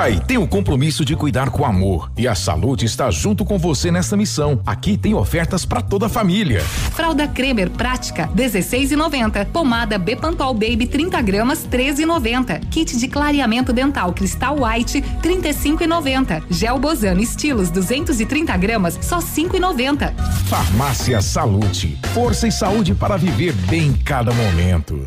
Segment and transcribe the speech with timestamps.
[0.00, 3.90] Pai tem o compromisso de cuidar com amor e a saúde está junto com você
[3.90, 4.62] nessa missão.
[4.64, 6.62] Aqui tem ofertas para toda a família.
[6.62, 9.44] Fralda Cremer prática 16,90.
[9.52, 12.66] Pomada Bepantol Baby 30 gramas 13,90.
[12.70, 16.44] Kit de clareamento dental Cristal White 35,90.
[16.48, 20.14] Gel Bozano Estilos 230 gramas só 5,90.
[20.46, 25.06] Farmácia Salute, força e saúde para viver bem cada momento.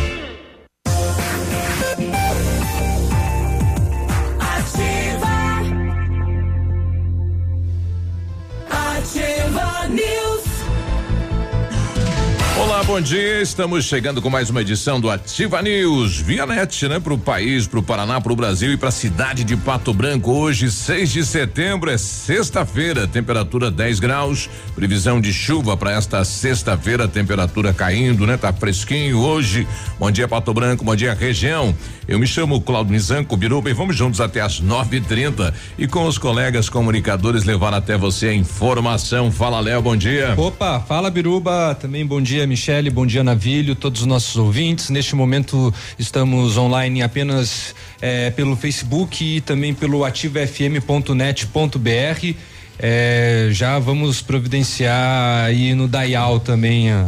[12.91, 13.41] Bom dia.
[13.41, 16.99] Estamos chegando com mais uma edição do Ativa News via net, né?
[16.99, 19.93] Para o país, para o Paraná, para o Brasil e para a cidade de Pato
[19.93, 20.29] Branco.
[20.29, 24.49] Hoje, 6 de setembro, é sexta-feira, temperatura 10 graus.
[24.75, 28.35] Previsão de chuva para esta sexta-feira, temperatura caindo, né?
[28.35, 29.65] Tá fresquinho hoje.
[29.97, 30.83] Bom dia, Pato Branco.
[30.83, 31.73] Bom dia, região.
[32.09, 36.05] Eu me chamo Claudio Mizanco Biruba e vamos juntos até às 9:30 e, e com
[36.05, 39.31] os colegas comunicadores levar até você a informação.
[39.31, 39.81] Fala, Léo.
[39.81, 40.33] Bom dia.
[40.35, 41.73] Opa, fala Biruba.
[41.79, 42.45] Também bom dia,
[42.89, 44.89] Bom dia Navilho, todos os nossos ouvintes.
[44.89, 52.35] Neste momento estamos online apenas eh, pelo Facebook e também pelo ativafm.net.br.
[52.79, 57.05] Eh, já vamos providenciar aí no Dial também a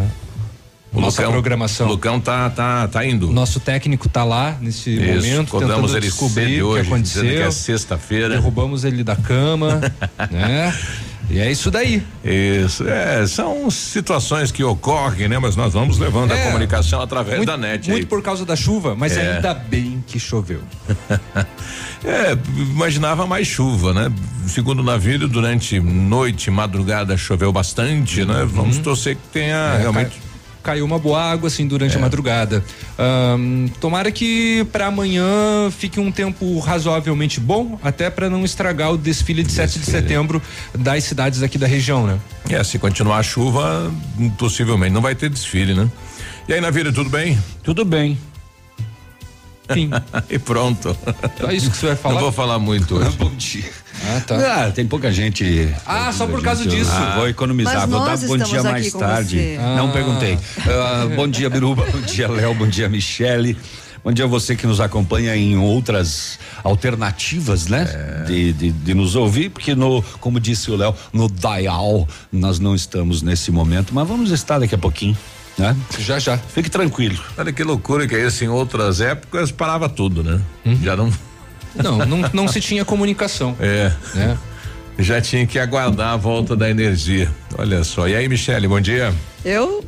[0.94, 1.88] O nossa Lucão- programação.
[1.88, 3.31] O Lucão tá, tá, tá indo.
[3.31, 6.88] Nosso técnico tá lá nesse Isso, momento acordamos tentando ele descobrir cedo o que hoje,
[6.89, 7.23] aconteceu.
[7.23, 8.29] que é sexta-feira.
[8.29, 9.81] Derrubamos ele da cama,
[10.29, 10.75] né?
[11.29, 12.03] E é isso daí.
[12.23, 15.39] Isso, é, são situações que ocorrem, né?
[15.39, 18.06] Mas nós vamos levando a É, comunicação através muito, da net Muito aí.
[18.07, 19.35] por causa da chuva, mas É.
[19.38, 20.61] ainda bem que choveu.
[22.06, 24.11] É, imaginava mais chuva, né?
[24.47, 28.45] Segundo o navio, durante noite, madrugada, choveu bastante, né?
[28.45, 30.22] Vamos torcer que tenha É, realmente.
[30.63, 32.63] Cai- caiu uma boa água assim durante a madrugada.
[32.97, 35.25] Ahn, tomara que para amanhã
[35.78, 40.41] fique um tempo razoavelmente bom, até para não estragar o desfile de 7 de setembro
[40.78, 42.18] das cidades aqui da região, né?
[42.50, 43.91] É, se continuar a chuva,
[44.38, 45.90] possivelmente não vai ter desfile, né?
[46.47, 47.38] E aí, Navírio, tudo bem?
[47.63, 48.18] Tudo bem.
[49.72, 49.90] Sim.
[50.29, 50.96] e pronto.
[51.40, 52.16] Só isso que você vai falar?
[52.16, 53.16] Não vou falar muito hoje.
[53.18, 53.69] Bom dia.
[54.06, 54.66] Ah, tá.
[54.66, 55.74] Ah, tem pouca gente.
[55.85, 56.91] Ah, só por causa Gente, disso.
[56.94, 59.38] Ah, vou economizar, vou dar bom dia mais tarde.
[59.38, 59.57] você.
[59.78, 59.91] Não Ah.
[59.94, 60.38] perguntei.
[60.68, 61.85] Ah, bom dia, Biruba.
[61.85, 62.53] Bom dia, Léo.
[62.53, 63.57] Bom dia, Michele.
[64.03, 67.88] Bom dia a você que nos acompanha em outras alternativas, né?
[67.90, 68.23] É.
[68.25, 72.75] De, de, de nos ouvir, porque no, como disse o Léo, no dial nós não
[72.75, 75.18] estamos nesse momento, mas vamos estar daqui a pouquinho,
[75.58, 75.75] né?
[76.00, 76.38] Já, já.
[76.38, 77.18] Fique tranquilo.
[77.38, 78.44] Olha que loucura que é isso.
[78.44, 80.41] Em outras épocas parava tudo, né?
[80.66, 80.80] Uhum.
[80.81, 81.12] Já não.
[81.75, 83.56] Não, não, não se tinha comunicação.
[83.62, 83.91] É.
[84.16, 84.38] Né?
[85.00, 87.31] Já tinha que aguardar a volta da energia.
[87.58, 88.08] Olha só.
[88.08, 89.12] E aí, Michele, bom dia.
[89.44, 89.84] Eu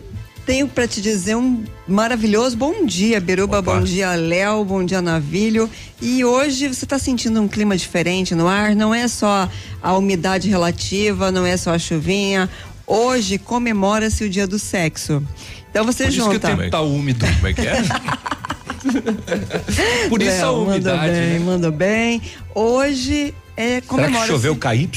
[0.46, 3.74] tenho para te dizer um maravilhoso bom dia, Biruba, Opa.
[3.76, 5.70] bom dia, Léo, bom dia, Navilho.
[6.02, 9.50] E hoje você está sentindo um clima diferente no ar, não é só
[9.82, 12.50] a umidade relativa, não é só a chuvinha.
[12.88, 15.22] Hoje comemora-se o dia do sexo.
[15.70, 16.48] Então você Por isso que o junta.
[16.56, 17.26] tempo tá úmido.
[17.26, 17.82] Como é que é?
[20.10, 21.40] Por isso a Léo, umidade, Manda bem, né?
[21.40, 22.22] manda bem.
[22.54, 24.90] Hoje é Será que comemora choveu KY?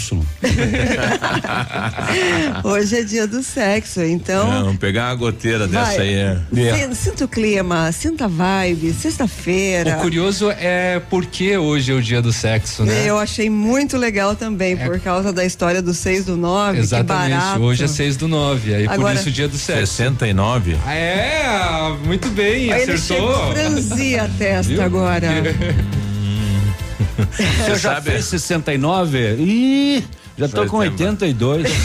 [2.64, 4.64] Hoje é dia do sexo, então.
[4.66, 5.98] Não, pegar uma goteira dessa Vai.
[5.98, 6.38] aí é.
[6.88, 9.96] Sin- Sinta o clima, sinta a vibe, sexta-feira.
[9.98, 13.04] O curioso é porque hoje é o dia do sexo, né?
[13.08, 17.40] Eu achei muito legal também, por causa da história do 6 do 9, que Exatamente.
[17.40, 17.60] barato.
[17.62, 19.86] Hoje é 6 do 9, aí por Agora- isso o dia do sexo.
[19.94, 20.76] 69.
[20.84, 23.32] Ah, É, muito bem, Aí Ele acertou.
[23.32, 24.82] chegou a franzir a testa Viu?
[24.82, 25.28] agora.
[27.32, 29.18] Você já sabe- fez 69?
[29.38, 30.04] Ih,
[30.38, 30.92] já tô Faz com tempo.
[31.02, 31.66] 82.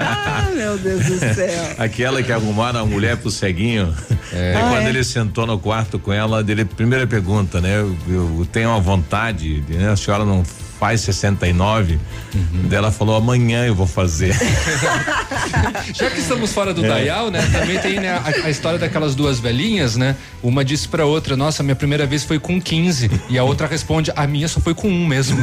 [0.00, 1.74] Ah, meu Deus do céu.
[1.78, 3.94] Aquela que arrumaram a mulher pro ceguinho.
[4.32, 4.52] É.
[4.54, 4.88] E Ah, quando é?
[4.90, 7.78] ele sentou no quarto com ela, dele, primeira pergunta, né?
[7.78, 9.90] Eu, eu tenho uma vontade, de, né?
[9.90, 10.42] A senhora não
[10.78, 11.98] faz 69?
[12.34, 12.68] Uhum.
[12.68, 14.34] Daí ela falou, amanhã eu vou fazer.
[15.92, 16.88] Já que estamos fora do É.
[16.88, 17.40] Dayal, né?
[17.52, 20.14] Também tem né, a, a história daquelas duas velhinhas, né?
[20.42, 23.10] Uma disse pra outra, nossa, minha primeira vez foi com 15.
[23.28, 25.38] E a outra responde, a minha só foi com um mesmo.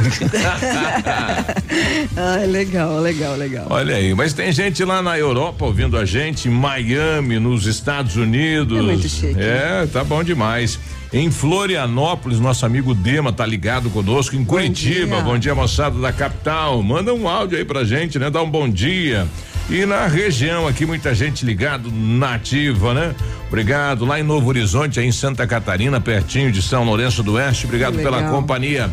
[2.16, 3.66] Ai, legal, legal, legal.
[3.68, 8.16] Olha aí, mas tem gente lá na Europa ouvindo a gente, em Miami, nos Estados
[8.16, 8.78] Unidos.
[8.78, 9.38] É muito chique.
[9.38, 10.78] É, tá bom demais.
[11.12, 14.34] Em Florianópolis, nosso amigo Dema tá ligado conosco.
[14.34, 15.24] Em Curitiba, dia.
[15.24, 16.82] bom dia, moçada da capital.
[16.82, 18.28] Manda um áudio aí pra gente, né?
[18.28, 19.26] Dá um bom dia.
[19.70, 23.14] E na região aqui, muita gente ligado na ativa, né?
[23.48, 24.04] Obrigado.
[24.04, 27.66] Lá em Novo Horizonte, aí em Santa Catarina, pertinho de São Lourenço do Oeste.
[27.66, 28.90] Obrigado pela companhia.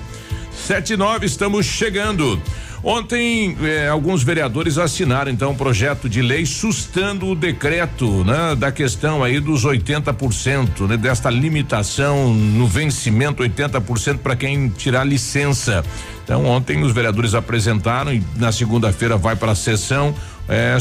[0.52, 2.42] Sete e nove, estamos chegando.
[2.84, 8.74] Ontem, eh, alguns vereadores assinaram então um projeto de lei sustando o decreto, né, da
[8.74, 15.82] questão aí dos 80%, né, desta limitação no vencimento 80% para quem tirar licença.
[16.26, 20.14] Então, ontem os vereadores apresentaram e na segunda-feira vai para a sessão
[20.48, 20.78] é,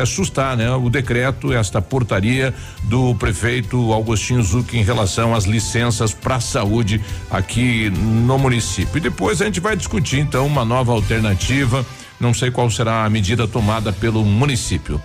[0.00, 2.54] é, sustar, né, o decreto, esta portaria
[2.84, 8.98] do prefeito Augustinho Zucchi em relação às licenças para saúde aqui no município.
[8.98, 11.84] E depois a gente vai discutir então uma nova alternativa.
[12.18, 15.00] Não sei qual será a medida tomada pelo município.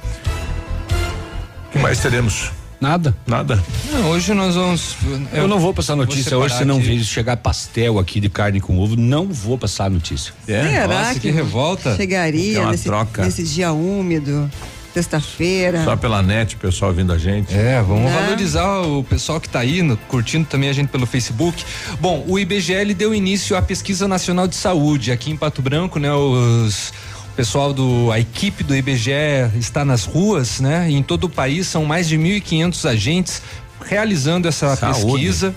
[1.67, 2.60] O que mais teremos?
[2.81, 3.15] Nada.
[3.27, 3.63] Nada.
[3.91, 4.95] Não, hoje nós vamos.
[5.31, 8.79] Eu não vou passar notícia hoje, se não vir chegar pastel aqui de carne com
[8.79, 10.33] ovo, não vou passar notícia.
[10.45, 11.95] Será Nossa, que revolta.
[11.95, 13.23] chegaria É uma nesse, troca.
[13.23, 14.49] nesse dia úmido,
[14.95, 15.83] sexta-feira?
[15.83, 17.53] Só pela net, o pessoal vindo a gente.
[17.53, 18.19] É, vamos Né?
[18.23, 21.63] valorizar o pessoal que está aí, no- curtindo também a gente pelo Facebook.
[21.99, 26.11] Bom, o IBGL deu início à pesquisa nacional de saúde aqui em Pato Branco, né?
[26.11, 26.91] Os
[27.35, 29.11] pessoal do a equipe do IBGE
[29.57, 30.89] está nas ruas, né?
[30.89, 33.41] E em todo o país são mais de 1.500 agentes
[33.83, 35.03] realizando essa Saúde.
[35.25, 35.55] pesquisa.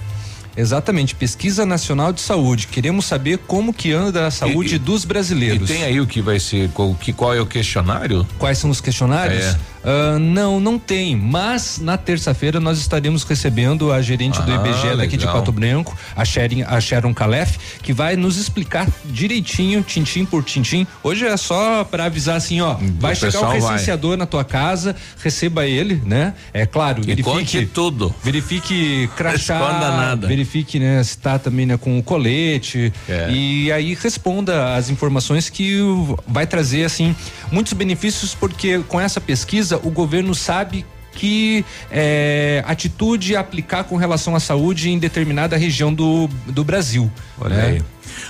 [0.56, 2.68] Exatamente, pesquisa nacional de saúde.
[2.68, 5.68] Queremos saber como que anda a saúde E- e- dos E brasileiros.
[5.68, 8.24] tem aí o que vai ser, qual, que, qual é o questionário?
[8.38, 9.44] Quais são os questionários?
[9.44, 9.58] É.
[9.84, 11.14] Ah, não, não tem.
[11.16, 15.34] Mas na terça-feira nós estaremos recebendo a gerente do Ah, IBGE daqui de legal.
[15.40, 20.86] Pato Branco, a Sharon, a Sharon Calef, que vai nos explicar direitinho, tintim por tintim.
[21.02, 23.72] Hoje é só para avisar assim, ó, vai chegar o pessoal vai.
[23.72, 26.34] recenseador na tua casa, receba ele, né?
[26.52, 28.14] É claro, E conte verifique tudo.
[28.22, 30.26] Verifique crachá, nada.
[30.26, 33.30] verifique, né, se tá também né, com o colete É.
[33.30, 37.14] e aí responda as informações que o- vai trazer assim
[37.50, 44.34] muitos benefícios porque com essa pesquisa o governo sabe que é, atitude aplicar com relação
[44.34, 47.10] à saúde em determinada região do, do Brasil.
[47.40, 47.66] Olha né?
[47.66, 47.82] aí.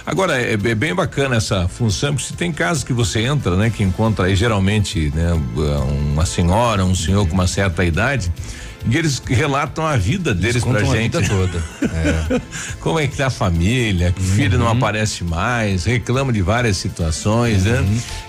[0.06, 3.70] Agora, é, é bem bacana essa função, porque se tem casos que você entra, né,
[3.70, 5.32] que encontra aí geralmente, né,
[6.12, 8.32] uma senhora, um senhor com uma certa idade,
[8.89, 11.17] e eles relatam a vida deles pra contam a gente.
[11.17, 11.63] vida toda.
[11.83, 12.41] É.
[12.81, 14.65] Como é que tá a família, que o filho Uhum.
[14.65, 17.83] não aparece mais, reclama de várias situações, né?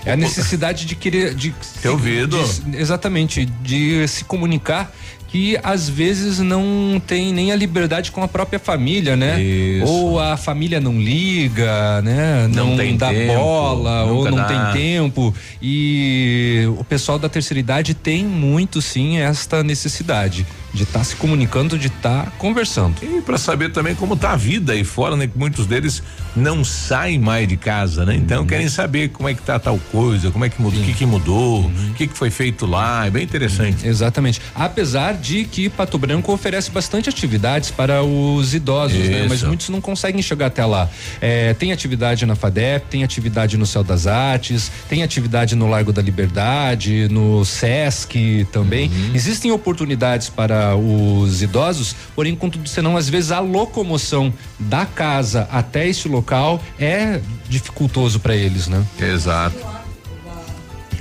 [0.04, 2.38] É a necessidade de querer de Ter ouvido.
[2.64, 4.92] de- exatamente, de se comunicar
[5.28, 9.42] que às vezes não tem nem a liberdade com a própria família, né?
[9.42, 9.86] Isso.
[9.86, 12.48] Ou a família não liga, né?
[12.52, 14.44] Não Não, tem dá tempo, bola, ou não dá.
[14.44, 15.34] tem tempo.
[15.60, 20.46] E o pessoal da terceira idade tem muito sim esta necessidade
[20.76, 22.94] de estar se comunicando, de estar conversando.
[23.02, 25.26] E para saber também como tá a vida aí fora, né?
[25.26, 26.02] Que muitos deles
[26.36, 28.14] não saem mais de casa, né?
[28.14, 28.46] Então Uhum.
[28.46, 31.06] querem saber como é que tá tal coisa, como é que mudou, o que que
[31.06, 31.90] mudou, Uhum.
[31.90, 33.86] o que que foi feito lá, é bem interessante.
[33.86, 34.40] Exatamente.
[34.54, 39.26] Apesar de que Pato Branco oferece bastante atividades para os idosos, né?
[39.28, 39.46] Mas Isso.
[39.46, 40.88] muitos não conseguem chegar até lá.
[41.20, 45.92] É, tem atividade na FADEP, tem atividade no Céu das Artes, tem atividade no Largo
[45.92, 48.88] da Liberdade, no Sesc também.
[48.90, 49.10] Uhum.
[49.14, 55.86] Existem oportunidades para os idosos, porém, contudo, senão, às vezes a locomoção da casa até
[55.86, 58.84] este local é dificultoso para eles, né?
[58.98, 59.56] Exato.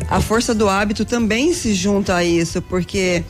[0.07, 3.23] A força do hábito também se junta a isso, porque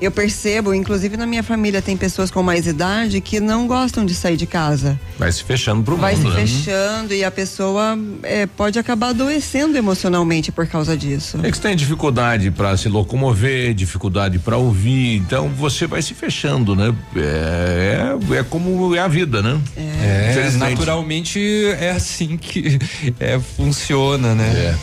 [0.00, 4.14] eu percebo, inclusive na minha família tem pessoas com mais idade que não gostam de
[4.14, 4.98] sair de casa.
[5.18, 6.46] Vai se fechando pro Vai se mundo, né?
[6.46, 11.38] fechando e a pessoa é, pode acabar adoecendo emocionalmente por causa disso.
[11.42, 16.14] É que você tem dificuldade para se locomover, dificuldade para ouvir, então você vai se
[16.14, 16.94] fechando, né?
[17.16, 19.60] É, é, é como é a vida, né?
[19.76, 21.40] É, naturalmente
[21.78, 22.78] é assim que
[23.18, 24.48] é, funciona, né?
[24.48, 24.74] É.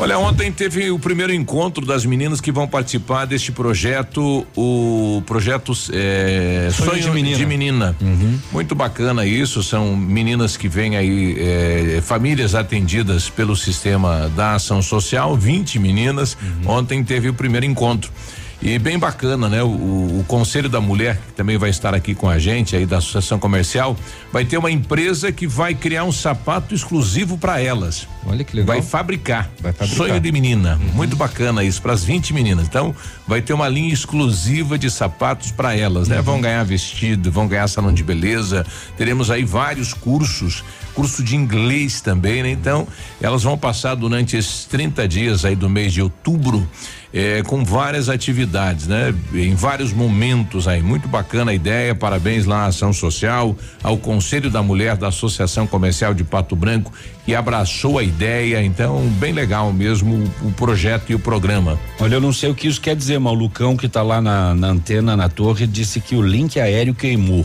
[0.00, 5.72] Olha, ontem teve o primeiro encontro das meninas que vão participar deste projeto, o projeto
[5.92, 7.36] é, Sonho Sonho, de Menina.
[7.36, 7.96] de Menina.
[8.00, 8.38] Uhum.
[8.50, 14.80] Muito bacana isso, são meninas que vêm aí, é, famílias atendidas pelo sistema da ação
[14.80, 16.34] social, 20 meninas.
[16.40, 16.78] Uhum.
[16.78, 18.10] Ontem teve o primeiro encontro.
[18.62, 19.62] E bem bacana, né?
[19.62, 22.98] O, o Conselho da Mulher, que também vai estar aqui com a gente aí da
[22.98, 23.96] Associação Comercial,
[24.30, 28.06] vai ter uma empresa que vai criar um sapato exclusivo para elas.
[28.26, 28.76] Olha que legal.
[28.76, 29.50] Vai fabricar.
[29.60, 29.96] Vai fabricar.
[29.96, 30.78] Sonho de menina.
[30.92, 32.66] Muito bacana isso, para as 20 meninas.
[32.66, 32.94] Então,
[33.26, 36.20] vai ter uma linha exclusiva de sapatos para elas, né?
[36.20, 38.66] Vão ganhar vestido, vão ganhar salão de beleza.
[38.94, 40.62] Teremos aí vários cursos
[40.94, 42.50] curso de inglês também, né?
[42.50, 42.86] Então,
[43.20, 46.66] elas vão passar durante esses 30 dias aí do mês de outubro
[47.12, 49.14] é, com várias atividades, né?
[49.34, 50.82] Em vários momentos aí.
[50.82, 51.94] Muito bacana a ideia.
[51.94, 56.92] Parabéns lá à Ação Social, ao Conselho da Mulher da Associação Comercial de Pato Branco,
[57.24, 58.62] que abraçou a ideia.
[58.62, 61.78] Então, bem legal mesmo o, o projeto e o programa.
[61.98, 64.20] Olha, eu não sei o que isso quer dizer, mas o Lucão que está lá
[64.20, 67.44] na, na antena, na torre, disse que o link aéreo queimou.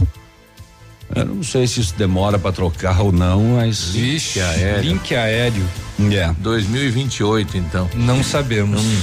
[1.16, 3.90] Eu não sei se isso demora para trocar ou não, mas.
[3.90, 4.84] Vixe, aéreo.
[4.84, 5.66] link aéreo.
[6.12, 6.34] É.
[6.40, 7.90] 2028, então.
[7.96, 8.82] Não sabemos.
[8.82, 9.02] Hum.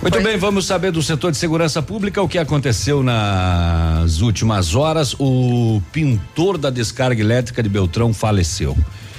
[0.00, 5.14] Muito bem, vamos saber do setor de segurança pública o que aconteceu nas últimas horas.
[5.18, 8.76] O pintor da descarga elétrica de Beltrão faleceu.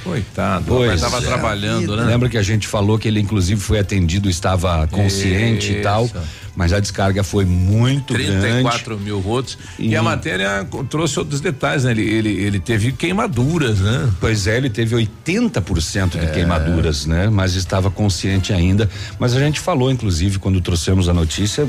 [0.10, 1.22] Coitado, pois estava é.
[1.22, 2.04] trabalhando, né?
[2.04, 5.80] Lembra que a gente falou que ele inclusive foi atendido, estava consciente Isso.
[5.80, 6.10] e tal
[6.60, 8.64] mas a descarga foi muito 34 grande.
[8.64, 9.58] 34 mil volts.
[9.80, 11.92] E, e, a matéria trouxe outros detalhes, né?
[11.92, 14.10] Ele, ele, ele teve queimaduras, né?
[14.20, 16.28] Pois é, ele teve 80% de é.
[16.28, 17.30] queimaduras, né?
[17.30, 18.90] Mas estava consciente ainda.
[19.18, 21.66] Mas a gente falou, inclusive, quando trouxemos a notícia,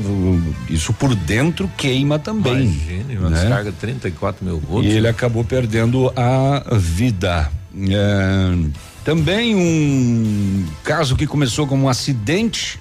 [0.69, 2.63] isso por dentro queima também.
[2.63, 3.39] Imagine, uma né?
[3.39, 4.91] descarga 34 mil volts.
[4.91, 7.49] E ele acabou perdendo a vida.
[7.75, 8.69] É,
[9.03, 12.79] também um caso que começou como um acidente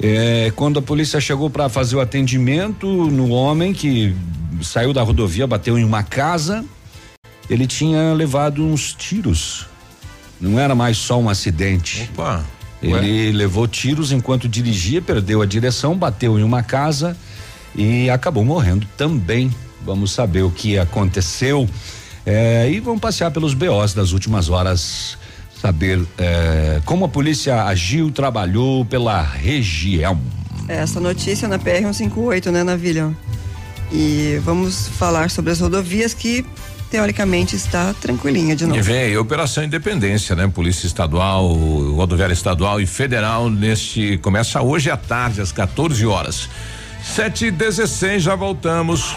[0.00, 4.14] é, quando a polícia chegou para fazer o atendimento no homem que
[4.62, 6.64] saiu da rodovia, bateu em uma casa,
[7.48, 9.66] ele tinha levado uns tiros.
[10.40, 12.08] Não era mais só um acidente.
[12.12, 12.44] Opa!
[12.82, 13.32] Ele Ué?
[13.32, 17.16] levou tiros enquanto dirigia, perdeu a direção, bateu em uma casa
[17.74, 19.50] e acabou morrendo também.
[19.84, 21.68] Vamos saber o que aconteceu.
[22.26, 25.18] É, e vamos passear pelos BOs das últimas horas
[25.60, 30.20] saber é, como a polícia agiu, trabalhou pela região.
[30.68, 33.10] Essa notícia na PR 158, né, Navilha?
[33.90, 36.44] E vamos falar sobre as rodovias que
[36.90, 38.78] teoricamente está tranquilinha de novo.
[38.78, 40.46] E vem Operação Independência, né?
[40.48, 46.48] Polícia Estadual, Rodoviária Estadual e Federal neste começa hoje à tarde às 14 horas.
[47.04, 49.16] Sete e dezesseis, já voltamos.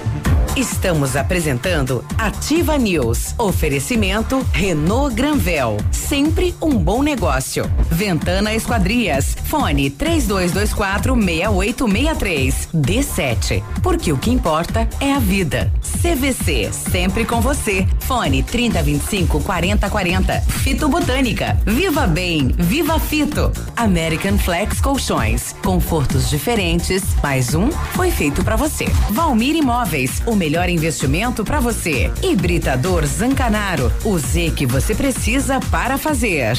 [0.58, 3.34] Estamos apresentando Ativa News.
[3.38, 5.77] Oferecimento Renault Granvel.
[5.91, 7.63] Sempre um bom negócio.
[7.89, 9.38] Ventana Esquadrias.
[9.46, 12.70] Fone 3224 6863.
[12.74, 13.63] D7.
[13.82, 15.72] Porque o que importa é a vida.
[15.88, 16.72] CVC.
[16.72, 17.88] Sempre com você.
[18.01, 20.41] Fone 3025 4040.
[20.41, 21.58] Fito Botânica.
[21.65, 22.50] Viva Bem.
[22.58, 23.51] Viva Fito.
[23.75, 25.53] American Flex Colchões.
[25.63, 27.03] Confortos diferentes.
[27.24, 28.86] Mais um foi feito para você.
[29.12, 32.12] Valmir Imóveis, o melhor investimento para você.
[32.22, 36.58] Hibridador Zancanaro, o Z que você precisa para fazer.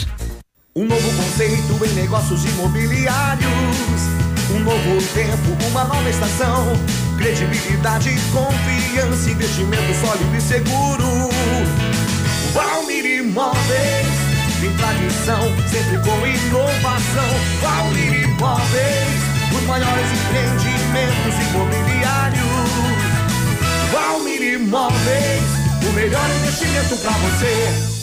[0.74, 3.48] Um novo conceito em negócios imobiliários.
[4.54, 6.66] Um novo tempo, uma nova estação.
[7.18, 11.28] Credibilidade, confiança, investimento sólido e seguro.
[12.54, 14.06] Valmir Imóveis,
[14.60, 17.28] tem tradição, sempre com inovação.
[17.60, 22.48] Valmir Imóveis os maiores empreendimentos imobiliários.
[23.92, 25.42] Valmir Imóveis,
[25.88, 27.97] o melhor investimento para você.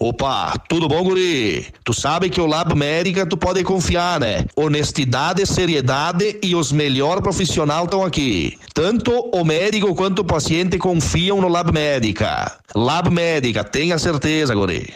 [0.00, 1.66] Opa, tudo bom, guri?
[1.82, 4.44] Tu sabe que o Lab Médica tu pode confiar, né?
[4.54, 8.56] Honestidade, seriedade e os melhores profissionais estão aqui.
[8.72, 12.58] Tanto o médico quanto o paciente confiam no Lab Médica.
[12.76, 14.94] Lab Médica, tenha certeza, guri.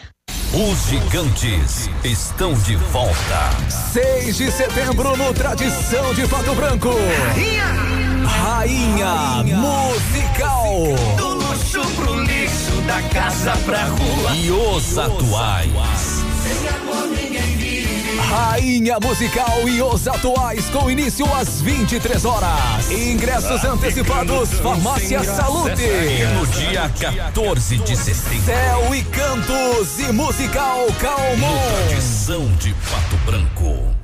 [0.53, 3.49] Os gigantes estão de volta.
[3.91, 6.91] 6 de setembro no Tradição de Pato Branco.
[7.33, 7.65] Rainha,
[8.25, 11.32] Rainha Musical.
[12.85, 14.35] Da casa pra rua.
[14.35, 16.23] E os atuais.
[16.43, 17.53] Sem amor ninguém
[18.33, 22.89] Rainha Musical e os atuais com início às 23 horas.
[22.89, 25.83] Ingressos antecipados, Farmácia Salute.
[26.33, 28.45] No dia 14 de setembro.
[28.45, 31.59] Céu e Cantos e Musical Calmon.
[31.87, 33.95] Tradição de Pato Branco.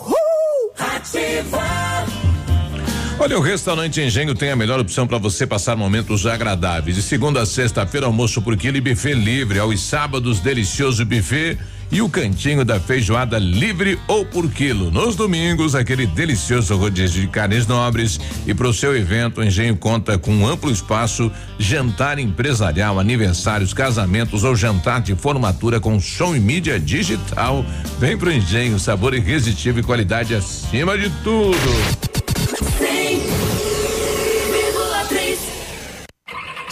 [0.00, 0.72] Uhul.
[0.78, 1.87] Ativa.
[3.28, 6.96] Olha, o restaurante Engenho tem a melhor opção para você passar momentos agradáveis.
[6.96, 9.58] De segunda a sexta-feira, almoço por quilo e buffet livre.
[9.58, 11.58] Aos sábados, delicioso buffet
[11.92, 14.90] e o cantinho da feijoada livre ou por quilo.
[14.90, 18.18] Nos domingos, aquele delicioso rodízio de carnes nobres.
[18.46, 23.74] E para o seu evento, o Engenho conta com um amplo espaço, jantar empresarial, aniversários,
[23.74, 27.62] casamentos ou jantar de formatura com som e mídia digital.
[27.98, 32.07] Vem pro Engenho, sabor irresistível e qualidade acima de tudo.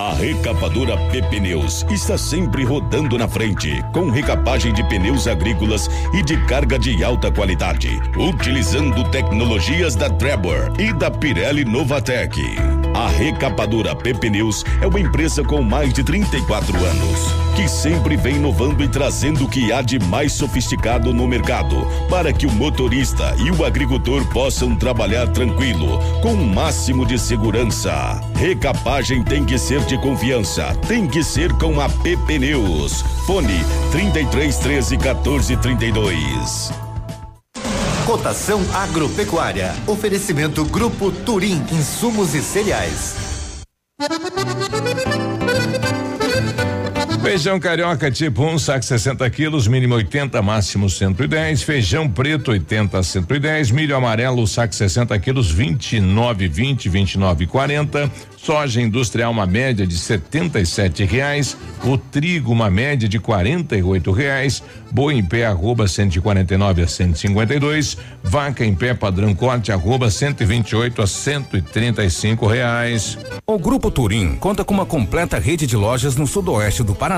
[0.00, 1.40] A recapadora PP
[1.90, 7.32] está sempre rodando na frente, com recapagem de pneus agrícolas e de carga de alta
[7.32, 12.40] qualidade, utilizando tecnologias da Trevor e da Pirelli Novatec.
[12.94, 14.30] A recapadora PP
[14.80, 19.48] é uma empresa com mais de 34 anos, que sempre vem inovando e trazendo o
[19.48, 24.76] que há de mais sofisticado no mercado, para que o motorista e o agricultor possam
[24.76, 28.20] trabalhar tranquilo, com o máximo de segurança.
[28.38, 33.02] Recapagem tem que ser de confiança, tem que ser com a PP Neus.
[33.26, 36.70] Fone 33 13 14 32.
[38.06, 39.74] Cotação agropecuária.
[39.88, 43.16] Oferecimento Grupo Turim, insumos e cereais.
[47.28, 51.62] Feijão carioca tipo 1, um, saco 60 quilos, mínimo 80, máximo 110.
[51.62, 53.70] Feijão preto 80 a 110.
[53.70, 58.10] Milho amarelo, saco 60 quilos, 29, 20, 29 40.
[58.38, 63.82] Soja industrial uma média de setenta e reais, o trigo uma média de quarenta e
[64.14, 71.02] reais, boi em pé arroba 149 a 152, vaca em pé padrão corte arroba 128
[71.02, 73.18] a 135 reais.
[73.44, 77.17] O Grupo Turim conta com uma completa rede de lojas no sudoeste do Paraná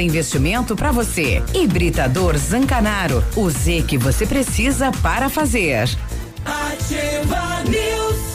[0.00, 1.42] investimento para você.
[1.54, 3.24] Hibridador Zancanaro.
[3.36, 5.88] O Z que você precisa para fazer.
[6.44, 8.29] Ativa News.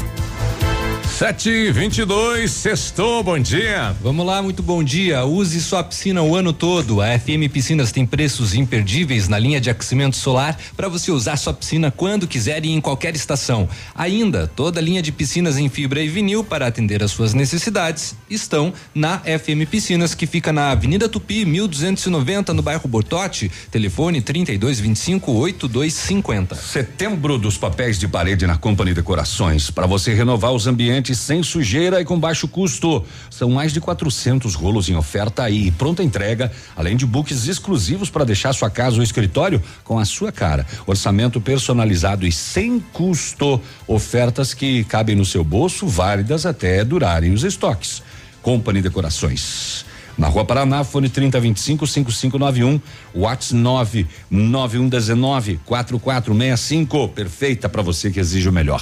[1.18, 3.96] Sete e vinte e dois, sextou, bom dia.
[4.02, 5.24] Vamos lá, muito bom dia.
[5.24, 7.02] Use sua piscina o ano todo.
[7.02, 11.54] A FM Piscinas tem preços imperdíveis na linha de aquecimento solar para você usar sua
[11.54, 13.70] piscina quando quiser e em qualquer estação.
[13.96, 18.14] Ainda, toda a linha de piscinas em fibra e vinil para atender às suas necessidades
[18.30, 23.50] estão na FM Piscinas, que fica na Avenida Tupi, 1290, no bairro Bortote.
[23.72, 26.56] Telefone 3225 8250.
[26.56, 29.72] Setembro dos papéis de parede na Company Decorações.
[29.72, 33.04] Para você renovar os ambientes sem sujeira e com baixo custo.
[33.30, 38.24] São mais de 400 rolos em oferta e pronta entrega, além de books exclusivos para
[38.24, 40.66] deixar sua casa ou escritório com a sua cara.
[40.88, 43.60] Orçamento personalizado e sem custo.
[43.86, 48.02] Ofertas que cabem no seu bolso, válidas até durarem os estoques.
[48.42, 49.86] Company Decorações.
[50.18, 52.80] Na Rua Paraná, fone 3025 5591,
[53.14, 57.10] Whats 99119 4465.
[57.10, 58.82] Perfeita para você que exige o melhor.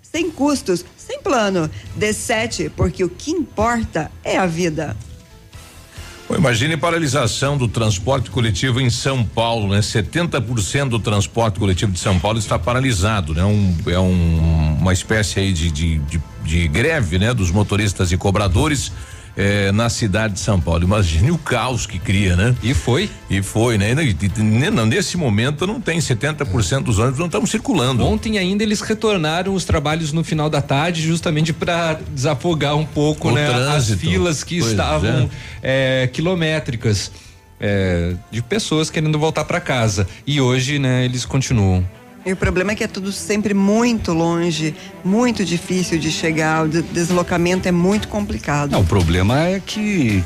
[0.11, 1.69] sem custos, sem plano.
[1.97, 4.95] D7, porque o que importa é a vida.
[6.37, 9.79] Imagine paralisação do transporte coletivo em São Paulo, né?
[9.79, 13.43] 70% do transporte coletivo de São Paulo está paralisado, né?
[13.43, 17.33] Um, é um, uma espécie aí de, de, de, de greve, né?
[17.33, 18.93] Dos motoristas e cobradores
[19.35, 20.83] eh, na cidade de São Paulo.
[20.83, 22.55] Imagine o caos que cria, né?
[22.61, 23.09] E foi.
[23.29, 23.91] E foi, né?
[23.93, 28.05] E, não, nesse momento não tem 70% dos ônibus não estão circulando.
[28.05, 33.29] Ontem ainda eles retornaram os trabalhos no final da tarde, justamente para desafogar um pouco,
[33.29, 33.47] O né?
[33.47, 33.93] trânsito.
[33.93, 35.29] As filas que Pois estavam
[35.63, 37.11] eh, quilométricas.
[37.59, 40.07] eh, de pessoas querendo voltar para casa.
[40.25, 41.85] E hoje, né, eles continuam.
[42.23, 46.69] E o problema é que é tudo sempre muito longe, muito difícil de chegar, o
[46.69, 48.71] de- deslocamento é muito complicado.
[48.71, 50.23] Não, o problema é que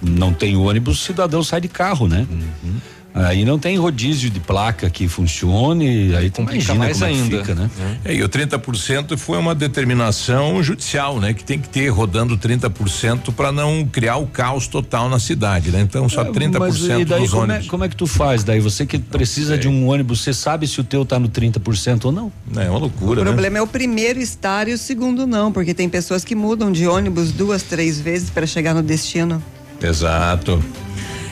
[0.00, 2.26] não tem ônibus, o cidadão sai de carro, né?
[2.30, 2.76] Uhum.
[3.16, 7.08] Aí não tem rodízio de placa que funcione, aí tu Complica imagina mais como é
[7.08, 7.38] ainda.
[7.38, 7.70] fica, né?
[8.04, 11.32] É, e o 30% foi uma determinação judicial, né?
[11.32, 15.80] Que tem que ter rodando 30% para não criar o caos total na cidade, né?
[15.80, 17.68] Então só 30% É, Mas e daí dos como é, ônibus.
[17.68, 18.44] como é que tu faz?
[18.44, 22.04] Daí você que precisa de um ônibus, você sabe se o teu tá no 30%
[22.04, 22.30] ou não?
[22.54, 25.88] É uma O loucura, problema é o primeiro estar e o segundo não, porque tem
[25.88, 29.42] pessoas que mudam de ônibus duas, três vezes para chegar no destino.
[29.82, 30.62] Exato.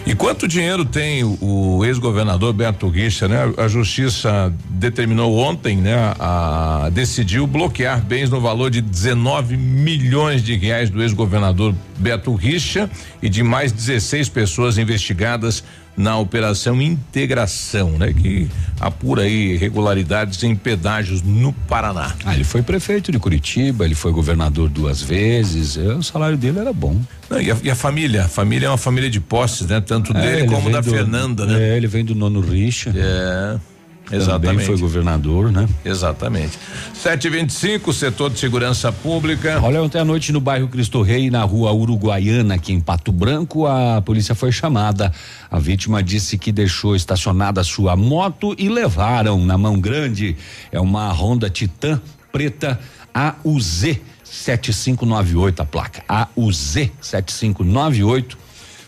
[0.07, 3.39] E quanto dinheiro tem o, ex-governador Beto Richa, né?
[3.57, 5.95] A justiça determinou ontem, né?
[6.19, 12.91] A, decidiu bloquear bens no valor de 19 milhões de reais do ex-governador Beto Richa
[13.23, 15.65] e de mais 16 pessoas investigadas
[15.97, 18.13] na operação Integração, né?
[18.13, 18.49] Que
[18.81, 22.15] apura aí irregularidades em pedágios no Paraná.
[22.25, 26.59] Ah, ele foi prefeito de Curitiba, ele foi governador duas vezes, é, o salário dele
[26.59, 27.01] era bom.
[27.31, 28.25] Não, e, a, e a família?
[28.25, 29.81] A família é uma família de posses, né?
[29.81, 31.71] Tanto É, dele ele como da do- Fernanda, né?
[31.71, 32.93] É, ele vem do nono Richa.
[32.95, 33.59] É.
[34.05, 34.67] Também Exatamente.
[34.67, 35.67] foi governador, né?
[35.85, 36.59] Exatamente.
[36.93, 39.59] 725, setor de segurança pública.
[39.63, 43.67] Olha, ontem à noite no bairro Cristo Rei, na rua Uruguaiana, aqui em Pato Branco,
[43.67, 45.11] a polícia foi chamada.
[45.51, 50.37] A vítima disse que deixou estacionada sua moto e levaram na mão grande.
[50.71, 52.79] É uma Honda Titan preta
[53.15, 56.03] AUZ 7598 a placa.
[56.09, 58.44] AUZ 7598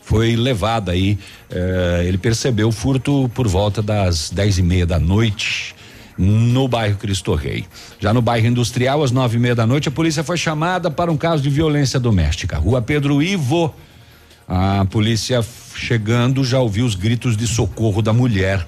[0.06, 1.18] foi levada aí.
[1.50, 5.74] eh, ele percebeu o furto por volta das dez e meia da noite
[6.16, 7.66] no bairro Cristo Rei.
[7.98, 11.10] Já no bairro Industrial, às nove e meia da noite, a polícia foi chamada para
[11.10, 12.56] um caso de violência doméstica.
[12.56, 13.74] Rua Pedro Ivo.
[14.48, 18.64] A polícia chegando já ouviu os gritos de socorro da mulher.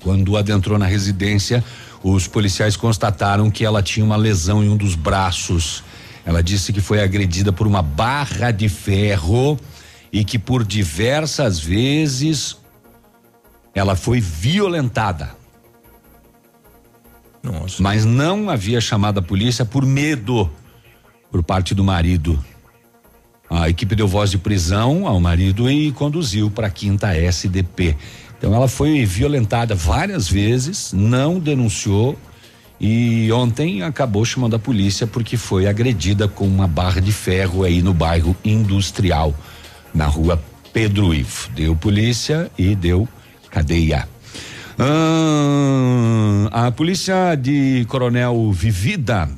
[0.00, 1.64] Quando adentrou na residência,
[2.02, 5.82] os policiais constataram que ela tinha uma lesão em um dos braços.
[6.26, 9.58] Ela disse que foi agredida por uma barra de ferro
[10.16, 12.56] e que por diversas vezes
[13.74, 15.36] ela foi violentada.
[17.42, 17.82] Nossa.
[17.82, 20.50] Mas não havia chamado a polícia por medo
[21.30, 22.42] por parte do marido.
[23.50, 27.94] A equipe deu voz de prisão ao marido e conduziu para a quinta SDP.
[28.38, 32.18] Então ela foi violentada várias vezes, não denunciou
[32.80, 37.82] e ontem acabou chamando a polícia porque foi agredida com uma barra de ferro aí
[37.82, 39.34] no bairro Industrial,
[39.96, 40.40] na rua
[40.72, 41.48] Pedro Ivo.
[41.54, 43.08] Deu polícia e deu
[43.50, 44.06] cadeia.
[44.78, 49.28] Ahn, a polícia de Coronel Vivida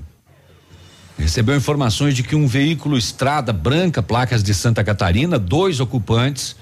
[1.16, 6.56] recebeu informações de que um veículo estrada branca, placas de Santa Catarina, dois ocupantes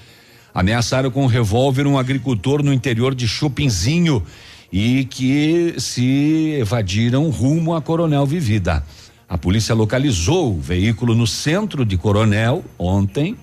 [0.53, 4.23] ameaçaram com um revólver um agricultor no interior de Chupinzinho
[4.71, 8.83] e que se evadiram rumo a Coronel Vivida.
[9.29, 13.35] A polícia localizou o veículo no centro de Coronel ontem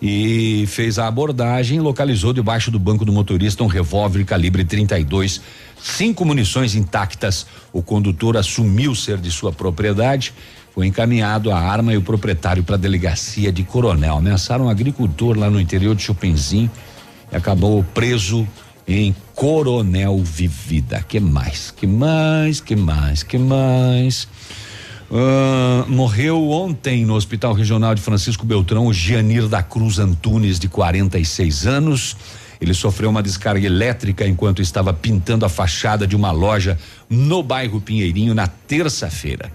[0.00, 5.40] e fez a abordagem, localizou debaixo do banco do motorista um revólver calibre 32,
[5.80, 7.46] cinco munições intactas.
[7.72, 10.34] O condutor assumiu ser de sua propriedade,
[10.74, 14.18] foi encaminhado a arma e o proprietário para a delegacia de Coronel.
[14.18, 16.70] Ameaçaram um agricultor lá no interior de Chupinzinho
[17.32, 18.46] e acabou preso
[18.86, 21.02] em Coronel Vivida.
[21.08, 21.70] Que mais?
[21.70, 22.60] Que mais?
[22.60, 23.22] Que mais?
[23.22, 24.28] Que mais?
[25.10, 30.68] Ah, morreu ontem no Hospital Regional de Francisco Beltrão o Gianir da Cruz Antunes, de
[30.68, 32.16] 46 anos.
[32.60, 37.80] Ele sofreu uma descarga elétrica enquanto estava pintando a fachada de uma loja no bairro
[37.80, 39.52] Pinheirinho na terça-feira.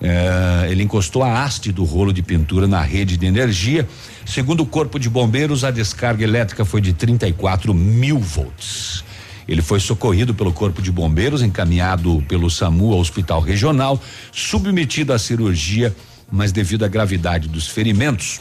[0.00, 3.88] Eh, ele encostou a haste do rolo de pintura na rede de energia.
[4.24, 9.04] Segundo o Corpo de Bombeiros, a descarga elétrica foi de 34 mil volts.
[9.46, 14.00] Ele foi socorrido pelo Corpo de Bombeiros, encaminhado pelo SAMU ao Hospital Regional,
[14.32, 15.94] submetido à cirurgia,
[16.30, 18.40] mas devido à gravidade dos ferimentos,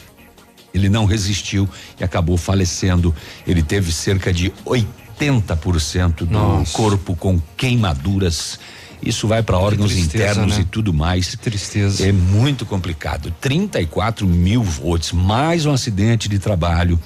[0.73, 3.13] ele não resistiu e acabou falecendo.
[3.45, 6.71] Ele teve cerca de 80% do Nossa.
[6.73, 8.59] corpo com queimaduras.
[9.05, 10.61] Isso vai para órgãos tristeza, internos né?
[10.61, 11.31] e tudo mais.
[11.31, 12.07] Que tristeza.
[12.07, 13.33] É muito complicado.
[13.41, 16.99] 34 mil volts, mais um acidente de trabalho.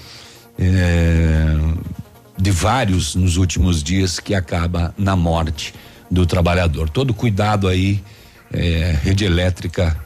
[0.59, 1.57] é,
[2.37, 5.73] de vários nos últimos dias que acaba na morte
[6.09, 6.89] do trabalhador.
[6.89, 8.03] Todo cuidado aí,
[8.53, 9.97] é, rede elétrica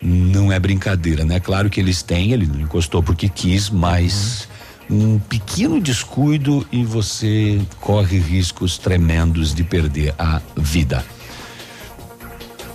[0.00, 1.38] não é brincadeira, né?
[1.38, 4.48] Claro que eles têm, ele não encostou porque quis, mas
[4.90, 11.04] um pequeno descuido e você corre riscos tremendos de perder a vida.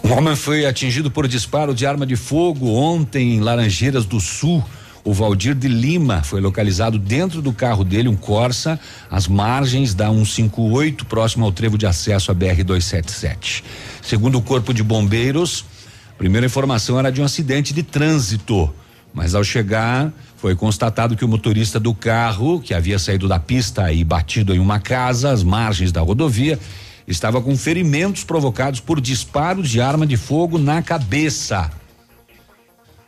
[0.04, 4.64] Um homem foi atingido por disparo de arma de fogo ontem em Laranjeiras do Sul.
[5.08, 8.78] O Valdir de Lima foi localizado dentro do carro dele, um Corsa,
[9.10, 13.64] às margens da 158, próximo ao trevo de acesso à BR 277.
[14.02, 15.64] Segundo o Corpo de Bombeiros,
[16.10, 18.70] a primeira informação era de um acidente de trânsito,
[19.14, 23.90] mas ao chegar foi constatado que o motorista do carro, que havia saído da pista
[23.94, 26.60] e batido em uma casa às margens da rodovia,
[27.08, 31.72] estava com ferimentos provocados por disparos de arma de fogo na cabeça.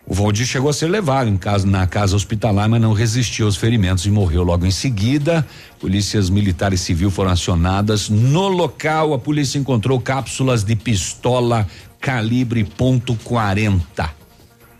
[0.10, 3.56] O Valdir chegou a ser levado em casa, na casa hospitalar, mas não resistiu aos
[3.56, 5.46] ferimentos e morreu logo em seguida.
[5.80, 8.10] Polícias militares civil foram acionadas.
[8.10, 11.68] No local, a polícia encontrou cápsulas de pistola
[12.02, 14.10] calibre ponto .40.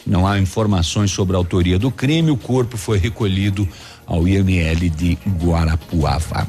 [0.04, 2.32] Não há informações sobre a autoria do crime.
[2.32, 3.70] O corpo foi recolhido
[4.08, 6.48] ao IML de Guarapuava.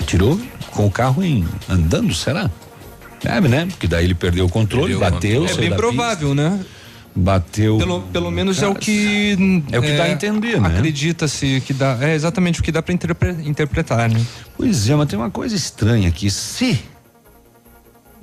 [0.00, 0.40] Atirou
[0.72, 2.50] com o carro em andando, será?
[3.22, 3.66] Deve, né?
[3.66, 5.40] Porque daí ele perdeu o controle, Perdeu o bateu.
[5.42, 5.66] controle.
[5.66, 6.58] É bem provável, né?
[7.14, 7.76] Bateu.
[7.78, 9.36] Pelo, pelo menos é o que.
[9.72, 10.68] É o que dá a entender, né?
[10.68, 11.98] Acredita-se que dá.
[12.00, 12.94] É exatamente o que dá para
[13.44, 14.24] interpretar, né?
[14.56, 16.30] Pois é, mas tem uma coisa estranha aqui.
[16.30, 16.80] Se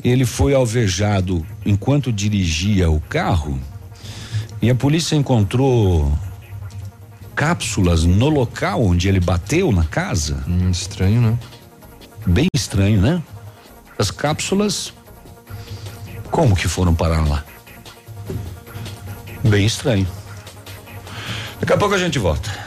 [0.04, 3.60] ele foi alvejado enquanto dirigia o carro
[4.62, 6.12] e a polícia encontrou
[7.36, 10.44] cápsulas no local onde ele bateu na casa.
[10.72, 11.40] estranho, né?
[12.26, 13.22] Bem estranho, né?
[13.98, 14.94] As cápsulas,
[16.32, 17.44] como que foram parar lá?
[19.44, 20.08] Bem estranho.
[21.60, 22.67] Daqui a pouco a gente volta.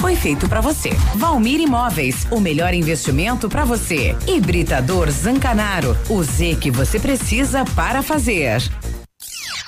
[0.00, 0.90] foi feito para você.
[1.14, 4.16] Valmir Imóveis, o melhor investimento para você.
[4.26, 8.62] Hibridador Zancanaro, o Z que você precisa para fazer.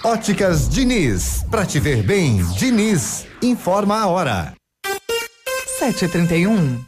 [0.04, 4.54] Óticas Diniz, pra te ver bem, Diniz, informa a hora.
[5.80, 6.87] 7h31.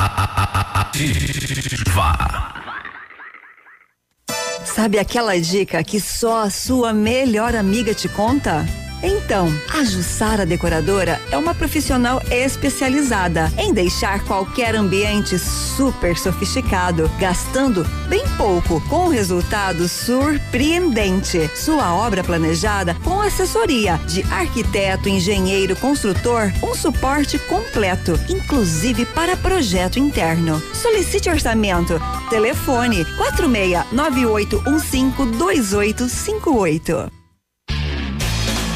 [4.63, 8.65] Sabe aquela dica que só a sua melhor amiga te conta?
[9.03, 17.83] Então, a Jussara Decoradora é uma profissional especializada em deixar qualquer ambiente super sofisticado, gastando
[18.07, 21.49] bem pouco, com um resultado surpreendente.
[21.55, 29.97] Sua obra planejada com assessoria de arquiteto, engenheiro, construtor, um suporte completo, inclusive para projeto
[29.97, 30.61] interno.
[30.73, 31.99] Solicite orçamento.
[32.29, 37.20] Telefone 46 9815 2858.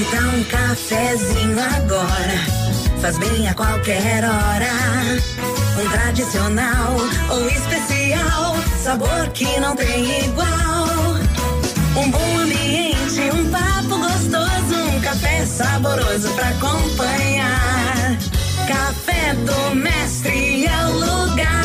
[0.00, 2.38] Que tal um cafezinho agora?
[3.02, 4.72] Faz bem a qualquer hora.
[5.78, 6.96] Um tradicional
[7.28, 11.16] ou especial, sabor que não tem igual.
[11.98, 18.16] Um bom ambiente, um papo gostoso, um café saboroso pra acompanhar.
[18.66, 21.59] Café do Mestre é o lugar.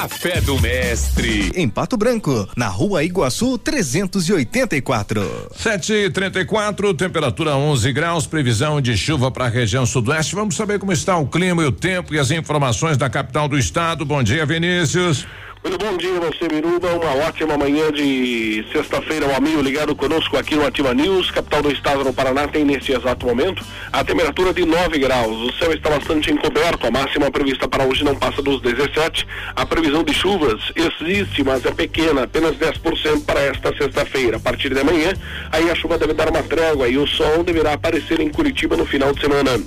[0.00, 1.52] Café do Mestre.
[1.54, 5.50] Em Pato Branco, na rua Iguaçu 384.
[5.54, 10.34] 734, temperatura 11 graus, previsão de chuva para a região sudoeste.
[10.34, 13.58] Vamos saber como está o clima e o tempo e as informações da capital do
[13.58, 14.06] estado.
[14.06, 15.26] Bom dia, Vinícius.
[15.62, 16.88] Muito bom dia, você Miruba.
[16.94, 21.70] Uma ótima manhã de sexta-feira, um amigo ligado conosco aqui no Ativa News, capital do
[21.70, 25.36] estado do Paraná, tem nesse exato momento a temperatura de 9 graus.
[25.36, 29.26] O céu está bastante encoberto, a máxima prevista para hoje não passa dos 17.
[29.54, 34.38] A previsão de chuvas existe, mas é pequena, apenas 10% para esta sexta-feira.
[34.38, 35.12] A partir de amanhã,
[35.52, 38.86] aí a chuva deve dar uma trégua e o sol deverá aparecer em Curitiba no
[38.86, 39.60] final de semana.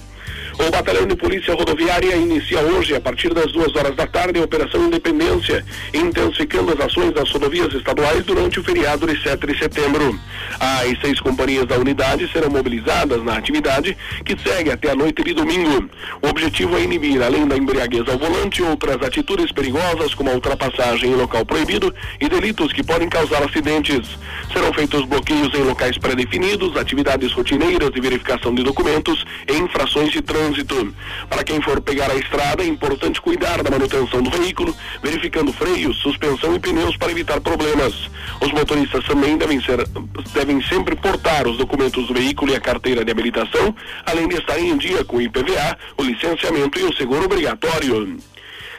[0.59, 4.43] O Batalhão de Polícia Rodoviária inicia hoje, a partir das duas horas da tarde, a
[4.43, 10.19] Operação Independência, intensificando as ações das rodovias estaduais durante o feriado de 7 de setembro.
[10.59, 15.33] As seis companhias da unidade serão mobilizadas na atividade, que segue até a noite de
[15.33, 15.89] domingo.
[16.21, 21.11] O objetivo é inibir, além da embriaguez ao volante, outras atitudes perigosas, como a ultrapassem
[21.11, 24.17] em local proibido e delitos que podem causar acidentes.
[24.51, 30.21] Serão feitos bloqueios em locais pré-definidos, atividades rotineiras de verificação de documentos e infrações de
[30.21, 30.42] trânsito.
[31.29, 35.97] Para quem for pegar a estrada, é importante cuidar da manutenção do veículo, verificando freios,
[35.97, 38.10] suspensão e pneus para evitar problemas.
[38.41, 39.88] Os motoristas também devem, ser,
[40.34, 43.75] devem sempre portar os documentos do veículo e a carteira de habilitação,
[44.06, 48.17] além de estarem em dia com o IPVA, o licenciamento e o seguro obrigatório.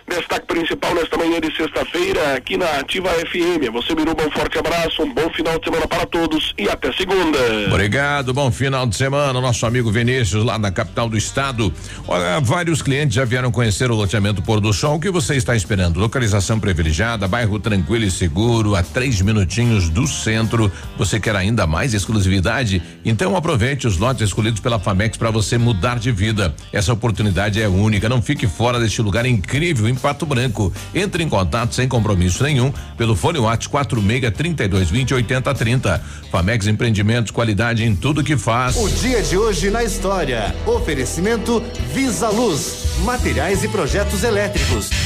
[0.06, 3.72] Destaque principal nesta manhã de sexta-feira aqui na Ativa FM.
[3.72, 7.38] Você, Biruba, um forte abraço, um bom final de semana para todos e até segunda.
[7.68, 9.40] Obrigado, bom final de semana.
[9.40, 11.72] Nosso amigo Vinícius, lá na capital do estado.
[12.06, 14.96] Olha, vários clientes já vieram conhecer o loteamento Pôr do Sol.
[14.96, 15.98] O que você está esperando?
[15.98, 20.70] Localização privilegiada, bairro tranquilo e seguro, a três minutinhos do centro.
[20.98, 22.82] Você quer ainda mais exclusividade?
[23.06, 26.54] Então aproveite os lotes escolhidos pela Famex para você mudar de vida.
[26.70, 28.06] Essa oportunidade é única.
[28.06, 30.72] Não fique fora deste lugar incrível em Pato Branco.
[30.94, 36.04] Entre em contato sem compromisso nenhum pelo fone WhatsApp 46 32 20 80 30.
[36.30, 38.76] Famex Empreendimentos, qualidade em tudo que faz.
[38.76, 40.54] O dia de hoje na história.
[40.66, 45.03] Oferecimento Visa Luz, materiais e projetos elétricos.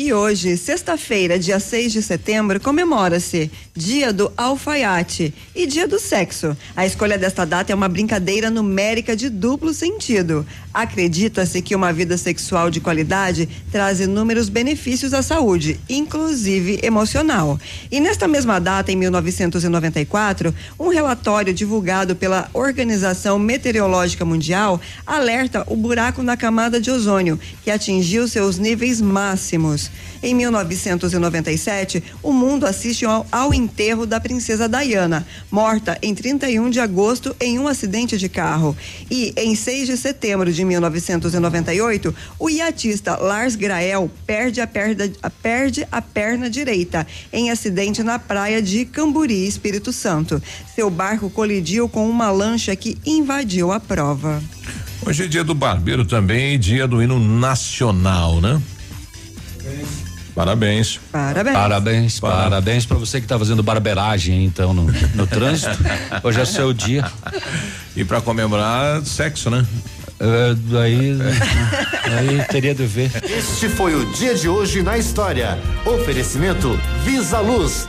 [0.00, 6.56] E hoje, sexta-feira, dia 6 de setembro, comemora-se Dia do Alfaiate e Dia do Sexo.
[6.76, 10.46] A escolha desta data é uma brincadeira numérica de duplo sentido.
[10.72, 17.58] Acredita-se que uma vida sexual de qualidade traz inúmeros benefícios à saúde, inclusive emocional.
[17.90, 25.74] E nesta mesma data, em 1994, um relatório divulgado pela Organização Meteorológica Mundial alerta o
[25.74, 29.87] buraco na camada de ozônio, que atingiu seus níveis máximos.
[30.22, 36.80] Em 1997, o mundo assiste ao, ao enterro da princesa Diana, morta em 31 de
[36.80, 38.76] agosto em um acidente de carro.
[39.10, 45.86] E em 6 de setembro de 1998, o iatista Lars Grael perde a, perda, perde
[45.90, 50.42] a perna direita em acidente na praia de Camburi, Espírito Santo.
[50.74, 54.42] Seu barco colidiu com uma lancha que invadiu a prova.
[55.06, 58.60] Hoje é dia do barbeiro também dia do hino nacional, né?
[60.34, 61.00] Parabéns.
[61.10, 61.56] Parabéns.
[61.56, 65.76] Parabéns, parabéns para você que está fazendo barbeiragem então no, no trânsito.
[66.22, 67.04] Hoje é seu dia.
[67.96, 69.66] E para comemorar sexo, né?
[70.20, 71.16] É, daí,
[72.04, 73.10] aí teria de ver.
[73.24, 75.58] Este foi o dia de hoje na história.
[75.84, 77.88] Oferecimento Visa Luz.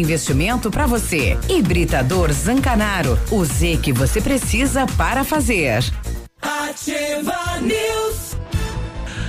[0.00, 1.38] investimento para você.
[1.48, 3.18] Hibridador Zancanaro.
[3.30, 5.82] O Z que você precisa para fazer.
[6.42, 8.30] Ativa News.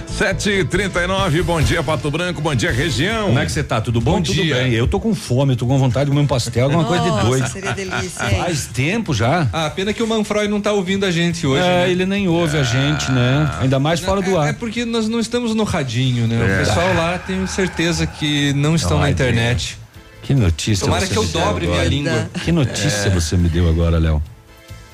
[0.08, 3.28] Sete trinta nove, bom dia Pato Branco, bom dia região.
[3.28, 3.82] Como é que você tá?
[3.82, 4.18] Tudo bom?
[4.18, 4.56] Bom Tudo dia.
[4.56, 4.72] bem.
[4.74, 7.48] Eu tô com fome, tô com vontade de comer um pastel, alguma coisa de doido.
[7.48, 8.38] seria delícia, hein?
[8.44, 9.48] Faz tempo já.
[9.52, 11.64] Ah, pena que o Manfroy não tá ouvindo a gente hoje.
[11.64, 11.92] é, né?
[11.92, 13.50] ele nem ouve a gente, né?
[13.62, 14.54] Ainda mais fora do É ar.
[14.56, 16.36] porque nós não estamos no radinho, né?
[16.36, 16.56] É.
[16.62, 19.80] O pessoal lá tenho certeza que não estão na Ai, internet.
[20.22, 22.30] Que notícia Tomara você que eu dobre minha língua.
[22.44, 23.10] Que notícia É.
[23.10, 24.22] você me deu agora, Léo?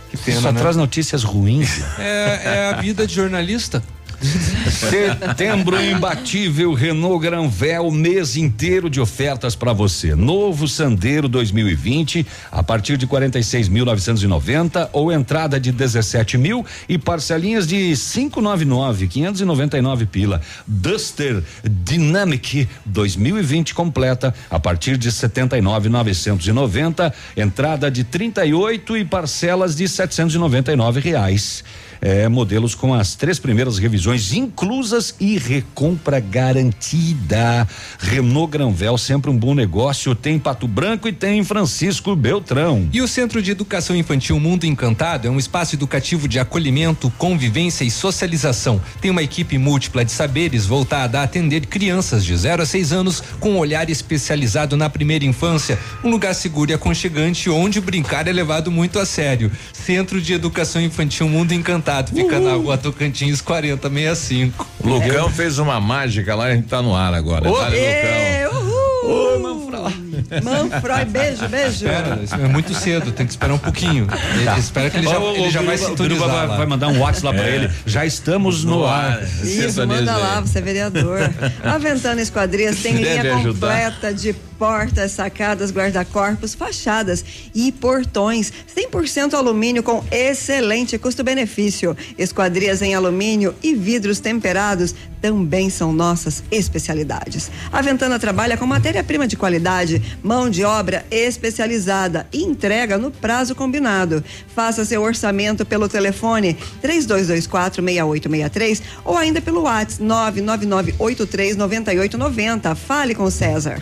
[0.10, 0.60] Que pena, Só né?
[0.60, 1.82] traz notícias ruins.
[2.00, 3.84] É, é a vida de jornalista.
[4.72, 10.16] Setembro imbatível Renault Granvel, mês inteiro de ofertas para você.
[10.16, 17.96] Novo Sandero 2020 a partir de 46.990 ou entrada de 17 mil e parcelinhas de
[17.96, 20.42] 599, 599 pila.
[20.66, 31.00] Duster Dynamic 2020 completa a partir de 79.990, entrada de 38 e parcelas de 799
[31.00, 31.64] reais.
[32.00, 37.68] É, modelos com as três primeiras revisões inclusas e recompra garantida.
[37.98, 40.14] Renault Granvel, sempre um bom negócio.
[40.14, 42.88] Tem em Pato Branco e tem em Francisco Beltrão.
[42.94, 47.84] E o Centro de Educação Infantil Mundo Encantado é um espaço educativo de acolhimento, convivência
[47.84, 48.80] e socialização.
[49.02, 53.24] Tem uma equipe múltipla de saberes voltada a atender crianças de 0 a 6 anos
[53.40, 55.80] com um olhar especializado na primeira infância.
[56.04, 59.52] Um lugar seguro e aconchegante onde brincar é levado muito a sério.
[59.74, 64.68] Centro de Educação Infantil Mundo Encantado fica na rua Tocantins 4065.
[64.84, 67.50] O Lucão fez uma mágica lá e a gente tá no ar agora.
[67.50, 68.62] Ô, Vale, Lucão.
[68.62, 70.07] uhul!
[70.44, 71.86] Manfroy, beijo, beijo.
[71.86, 74.08] Espera, é muito cedo, tem que esperar um pouquinho.
[74.36, 76.48] Ele, espera que ele já, ele já o vai Biruba- sintonizar.
[76.48, 77.56] Vai, vai mandar um WhatsApp lá pra É.
[77.56, 77.70] ele.
[77.86, 79.22] Já estamos no, ar.
[79.44, 81.20] Isso, manda lá, você é vereador.
[81.64, 83.68] A Ventana Esquadrias tem Deve linha ajudar.
[83.68, 88.52] completa de portas, sacadas, guarda-corpos, fachadas e portões.
[88.76, 91.96] 100% alumínio com excelente custo-benefício.
[92.18, 97.52] Esquadrias em alumínio e vidros temperados também são nossas especialidades.
[97.72, 103.54] A Ventana trabalha com matéria-prima de qualidade, mão de obra especializada e entrega no prazo
[103.56, 104.24] combinado.
[104.56, 112.76] Faça seu orçamento pelo telefone 32246863 ou ainda pelo WhatsApp 999839890.
[112.76, 113.82] Fale com o César.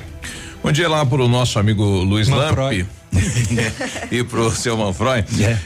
[0.64, 2.28] Bom dia lá pro nosso amigo Luiz.
[2.28, 2.58] Lamp.
[4.12, 5.24] E pro seu Manfroy.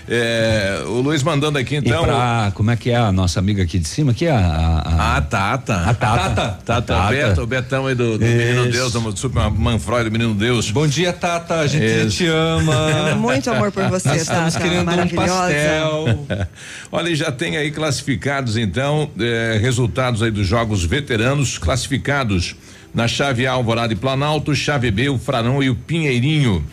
[0.08, 2.04] É, o Luiz mandando aqui então.
[2.04, 4.14] E pra, como é que é a nossa amiga aqui de cima?
[4.14, 5.76] Que é a, a, a Tata.
[5.76, 6.30] A Tata.
[6.30, 6.78] Tata.
[6.78, 7.10] A Tata.
[7.10, 8.72] Beto, o Betão aí do, do Menino Isso.
[8.72, 10.72] Deus, do Super Manfroy do Menino Deus.
[10.72, 11.60] Bom dia, Tata.
[11.60, 13.16] A gente te ama.
[13.18, 14.66] Muito amor por você, Nós estamos Tata.
[14.66, 16.28] querendo um pastel.
[16.92, 22.56] Olha, já tem aí classificados, então, eh, resultados aí dos jogos veteranos classificados
[22.94, 26.64] na chave A, Alvorada e Planalto, chave B, o Frarão e o Pinheirinho.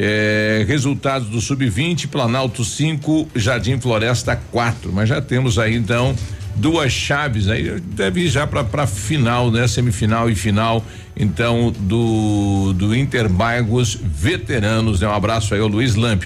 [0.00, 4.92] Eh, resultados do Sub-20, Planalto 5, Jardim Floresta 4.
[4.92, 6.14] Mas já temos aí, então,
[6.54, 9.66] duas chaves aí, deve ir já para final, né?
[9.66, 10.84] Semifinal e final,
[11.16, 15.08] então, do, do Interbairros Veteranos, né?
[15.08, 16.22] Um abraço aí ao Luiz Lamp.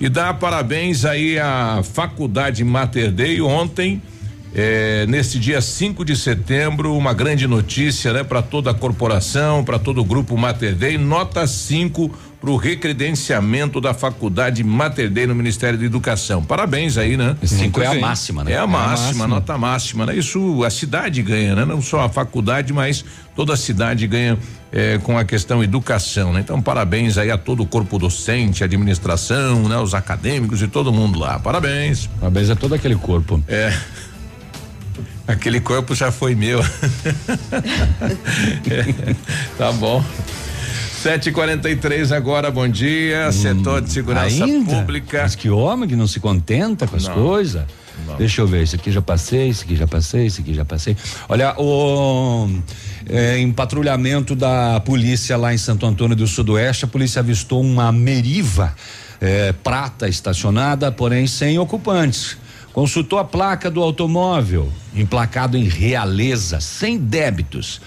[0.00, 4.00] E dá parabéns aí à Faculdade Mater Dei ontem.
[4.54, 9.78] É, nesse dia 5 de setembro, uma grande notícia, né, para toda a corporação, para
[9.78, 12.10] todo o grupo Mater Dei, nota 5
[12.40, 16.42] para o recredenciamento da Faculdade Mater Dei no Ministério da Educação.
[16.44, 17.36] Parabéns aí, né?
[17.42, 18.52] Cinco é a máxima, né?
[18.52, 19.26] É É a a máxima, máxima.
[19.28, 20.16] nota máxima, né?
[20.16, 21.64] Isso a cidade ganha, né?
[21.64, 24.38] Não só a faculdade, mas toda a cidade ganha
[24.70, 26.40] eh, com a questão educação, né?
[26.40, 29.78] Então, parabéns aí a todo o corpo docente, administração, né?
[29.78, 31.38] Os acadêmicos e todo mundo lá.
[31.38, 32.06] Parabéns.
[32.20, 33.42] Parabéns a todo aquele corpo.
[33.48, 33.72] É.
[35.26, 36.60] Aquele corpo já foi meu.
[38.70, 39.14] É,
[39.58, 40.04] tá bom.
[41.06, 43.30] 7h43 agora, bom dia.
[43.30, 44.74] Setor de segurança Ainda?
[44.74, 45.22] pública.
[45.22, 47.64] Mas que homem que não se contenta com as coisas.
[48.18, 50.96] Deixa eu ver, esse aqui já passei, esse aqui já passei, esse aqui já passei.
[51.28, 52.48] Olha, o
[53.08, 57.92] é, em patrulhamento da polícia lá em Santo Antônio do Sudoeste, a polícia avistou uma
[57.92, 58.74] meriva
[59.20, 62.36] é, prata estacionada, porém sem ocupantes.
[62.72, 67.80] Consultou a placa do automóvel, emplacado em Realeza, sem débitos.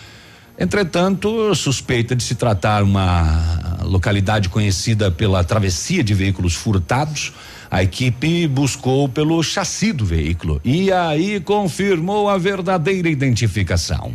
[0.62, 7.32] Entretanto, suspeita de se tratar uma localidade conhecida pela travessia de veículos furtados,
[7.72, 14.14] a equipe buscou pelo chassi do veículo e aí confirmou a verdadeira identificação.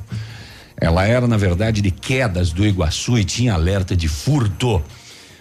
[0.79, 4.83] Ela era, na verdade, de quedas do Iguaçu e tinha alerta de furto.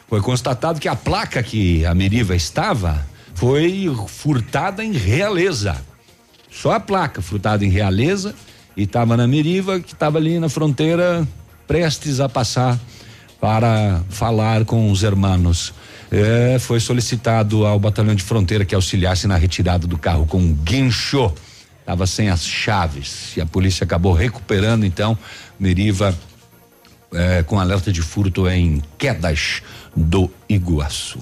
[0.08, 5.76] Foi constatado que a placa que a Meriva estava foi furtada em Realeza.
[6.50, 8.34] Só a placa furtada em Realeza
[8.76, 11.28] e estava na Meriva, que estava ali na fronteira,
[11.68, 12.80] prestes a passar
[13.40, 15.74] para falar com os hermanos.
[16.12, 20.54] É, foi solicitado ao batalhão de fronteira que auxiliasse na retirada do carro com um
[20.54, 21.34] guincho.
[21.80, 25.18] Estava sem as chaves e a polícia acabou recuperando então
[25.60, 26.18] Meriva
[27.14, 29.62] é, com alerta de furto em quedas
[29.96, 31.20] do Iguaçu.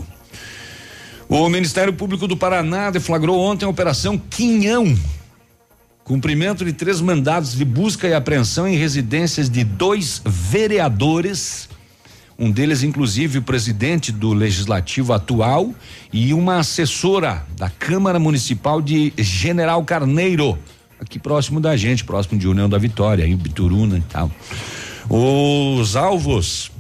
[1.28, 4.96] O Ministério Público do Paraná deflagrou ontem a Operação Quinhão.
[6.12, 11.70] Cumprimento de três mandados de busca e apreensão em residências de dois vereadores
[12.38, 15.74] um deles, inclusive, o presidente do legislativo atual
[16.12, 20.60] e uma assessora da Câmara Municipal de General Carneiro,
[21.00, 24.30] aqui próximo da gente, próximo de União da Vitória, em Bituruna e tal.
[25.10, 26.74] Os alvos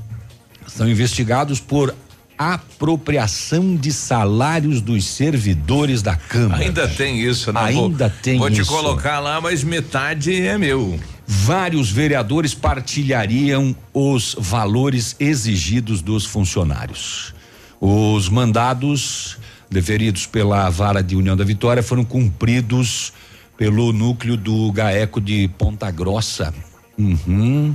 [0.67, 1.95] são investigados por
[2.41, 6.63] apropriação de salários dos servidores da Câmara.
[6.63, 7.61] Ainda tem isso, né?
[7.61, 8.63] Ainda vou, tem vou isso.
[8.63, 10.99] Vou te colocar lá, mas metade é meu
[11.33, 17.33] vários vereadores partilhariam os valores exigidos dos funcionários.
[17.79, 19.37] Os mandados
[19.69, 23.13] deferidos pela Vara de União da Vitória foram cumpridos
[23.57, 26.53] pelo núcleo do GAECO de Ponta Grossa.
[26.97, 27.73] Uhum.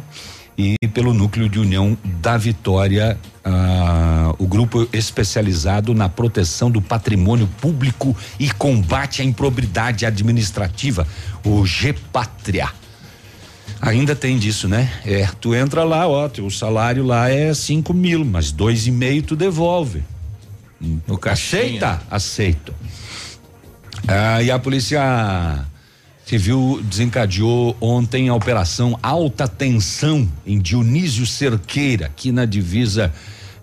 [0.58, 7.46] E pelo núcleo de União da Vitória, ah, o grupo especializado na proteção do patrimônio
[7.60, 11.06] público e combate à improbidade administrativa,
[11.44, 12.70] o GEPATRIA.
[13.82, 14.90] Ainda tem disso, né?
[15.04, 19.22] É, tu entra lá, ó, teu salário lá é cinco mil, mas dois e meio
[19.22, 20.02] tu devolve.
[20.80, 22.00] No Aceita?
[22.10, 22.74] Aceito.
[24.08, 25.66] Ah, e a polícia
[26.26, 33.14] civil desencadeou ontem a operação Alta Tensão em Dionísio Cerqueira, aqui na divisa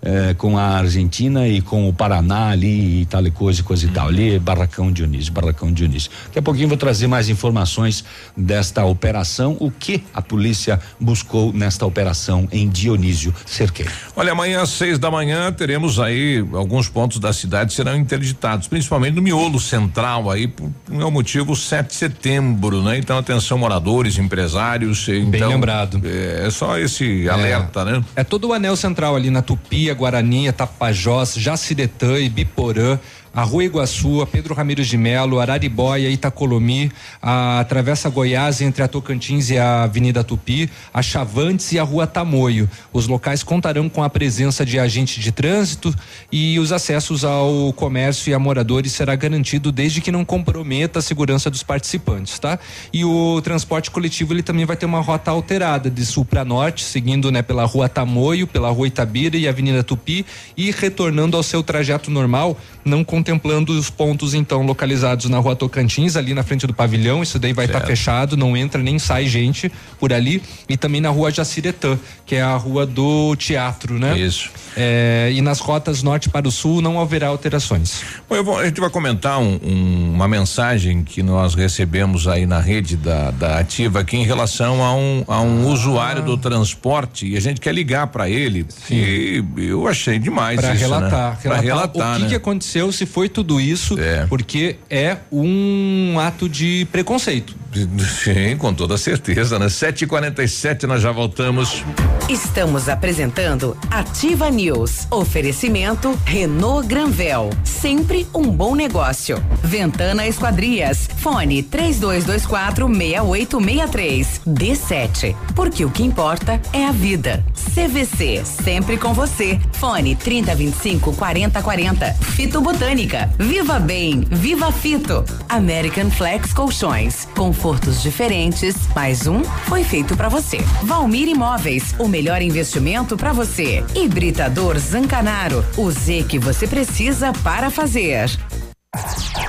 [0.06, 3.88] eh, com a Argentina e com o Paraná ali e tal e coisa, coisa e
[3.88, 4.08] tal.
[4.08, 6.10] Ali, Barracão Dionísio, Barracão Dionísio.
[6.26, 8.04] Daqui a pouquinho vou trazer mais informações
[8.36, 13.90] desta operação, o que a polícia buscou nesta operação em Dionísio Cerqueira.
[14.14, 19.14] Olha, amanhã às seis da manhã teremos aí alguns pontos da cidade serão interditados, principalmente
[19.14, 22.98] no miolo central aí, por um motivo 7 de setembro, né?
[22.98, 25.06] Então, atenção moradores, empresários.
[25.06, 26.00] Bem então, lembrado.
[26.04, 28.04] É, é só esse é, alerta, né?
[28.14, 32.98] É todo o anel central ali na Tupi, Guarani, Tapajós, Jaciretã e Biporã
[33.34, 38.88] a Rua Iguaçu, a Pedro Ramires de Melo, Araribóia, Itacolomi, a Travessa Goiás entre a
[38.88, 42.70] Tocantins e a Avenida Tupi, a Chavantes e a Rua Tamoio.
[42.92, 45.92] Os locais contarão com a presença de agente de trânsito
[46.30, 51.02] e os acessos ao comércio e a moradores será garantido desde que não comprometa a
[51.02, 52.58] segurança dos participantes, tá?
[52.92, 56.84] E o transporte coletivo ele também vai ter uma rota alterada de sul para norte,
[56.84, 60.24] seguindo né pela Rua Tamoio, pela Rua Itabira e Avenida Tupi
[60.56, 65.56] e retornando ao seu trajeto normal, não com contemplando os pontos então localizados na rua
[65.56, 67.22] Tocantins, ali na frente do pavilhão.
[67.22, 70.42] Isso daí vai estar tá fechado, não entra nem sai gente por ali.
[70.68, 74.18] E também na rua Jaciretã, que é a rua do teatro, né?
[74.18, 74.50] Isso.
[74.76, 78.02] É, e nas rotas norte para o sul não haverá alterações.
[78.28, 82.60] Bom, vou, a gente vai comentar um, um, uma mensagem que nós recebemos aí na
[82.60, 85.72] rede da, da Ativa aqui em relação a um, a um ah.
[85.72, 88.66] usuário do transporte e a gente quer ligar para ele.
[88.68, 88.96] Sim.
[88.96, 91.38] E eu achei demais Para relatar, né?
[91.42, 92.28] relatar, relatar, o que, né?
[92.28, 94.26] que aconteceu se foi tudo isso, é.
[94.26, 97.54] porque é um ato de preconceito.
[97.98, 99.66] Sim, com toda certeza, né?
[99.66, 101.82] 7h47 nós já voltamos.
[102.28, 105.06] Estamos apresentando Ativa News.
[105.10, 107.50] Oferecimento Renault Granvel.
[107.64, 109.42] Sempre um bom negócio.
[109.62, 111.08] Ventana Esquadrias.
[111.18, 114.40] Fone 3224 6863.
[114.46, 115.36] D7.
[115.54, 117.44] Porque o que importa é a vida.
[117.74, 118.42] CVC.
[118.44, 119.58] Sempre com você.
[119.72, 122.14] Fone 3025 4040.
[122.14, 123.30] Fito Botânica.
[123.38, 124.24] Viva Bem.
[124.30, 125.24] Viva Fito.
[125.48, 127.28] American Flex Colchões.
[127.64, 128.74] Confortos diferentes.
[128.94, 130.58] Mais um foi feito para você.
[130.82, 131.94] Valmir Imóveis.
[131.98, 133.82] O melhor investimento para você.
[133.94, 135.64] Hibridador Zancanaro.
[135.74, 138.28] O Z que você precisa para fazer.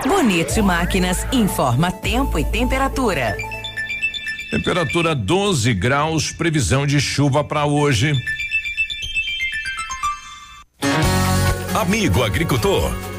[0.07, 3.35] Bonito Máquinas informa tempo e temperatura.
[4.49, 8.13] Temperatura 12 graus, previsão de chuva para hoje.
[11.77, 12.93] Amigo agricultor,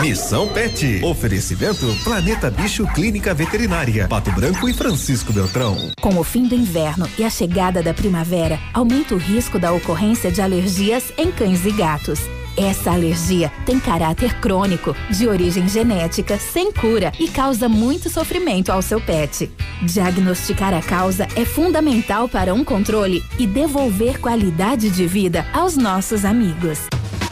[0.00, 1.00] Missão Pet.
[1.02, 4.06] Oferecimento Planeta Bicho Clínica Veterinária.
[4.06, 5.90] Pato Branco e Francisco Beltrão.
[6.00, 10.30] Com o fim do inverno e a chegada da primavera, aumenta o risco da ocorrência
[10.30, 12.20] de alergias em cães e gatos.
[12.56, 18.82] Essa alergia tem caráter crônico, de origem genética, sem cura e causa muito sofrimento ao
[18.82, 19.50] seu pet.
[19.82, 26.24] Diagnosticar a causa é fundamental para um controle e devolver qualidade de vida aos nossos
[26.24, 26.80] amigos.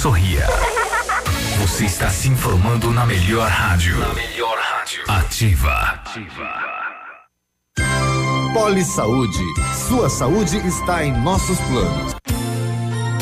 [0.00, 0.46] Sorria.
[1.58, 3.98] Você está se informando na melhor rádio.
[3.98, 5.02] Na melhor rádio.
[5.06, 5.74] Ativa.
[5.78, 6.70] Ativa.
[8.54, 9.44] Poli Saúde.
[9.88, 12.14] Sua saúde está em nossos planos.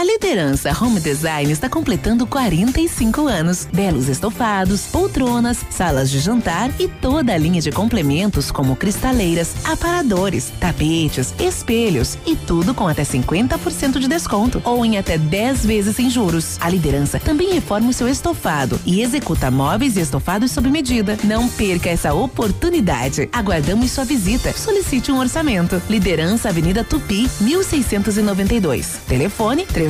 [0.00, 3.68] A liderança Home Design está completando 45 anos.
[3.70, 10.54] Belos estofados, poltronas, salas de jantar e toda a linha de complementos como cristaleiras, aparadores,
[10.58, 16.08] tapetes, espelhos e tudo com até 50% de desconto ou em até 10 vezes sem
[16.08, 16.56] juros.
[16.62, 21.18] A liderança também reforma o seu estofado e executa móveis e estofados sob medida.
[21.24, 23.28] Não perca essa oportunidade.
[23.34, 24.50] Aguardamos sua visita.
[24.54, 25.82] Solicite um orçamento.
[25.90, 29.00] Liderança Avenida Tupi, 1692.
[29.06, 29.89] Telefone 3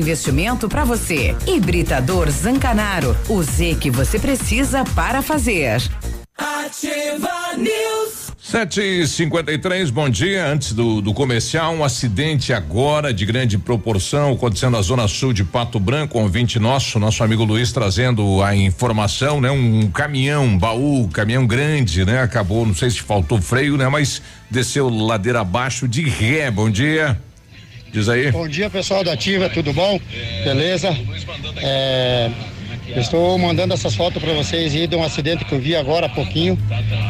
[0.00, 1.36] investimento para você.
[1.46, 3.16] Hibridador Zancanaro.
[3.28, 5.82] O Z que você precisa para fazer.
[6.36, 8.30] Ativa News.
[8.42, 10.46] Sete e cinquenta e três, bom dia.
[10.46, 15.44] Antes do, do comercial, um acidente agora de grande proporção acontecendo na zona sul de
[15.44, 19.50] Pato Branco, um ouvinte nosso, nosso amigo Luiz trazendo a informação, né?
[19.50, 22.22] Um caminhão, um baú, caminhão grande, né?
[22.22, 23.88] Acabou, não sei se faltou freio, né?
[23.88, 24.20] Mas
[24.50, 26.50] desceu ladeira abaixo de ré.
[26.50, 27.20] Bom dia.
[27.92, 28.30] Diz aí.
[28.30, 29.98] Bom dia, pessoal da Ativa, tudo bom?
[30.44, 30.96] Beleza?
[31.56, 32.30] É,
[32.96, 36.08] estou mandando essas fotos para vocês e de um acidente que eu vi agora há
[36.08, 36.56] pouquinho.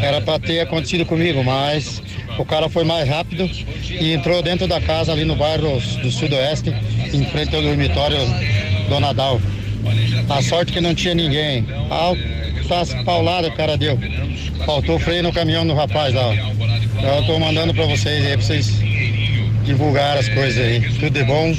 [0.00, 2.02] Era para ter acontecido comigo, mas
[2.38, 3.48] o cara foi mais rápido
[3.90, 6.74] e entrou dentro da casa ali no bairro do Sudoeste,
[7.12, 8.16] em frente ao dormitório
[8.88, 9.38] Dona Dal.
[10.30, 11.66] A sorte que não tinha ninguém.
[11.90, 13.98] Altas pauladas o cara deu.
[14.64, 16.34] Faltou freio no caminhão do rapaz lá.
[16.34, 18.89] Eu estou mandando para vocês aí, para vocês
[19.64, 20.80] divulgar as coisas aí.
[20.98, 21.54] Tudo de bom.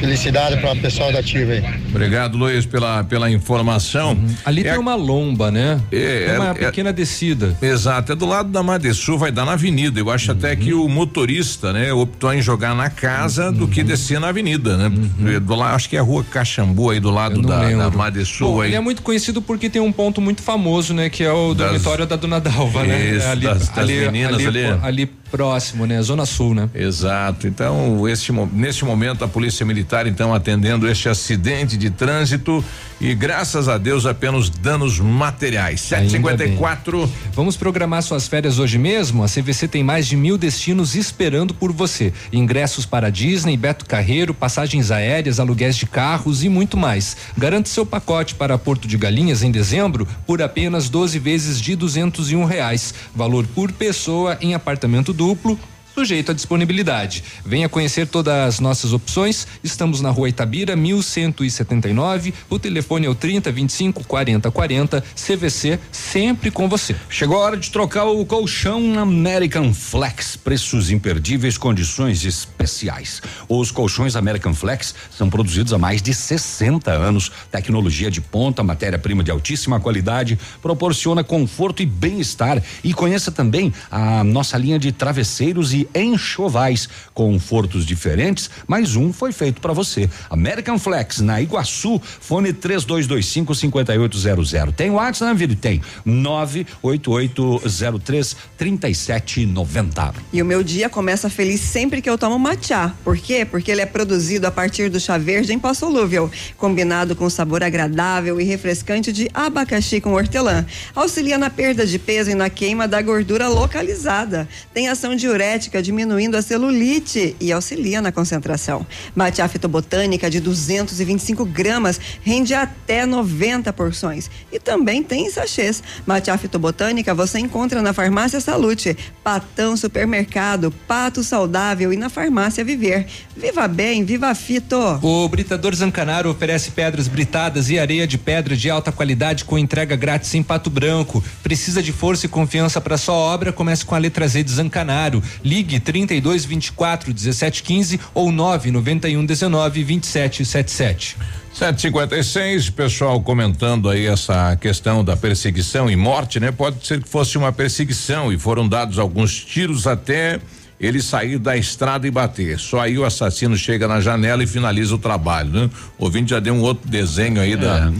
[0.00, 1.64] Felicidade para o pessoal da Ativa aí.
[1.88, 4.12] Obrigado, Luiz, pela, pela informação.
[4.12, 4.34] Uhum.
[4.44, 5.80] Ali é, tem uma lomba, né?
[5.90, 7.56] É, é uma é, pequena descida.
[7.62, 9.98] Exato, é do lado da Madesul, vai dar na avenida.
[9.98, 10.36] Eu acho uhum.
[10.36, 13.52] até que o motorista, né, optou em jogar na casa uhum.
[13.52, 14.86] do que descer na avenida, né?
[14.86, 15.40] Uhum.
[15.40, 18.60] Do lado, acho que é a rua Caxambu aí do lado da, da Madesul Bom,
[18.60, 18.70] aí.
[18.70, 21.08] Ele é muito conhecido porque tem um ponto muito famoso, né?
[21.08, 23.16] Que é o das, dormitório da Dona Dalva, né?
[23.16, 24.64] Isso, ali, das, das ali, meninas ali.
[24.64, 26.00] ali, ali próximo, né?
[26.00, 26.68] Zona Sul, né?
[26.74, 27.46] Exato.
[27.46, 32.62] Então, este, neste momento, a Polícia Militar, então, atendendo este acidente de trânsito
[33.00, 35.80] e graças a Deus apenas danos materiais.
[35.80, 37.10] 754.
[37.32, 39.22] Vamos programar suas férias hoje mesmo?
[39.22, 42.12] A CVC tem mais de mil destinos esperando por você.
[42.32, 47.16] Ingressos para Disney, Beto Carreiro, passagens aéreas, aluguéis de carros e muito mais.
[47.36, 52.30] Garante seu pacote para Porto de Galinhas em dezembro por apenas 12 vezes de duzentos
[52.30, 52.94] e um reais.
[53.14, 55.58] Valor por pessoa em apartamento duplo
[55.94, 57.22] sujeito à disponibilidade.
[57.46, 59.46] Venha conhecer todas as nossas opções.
[59.62, 62.34] Estamos na rua Itabira, 1179.
[62.50, 65.04] O telefone é o 30 25 40 40.
[65.14, 66.96] CVC, sempre com você.
[67.08, 70.36] Chegou a hora de trocar o colchão American Flex.
[70.36, 73.22] Preços imperdíveis, condições especiais.
[73.48, 77.30] Os colchões American Flex são produzidos há mais de 60 anos.
[77.52, 82.60] Tecnologia de ponta, matéria-prima de altíssima qualidade, proporciona conforto e bem-estar.
[82.82, 89.30] E conheça também a nossa linha de travesseiros e enxovais, confortos diferentes, mas um foi
[89.32, 90.10] feito para você.
[90.30, 94.74] American Flex na Iguaçu, fone 3225 5800.
[94.74, 95.56] Tem WhatsApp, né, Vili?
[95.56, 100.14] Tem 98803 3790.
[100.32, 102.92] E o meu dia começa feliz sempre que eu tomo matcha.
[103.02, 103.44] Por quê?
[103.44, 107.62] Porque ele é produzido a partir do chá verde em pó solúvel, combinado com sabor
[107.62, 110.66] agradável e refrescante de abacaxi com hortelã.
[110.94, 114.48] Auxilia na perda de peso e na queima da gordura localizada.
[114.72, 118.86] Tem ação diurética diminuindo a celulite e auxilia na concentração.
[119.14, 124.30] Matcha fitobotânica de 225 gramas rende até 90 porções.
[124.52, 125.82] E também tem sachês.
[126.06, 133.06] Matcha fitobotânica você encontra na Farmácia Salute, Patão Supermercado, Pato Saudável e na Farmácia Viver.
[133.36, 134.76] Viva bem, viva fito!
[135.02, 139.96] O Britador Zancanaro oferece pedras britadas e areia de pedra de alta qualidade com entrega
[139.96, 141.22] grátis em Pato Branco.
[141.42, 143.52] Precisa de força e confiança para sua obra?
[143.52, 145.22] Comece com a letra Z de Zancanaro.
[145.42, 151.16] Ligue Ligue 32 24 17 15 ou 991 19 27 77.
[151.54, 156.52] 756, pessoal comentando aí essa questão da perseguição e morte, né?
[156.52, 160.38] Pode ser que fosse uma perseguição e foram dados alguns tiros até
[160.78, 162.58] ele sair da estrada e bater.
[162.58, 165.70] Só aí o assassino chega na janela e finaliza o trabalho, né?
[165.98, 167.56] O ouvinte já deu um outro desenho aí é.
[167.56, 167.92] da,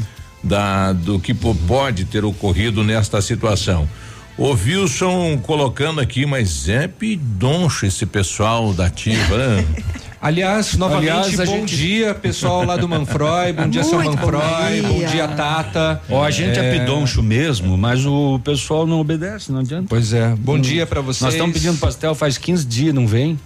[0.42, 3.88] da do que pode ter ocorrido nesta situação.
[4.36, 9.64] O Wilson colocando aqui, mas é pidoncho esse pessoal da Ativa, né?
[10.20, 11.76] Aliás, novamente, Aliás, bom gente...
[11.76, 15.06] dia, pessoal lá do Manfroy, bom dia, seu Manfroy, bom dia.
[15.06, 16.00] bom dia, Tata.
[16.08, 16.64] Ó, a gente é...
[16.64, 19.86] é pidoncho mesmo, mas o pessoal não obedece, não adianta.
[19.88, 21.20] Pois é, bom dia para vocês.
[21.20, 23.38] Nós estamos pedindo pastel faz 15 dias, não vem?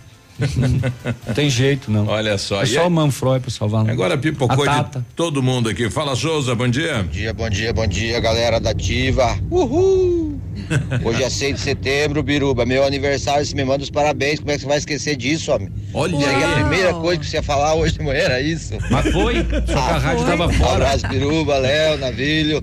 [1.27, 2.07] Não tem jeito, não.
[2.07, 2.63] Olha só.
[2.63, 3.89] É só o Manfroy para salvar.
[3.89, 5.91] Agora pipocou de todo mundo aqui.
[5.91, 7.03] Fala, Souza, bom dia.
[7.03, 9.37] Bom dia, bom dia, bom dia, galera da Ativa.
[9.51, 10.39] Uhul!
[11.05, 12.65] Hoje é 6 de setembro, Biruba.
[12.65, 14.39] Meu aniversário, você me manda os parabéns.
[14.39, 15.71] Como é que você vai esquecer disso, homem?
[15.93, 18.41] Olha Isso aí é a primeira coisa que você ia falar hoje de manhã, era
[18.41, 18.75] isso?
[18.91, 19.37] Mas foi?
[19.67, 20.71] Só ah, que a rádio tava fora.
[20.71, 22.63] Um abraço, Biruba, Léo, Navilho.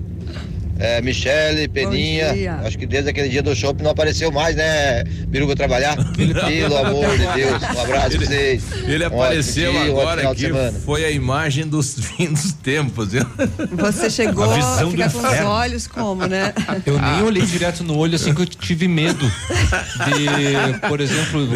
[0.78, 2.60] É, Michele, Peninha.
[2.64, 5.04] Acho que desde aquele dia do shopping não apareceu mais, né?
[5.28, 5.96] Biruba trabalhar.
[6.14, 7.62] Pelo amor de Deus.
[7.62, 8.64] Um abraço ele, pra vocês.
[8.84, 10.46] Ele um apareceu dia, agora aqui.
[10.84, 13.10] Foi a imagem dos fins dos tempos.
[13.72, 16.52] Você chegou a visão ficar com os olhos como, né?
[16.84, 21.46] Eu nem olhei direto no olho assim que eu tive medo de, por exemplo,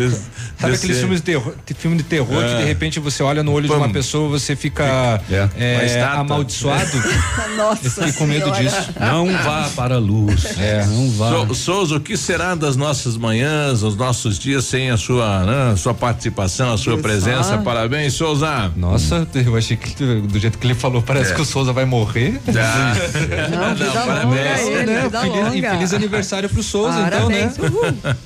[0.61, 2.49] sabe aqueles filmes de terror, filme de terror é.
[2.49, 3.75] que de repente você olha no olho Pum.
[3.75, 5.49] de uma pessoa você fica é.
[5.57, 6.91] É, amaldiçoado?
[7.57, 7.87] Nossa.
[7.87, 8.93] Eu fiquei com medo disso.
[8.99, 10.59] Não vá para a luz.
[10.59, 11.31] É, não vá.
[11.31, 15.77] So, Souza, o que será das nossas manhãs, os nossos dias sem a sua, né,
[15.77, 17.59] sua participação, a sua presença?
[17.59, 18.73] Parabéns, Souza.
[18.77, 21.35] Nossa, eu achei que do jeito que ele falou, parece é.
[21.35, 22.41] que o Souza vai morrer.
[22.49, 22.95] Já.
[23.51, 24.61] Não, não, parabéns.
[24.61, 25.11] Ele, né?
[25.11, 27.59] feliz, feliz aniversário pro Souza, parabéns.
[27.59, 28.17] então, né?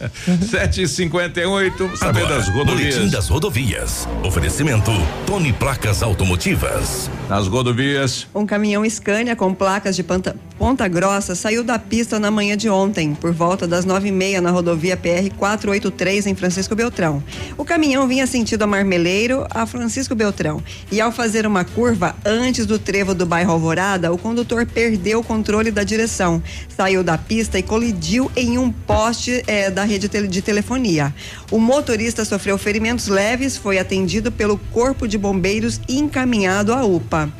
[0.68, 2.94] 7h58, saber das rodovias.
[2.94, 4.08] Boletim das rodovias.
[4.22, 4.90] Oferecimento
[5.26, 7.10] Tony Placas Automotivas.
[7.28, 8.26] Nas rodovias.
[8.34, 12.68] Um caminhão Scania com placas de Ponta, Ponta Grossa saiu da pista na manhã de
[12.68, 17.22] ontem, por volta das nove e meia na rodovia PR 483 em Francisco Beltrão.
[17.56, 20.62] O caminhão vinha sentido a Marmeleiro a Francisco Beltrão
[20.92, 25.24] e ao fazer uma curva antes do trevo do bairro Alvorada, o condutor perdeu o
[25.24, 30.42] controle da direção, saiu da pista e colidiu em um poste eh, da rede de
[30.42, 31.14] telefonia.
[31.50, 37.32] O motorista sofreu ferimentos leves, foi atendido pelo Corpo de Bombeiros e encaminhado à UPA.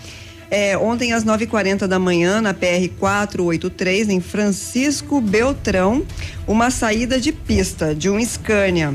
[0.51, 6.03] É, ontem às 9h40 da manhã, na PR 483, em Francisco Beltrão,
[6.47, 8.95] uma saída de pista de um Scania.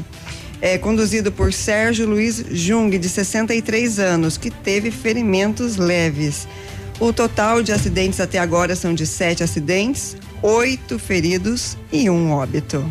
[0.61, 6.47] É, conduzido por Sérgio Luiz Jung, de 63 anos, que teve ferimentos leves.
[6.99, 12.85] O total de acidentes até agora são de sete acidentes, oito feridos e um óbito.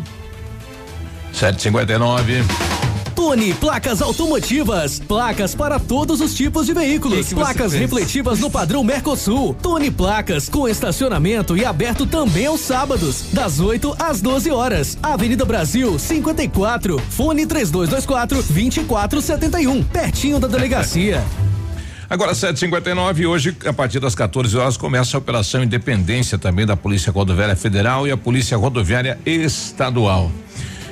[1.33, 2.78] 759.
[3.19, 4.97] Tony Placas Automotivas.
[4.97, 7.19] Placas para todos os tipos de veículos.
[7.19, 9.53] Que que placas refletivas no padrão Mercosul.
[9.61, 14.97] Tony Placas com estacionamento e aberto também aos sábados, das 8 às 12 horas.
[15.03, 16.97] Avenida Brasil 54.
[17.09, 19.83] Fone 3224 2471.
[19.83, 21.21] Pertinho da delegacia.
[22.09, 27.11] Agora, 7h59, hoje, a partir das 14 horas, começa a Operação Independência também da Polícia
[27.11, 30.31] Rodoviária Federal e a Polícia Rodoviária Estadual.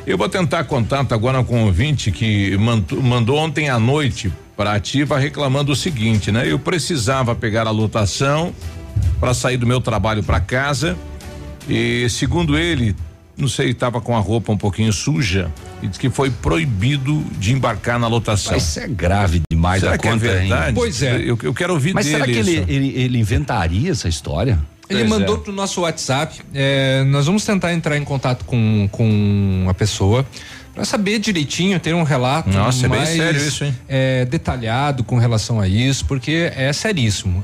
[0.08, 4.72] Eu vou tentar contato agora com um ouvinte que mandou, mandou ontem à noite para
[4.72, 6.50] ativa reclamando o seguinte, né?
[6.50, 8.56] Eu precisava pegar a lotação
[9.20, 10.98] para sair do meu trabalho para casa
[11.68, 12.96] e segundo ele,
[13.36, 15.52] não sei, estava com a roupa um pouquinho suja
[15.84, 18.54] e disse que foi proibido de embarcar na lotação.
[18.54, 20.70] Mas isso é grave demais será da que é conta, é verdade?
[20.70, 20.74] Hein?
[20.74, 21.18] Pois é.
[21.18, 24.58] Eu, eu quero ouvir Mas dele será que ele, ele, ele inventaria essa história?
[24.90, 25.40] Ele Pois mandou é.
[25.40, 26.40] pro nosso WhatsApp.
[26.54, 30.26] é, nós vamos tentar entrar em contato com, com a pessoa
[30.74, 33.76] para saber direitinho, ter um relato Nossa, é bem mais sério isso, hein?
[33.88, 37.44] é, detalhado com relação a isso, porque é seríssimo.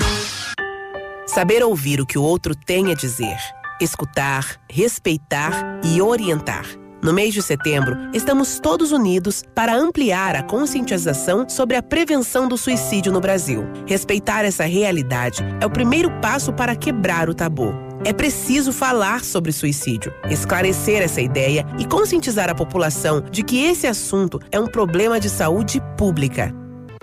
[1.27, 3.37] Saber ouvir o que o outro tem a dizer.
[3.81, 5.53] Escutar, respeitar
[5.85, 6.65] e orientar.
[7.05, 12.57] No mês de setembro, estamos todos unidos para ampliar a conscientização sobre a prevenção do
[12.57, 13.63] suicídio no Brasil.
[13.87, 17.75] Respeitar essa realidade é o primeiro passo para quebrar o tabu.
[18.07, 23.87] É preciso falar sobre suicídio, esclarecer essa ideia e conscientizar a população de que esse
[23.87, 26.64] assunto é um problema de saúde pública.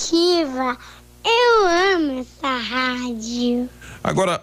[0.00, 0.78] Ativa.
[1.22, 3.68] Eu amo essa rádio.
[4.02, 4.42] Agora,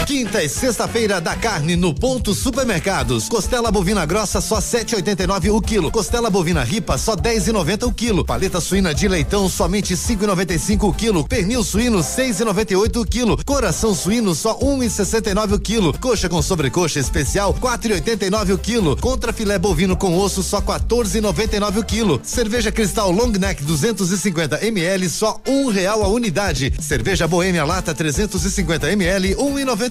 [0.05, 3.29] Quinta e sexta-feira da carne no ponto supermercados.
[3.29, 5.91] Costela bovina grossa só 7,89 o quilo.
[5.91, 8.25] Costela bovina ripa só 10,90 o quilo.
[8.25, 11.27] Paleta suína de leitão somente 5,95 o quilo.
[11.27, 13.45] Pernil suíno 6,98 o quilo.
[13.45, 15.97] Coração suíno só 1,69 o quilo.
[15.99, 18.97] Coxa com sobrecoxa especial 4,89 o quilo.
[18.97, 22.19] Contra filé bovino com osso só 14,99 o quilo.
[22.23, 26.73] Cerveja Cristal Long Neck 250 ml só um real a unidade.
[26.81, 29.90] Cerveja Boêmia Lata 350 ml 1,99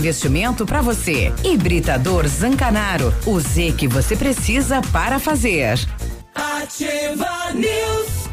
[0.00, 1.30] investimento para você.
[1.44, 5.78] Hibridador Zancanaro, o Z que você precisa para fazer.
[6.34, 8.30] Ativa News.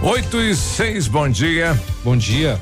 [0.00, 1.78] 8 e 6, bom dia.
[2.04, 2.60] Bom dia.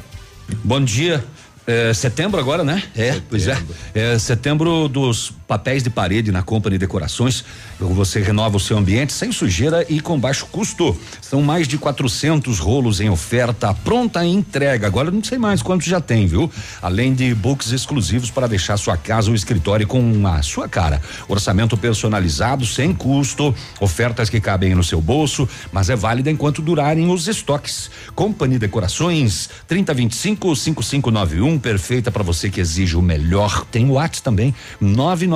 [0.65, 1.23] Bom dia.
[1.67, 2.83] É, setembro agora, né?
[2.95, 3.27] É, setembro.
[3.29, 3.59] pois é.
[3.95, 4.19] é.
[4.19, 7.45] Setembro dos papéis de parede na Company Decorações.
[7.79, 10.97] Você renova o seu ambiente sem sujeira e com baixo custo.
[11.21, 14.87] São mais de 400 rolos em oferta, pronta entrega.
[14.87, 16.51] Agora não sei mais quantos já tem, viu?
[16.83, 21.01] Além de books exclusivos para deixar sua casa ou escritório com a sua cara.
[21.29, 27.11] Orçamento personalizado, sem custo, ofertas que cabem no seu bolso, mas é válida enquanto durarem
[27.11, 27.91] os estoques.
[28.15, 33.65] Company Decorações 3025 5591, perfeita para você que exige o melhor.
[33.67, 35.36] Tem o WhatsApp também, 99119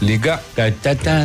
[0.00, 0.42] Liga.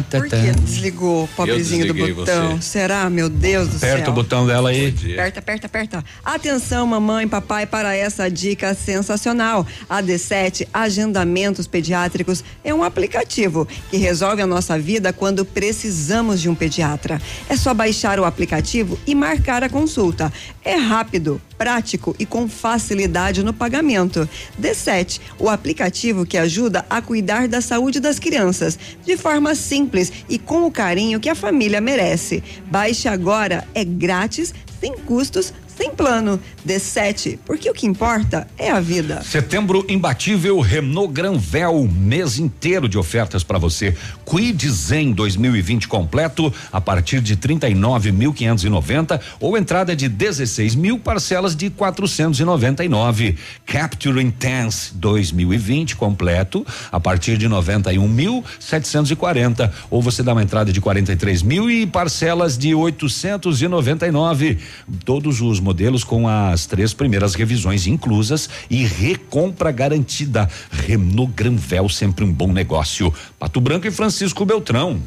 [0.10, 2.56] Por que desligou o pobrezinho do botão?
[2.56, 2.62] Você.
[2.62, 3.94] Será, meu Deus do Aperta céu?
[3.94, 4.88] Aperta o botão dela aí.
[4.88, 6.06] Aperta, aperta, aperta.
[6.24, 9.68] Atenção, mamãe, papai, para essa dica sensacional.
[9.90, 16.48] A D7 Agendamentos Pediátricos é um aplicativo que resolve a nossa vida quando precisamos de
[16.48, 17.22] um pediatra.
[17.50, 20.32] É só baixar o aplicativo e marcar a consulta.
[20.64, 24.28] É rápido prático e com facilidade no pagamento.
[24.60, 28.61] D7, o aplicativo que ajuda a cuidar da saúde das crianças
[29.06, 32.44] de forma simples e com o carinho que a família merece.
[32.70, 36.40] Baixe agora, é grátis, sem custos, sem plano.
[36.68, 39.24] D7, porque o que importa é a vida.
[39.24, 43.98] Setembro imbatível Renault Granvel, mês inteiro de ofertas para você.
[44.24, 51.72] Quid Zen 2020 completo a partir de 39.590 ou entrada de 16 mil parcelas de
[51.72, 53.40] 499.
[53.66, 61.42] Capture Intense 2020 completo a partir de 91.740 ou você dá uma entrada de 43
[61.42, 64.60] mil e parcelas de 899.
[65.04, 70.50] Todos os modelos com as três primeiras revisões inclusas e recompra garantida.
[70.70, 73.14] Renault Granvel, sempre um bom negócio.
[73.40, 75.02] Pato Branco e Francisco Beltrão.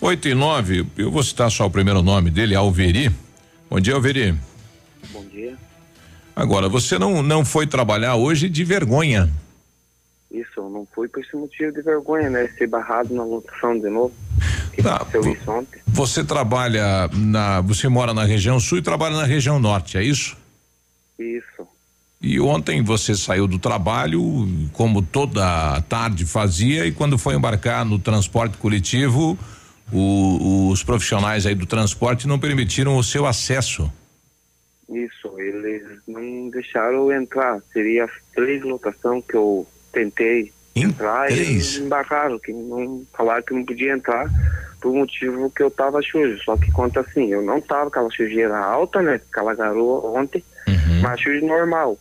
[0.00, 3.08] 8 e 9, eu vou citar só o primeiro nome dele, Alveri.
[3.70, 4.34] Bom dia, Alveri.
[5.12, 5.54] Bom dia.
[6.34, 9.30] Agora, você não, não foi trabalhar hoje de vergonha.
[10.30, 12.46] Isso, não fui por esse motivo de vergonha, né?
[12.56, 14.14] Ser barrado na lotação de novo.
[14.72, 15.80] Que tá, isso ontem.
[15.88, 17.60] Você trabalha na.
[17.62, 20.36] Você mora na região sul e trabalha na região norte, é isso?
[21.18, 21.66] Isso.
[22.22, 24.20] E ontem você saiu do trabalho,
[24.72, 29.36] como toda tarde fazia, e quando foi embarcar no transporte coletivo,
[29.92, 33.90] o, os profissionais aí do transporte não permitiram o seu acesso.
[34.88, 37.60] Isso, eles não deixaram eu entrar.
[37.72, 41.38] Seria três lotação que eu tentei em entrar três.
[41.38, 44.28] e eles embarcaram, que não falaram que não podia entrar
[44.80, 46.42] por motivo que eu tava sujo.
[46.42, 49.20] Só que conta assim, eu não tava com aquela sujeira alta, né?
[49.30, 51.02] Aquela garoa ontem, uhum.
[51.02, 51.98] mas sujo normal.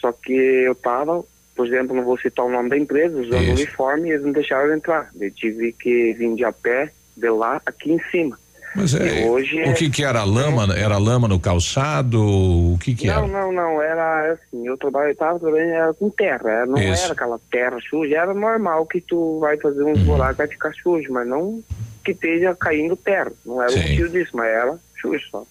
[0.00, 1.22] Só que eu tava,
[1.54, 3.52] por exemplo, não vou citar o nome da empresa, usando Isso.
[3.52, 5.10] uniforme e eles não deixaram eu entrar.
[5.20, 8.38] Eu tive que vir de a pé de lá aqui em cima.
[8.74, 10.74] Mas é, hoje o que que era lama?
[10.74, 12.22] Era lama no calçado?
[12.22, 13.26] O que que não, era?
[13.26, 17.04] Não, não, não, era assim, eu trabalhava, tava trabalhando era com terra, não Isso.
[17.04, 20.04] era aquela terra suja, era normal que tu vai fazer uns uhum.
[20.04, 21.62] buracos, vai ficar sujo, mas não
[22.04, 23.32] que esteja caindo terra.
[23.44, 23.78] Não era Sim.
[23.78, 25.44] o motivo disso, mas era sujo só.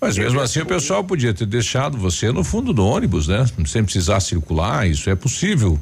[0.00, 3.44] Mas mesmo assim o pessoal podia ter deixado você no fundo do ônibus, né?
[3.66, 5.78] Sem precisar circular, isso é possível.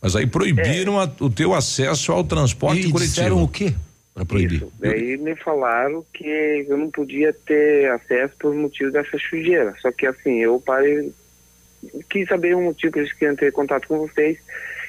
[0.00, 1.04] Mas aí proibiram é.
[1.04, 2.98] a, o teu acesso ao transporte e coletivo.
[2.98, 3.72] disseram o quê?
[4.14, 4.62] Para proibir.
[4.62, 4.72] Isso.
[4.78, 9.74] Daí me falaram que eu não podia ter acesso por motivo dessa sujeira.
[9.80, 11.12] Só que assim, eu parei,
[12.10, 14.38] quis saber um motivo, por isso que entrei em contato com vocês,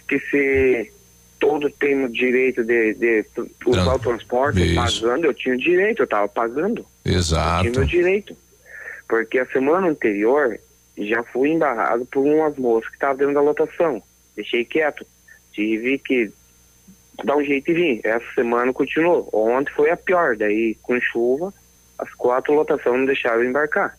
[0.08, 0.92] que se
[1.40, 3.26] todo tem o direito de, de
[3.66, 5.02] usar o transporte Isso.
[5.02, 6.86] pagando, eu tinha o direito, eu estava pagando.
[7.04, 7.68] Exato.
[7.68, 8.38] Eu tinha o direito.
[9.10, 10.58] Porque a semana anterior
[10.98, 14.02] já fui embarrado por umas moças que estavam dentro da lotação.
[14.36, 15.06] Deixei quieto.
[15.52, 16.32] Tive que
[17.24, 18.02] dar um jeito e vir.
[18.04, 19.30] Essa semana continuou.
[19.34, 20.36] Ontem foi a pior.
[20.36, 21.54] Daí, com chuva,
[21.98, 23.98] as quatro lotações não deixaram embarcar.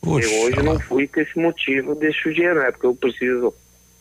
[0.00, 0.28] Puxa.
[0.28, 2.70] Eu hoje não fui com esse motivo de sujeira, né?
[2.70, 3.52] Porque eu preciso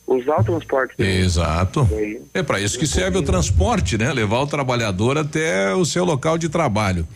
[0.08, 0.94] usar o transporte.
[0.98, 1.88] Exato.
[2.34, 4.12] É para isso que serve o transporte, né?
[4.12, 7.08] Levar o trabalhador até o seu local de trabalho.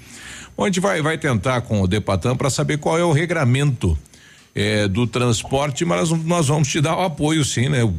[0.56, 3.98] Bom, a gente vai, vai tentar com o Depatam para saber qual é o regramento
[4.56, 7.82] é, do transporte, mas nós vamos te dar o apoio sim, né?
[7.82, 7.94] Eu,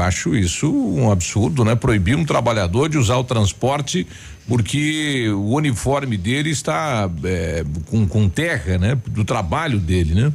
[0.00, 1.74] acho isso um absurdo, né?
[1.76, 4.06] Proibir um trabalhador de usar o transporte
[4.48, 8.98] porque o uniforme dele está é, com, com terra, né?
[9.06, 10.32] Do trabalho dele, né?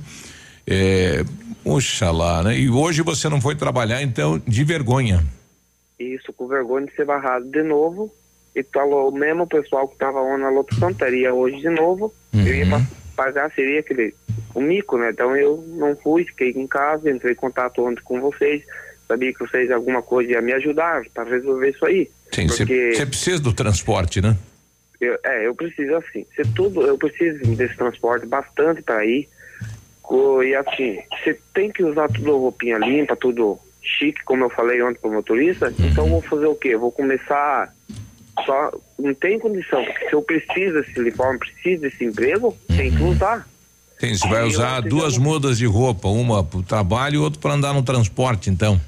[0.66, 1.26] É,
[1.66, 2.58] Oxalá, né?
[2.58, 5.26] E hoje você não foi trabalhar, então, de vergonha.
[6.00, 8.14] Isso, com vergonha de ser barrado de novo.
[8.56, 12.14] E falou, o mesmo pessoal que estava lá na lotação estaria hoje de novo.
[12.34, 12.48] Uhum.
[12.48, 12.70] Eu ia uhum.
[13.16, 14.14] Pagar, seria aquele,
[14.54, 15.10] o mico, né?
[15.12, 18.64] Então eu não fui, fiquei em casa, entrei em contato ontem com vocês.
[19.08, 22.10] Sabia que vocês alguma coisa ia me ajudar para resolver isso aí.
[22.32, 24.36] Sim, você precisa do transporte, né?
[25.00, 26.26] Eu, é, eu preciso assim.
[26.36, 29.30] Se tudo, eu preciso desse transporte bastante para ir
[30.44, 35.00] e assim, você tem que usar tudo roupinha limpa, tudo chique, como eu falei ontem
[35.00, 35.88] pro motorista, uhum.
[35.88, 36.76] então vou fazer o quê?
[36.76, 37.74] Vou começar
[38.44, 42.78] só não tem condição, porque se eu preciso desse uniforme, preciso desse emprego, uhum.
[42.78, 43.48] tem que usar.
[44.00, 47.74] Tem, você vai usar duas mudas de roupa, uma pro trabalho e outra para andar
[47.74, 48.80] no transporte, então.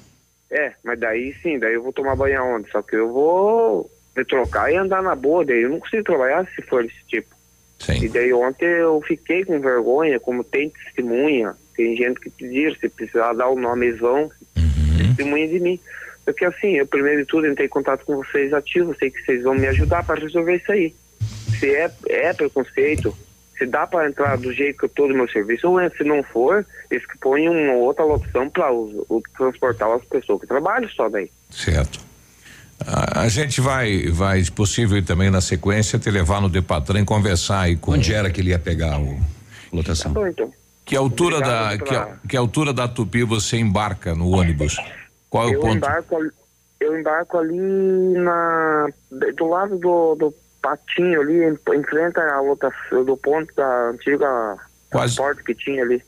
[0.50, 2.70] É, mas daí sim, daí eu vou tomar banho onde?
[2.72, 6.48] Só que eu vou me trocar e andar na boa, daí eu não consigo trabalhar
[6.56, 7.36] se for desse tipo.
[7.80, 8.06] Sim.
[8.06, 12.90] E daí ontem eu fiquei com vergonha, como tem testemunha, tem gente que pediu, se
[12.90, 14.24] precisar dar o nome, vão,
[14.58, 14.98] uhum.
[14.98, 15.80] testemunha de mim.
[16.28, 19.44] Porque assim, eu primeiro de tudo entrei em contato com vocês ativos, sei que vocês
[19.44, 20.94] vão me ajudar para resolver isso aí.
[21.58, 23.18] Se é, é preconceito,
[23.58, 26.04] se dá para entrar do jeito que eu tô no meu serviço, ou é, se
[26.04, 28.66] não for, eles que põem uma outra opção para
[29.38, 31.32] transportar as pessoas que trabalham só daí.
[31.50, 31.98] Certo.
[32.86, 37.06] A, a, gente vai, vai, se possível, também na sequência, te levar no Depatran e
[37.06, 37.94] conversar aí com.
[37.94, 39.18] Onde era que ele ia pegar o
[39.72, 40.14] lotação?
[40.14, 40.52] Tá bom, então.
[40.84, 44.78] Que altura da que, que, altura da Tupi você embarca no ônibus?
[45.30, 45.78] Qual é eu o ponto?
[45.78, 46.16] Embarco,
[46.80, 48.88] eu embarco ali na
[49.36, 54.58] do lado do, do patinho ali, em, frente à outra do ponto da antiga
[54.92, 55.16] Quase.
[55.16, 56.04] transporte que tinha ali.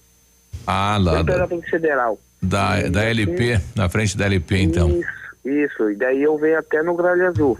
[0.65, 1.21] Ah, lá.
[1.21, 2.19] Da, Federal.
[2.41, 4.89] Da, da LP, na frente da LP, então.
[4.89, 5.09] Isso,
[5.45, 5.89] isso.
[5.91, 7.57] E daí eu venho até no Gralha Azul.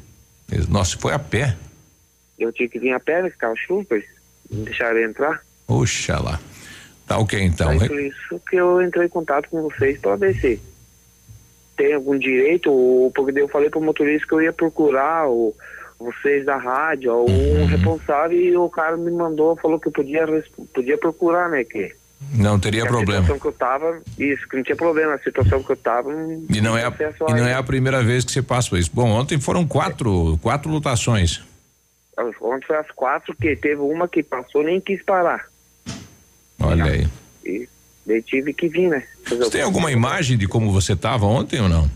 [0.69, 1.56] Nossa, foi a pé?
[2.38, 3.53] Eu tinha que vir a pé, né, que tava
[4.49, 5.41] não deixaram entrar.
[5.68, 6.40] Oxalá.
[7.06, 7.72] Tá ok, então.
[7.72, 10.61] É por isso que eu entrei em contato com vocês para ver se
[11.80, 15.56] tem algum direito, ou porque eu falei pro motorista que eu ia procurar o,
[15.97, 17.65] vocês da rádio, algum uhum.
[17.65, 20.27] responsável, e o cara me mandou, falou que podia,
[20.73, 21.95] podia procurar, né, que
[22.34, 23.19] não teria problema.
[23.19, 26.11] A situação que eu tava, isso, que não tinha problema, a situação que eu tava.
[26.49, 26.93] E não, é a,
[27.30, 28.91] e não é a primeira vez que você passa por isso.
[28.93, 30.38] Bom, ontem foram quatro, é.
[30.43, 31.41] quatro lutações.
[32.41, 35.45] Ontem foi as quatro, que teve uma que passou nem quis parar.
[36.61, 37.07] Olha aí.
[37.45, 37.69] E
[38.10, 39.03] daí tive que vir, né?
[39.27, 41.90] Você tem alguma imagem de como você tava ontem ou não?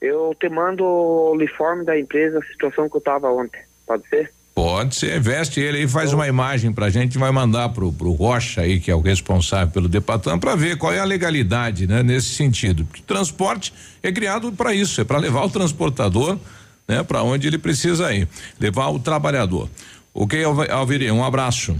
[0.00, 3.60] Eu te mando o uniforme da empresa, a situação que eu tava ontem.
[3.86, 4.32] Pode ser?
[4.54, 8.60] Pode ser, veste ele aí, faz uma imagem pra gente, vai mandar pro, pro Rocha
[8.60, 12.34] aí, que é o responsável pelo Depatan, para ver qual é a legalidade, né, nesse
[12.34, 12.84] sentido.
[12.84, 13.72] Porque transporte
[14.02, 16.38] é criado para isso, é para levar o transportador,
[16.86, 18.28] né, para onde ele precisa ir,
[18.60, 19.70] levar o trabalhador.
[20.12, 21.74] Ok, Alviri, um abraço.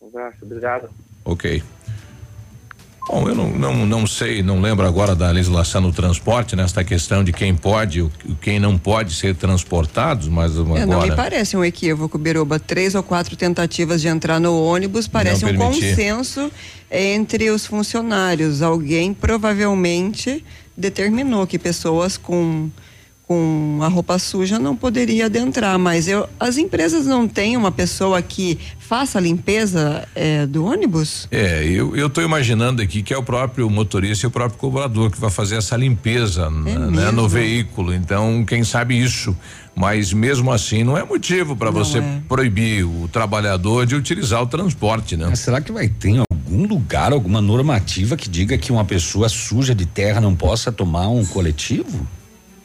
[0.00, 0.88] Um abraço, obrigado.
[1.24, 1.62] Ok.
[3.08, 7.24] Bom, eu não, não, não sei, não lembro agora da legislação no transporte, nesta questão
[7.24, 10.86] de quem pode e quem não pode ser transportados, mas é, agora...
[10.86, 12.60] Não me parece um equívoco, Biruba.
[12.60, 16.52] Três ou quatro tentativas de entrar no ônibus parece um consenso
[16.90, 18.60] entre os funcionários.
[18.60, 20.44] Alguém provavelmente
[20.76, 22.68] determinou que pessoas com
[23.28, 28.22] com a roupa suja não poderia adentrar, mas eu, as empresas não têm uma pessoa
[28.22, 31.28] que faça a limpeza é, do ônibus?
[31.30, 35.10] É, eu eu estou imaginando aqui que é o próprio motorista e o próprio cobrador
[35.10, 37.92] que vai fazer essa limpeza é né, no veículo.
[37.92, 39.36] Então, quem sabe isso.
[39.76, 42.20] Mas mesmo assim não é motivo para você é.
[42.28, 45.26] proibir o trabalhador de utilizar o transporte, né?
[45.28, 49.76] Mas será que vai ter algum lugar, alguma normativa que diga que uma pessoa suja
[49.76, 52.08] de terra não possa tomar um coletivo?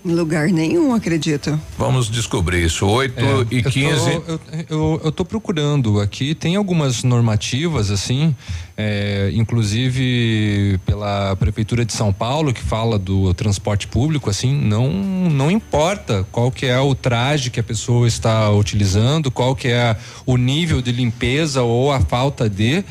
[0.06, 1.58] Lugar nenhum, acredito.
[1.78, 2.86] Vamos descobrir isso.
[2.86, 4.12] 8 é, e 15.
[4.12, 4.40] Eu eu,
[4.70, 8.36] eu, eu tô procurando aqui, tem algumas normativas, assim,
[8.76, 15.50] é, inclusive pela Prefeitura de São Paulo, que fala do transporte público, assim, não, não
[15.50, 20.36] importa qual que é o traje que a pessoa está utilizando, qual que é o
[20.36, 22.84] nível de limpeza ou a falta de.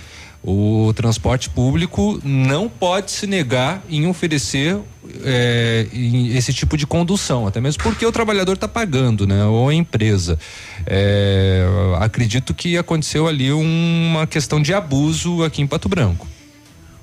[0.44, 4.76] O transporte público não pode se negar em oferecer
[5.24, 5.86] é,
[6.34, 9.44] esse tipo de condução, até mesmo porque o trabalhador está pagando, né?
[9.44, 10.38] Ou a empresa.
[10.84, 11.64] É,
[12.00, 16.26] acredito que aconteceu ali uma questão de abuso aqui em Pato Branco.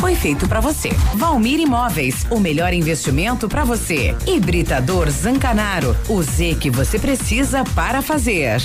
[0.00, 0.88] foi feito para você.
[1.14, 4.16] Valmir Imóveis, o melhor investimento para você.
[4.26, 8.62] Hibridador Zancanaro, o Z que você precisa para fazer.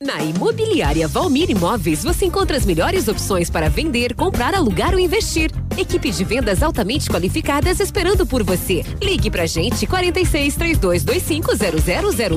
[0.00, 5.50] Na Imobiliária Valmir Imóveis, você encontra as melhores opções para vender, comprar, alugar ou investir.
[5.76, 8.82] Equipe de vendas altamente qualificadas esperando por você.
[9.00, 11.52] Ligue pra gente 46 3225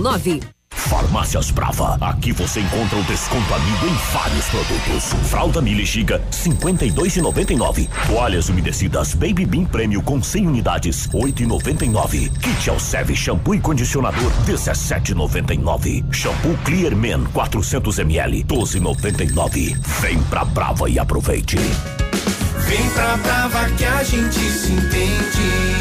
[0.02, 0.55] 0009.
[0.76, 1.98] Farmácias Brava.
[2.02, 5.30] Aqui você encontra o desconto amigo em vários produtos.
[5.30, 7.88] Fralda Mili Giga, 52,99.
[8.08, 12.32] Toalhas umedecidas Baby Bean Prêmio com 100 unidades, 8,99.
[12.40, 16.06] Kit Alceve shampoo e condicionador, 17,99.
[16.14, 19.76] Shampoo Clear Men 400 ml, 12,99.
[20.02, 21.58] Vem pra Brava e aproveite.
[21.58, 25.75] Vem pra Brava que a gente se entende.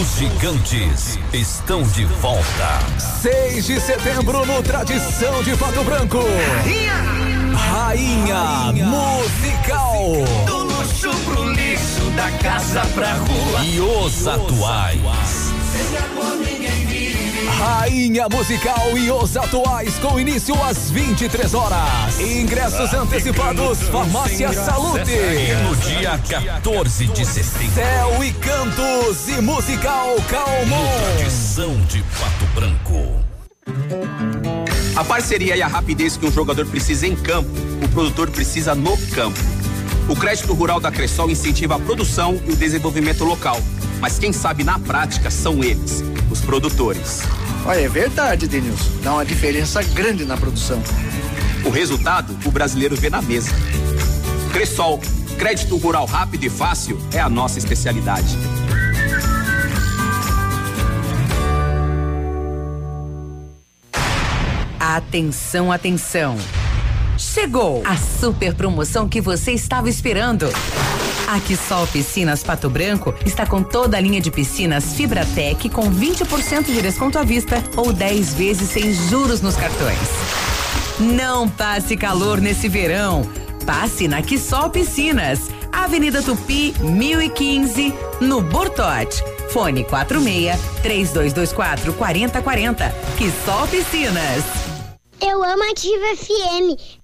[0.00, 2.80] Os gigantes estão de volta.
[3.22, 6.18] 6 de setembro no Tradição de Pato Branco.
[6.64, 6.94] Rainha,
[7.54, 10.02] Rainha Musical.
[10.46, 13.64] Do luxo pro lixo, da casa pra rua.
[13.64, 15.00] E os atuais.
[17.58, 22.20] Rainha Musical e os atuais com início às 23 horas.
[22.20, 25.12] Ingressos antecipados Farmácia Salute.
[25.62, 27.74] No dia 14 de setembro.
[27.74, 30.86] Céu e Cantos e Musical Calmon.
[31.16, 33.24] Tradição de Pato Branco.
[34.96, 37.50] A parceria e a rapidez que um jogador precisa em campo,
[37.82, 39.38] o produtor precisa no campo.
[40.08, 43.58] O crédito rural da Cressol incentiva a produção e o desenvolvimento local.
[44.00, 47.22] Mas quem sabe na prática são eles, os produtores.
[47.66, 48.90] Olha, é verdade, Denilson.
[49.02, 50.82] Dá uma diferença grande na produção.
[51.64, 53.50] O resultado, o brasileiro vê na mesa.
[54.52, 55.00] Cressol,
[55.38, 58.36] crédito rural rápido e fácil é a nossa especialidade.
[64.78, 66.36] Atenção, atenção.
[67.16, 70.46] Chegou a super promoção que você estava esperando.
[71.34, 76.66] A Quissol Piscinas Pato Branco está com toda a linha de piscinas Fibratec com 20%
[76.66, 79.98] de desconto à vista ou 10 vezes sem juros nos cartões.
[81.00, 83.28] Não passe calor nesse verão.
[83.66, 89.20] Passe na Quissol Piscinas, Avenida Tupi, 1015, no Bortote.
[89.50, 92.94] Fone 46 3224 4040.
[93.18, 94.44] Quissol Piscinas.
[95.20, 97.03] Eu amo Ativa FM.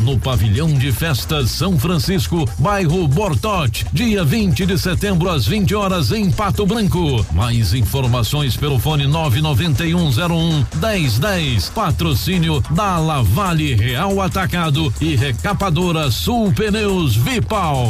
[0.01, 6.11] no Pavilhão de Festas São Francisco, bairro Bortote, dia 20 de setembro às 20 horas
[6.11, 7.25] em Pato Branco.
[7.33, 11.69] Mais informações pelo fone 99101 1010.
[11.69, 17.87] Patrocínio da Lavale Real Atacado e Recapadora Sul Pneus Vipal.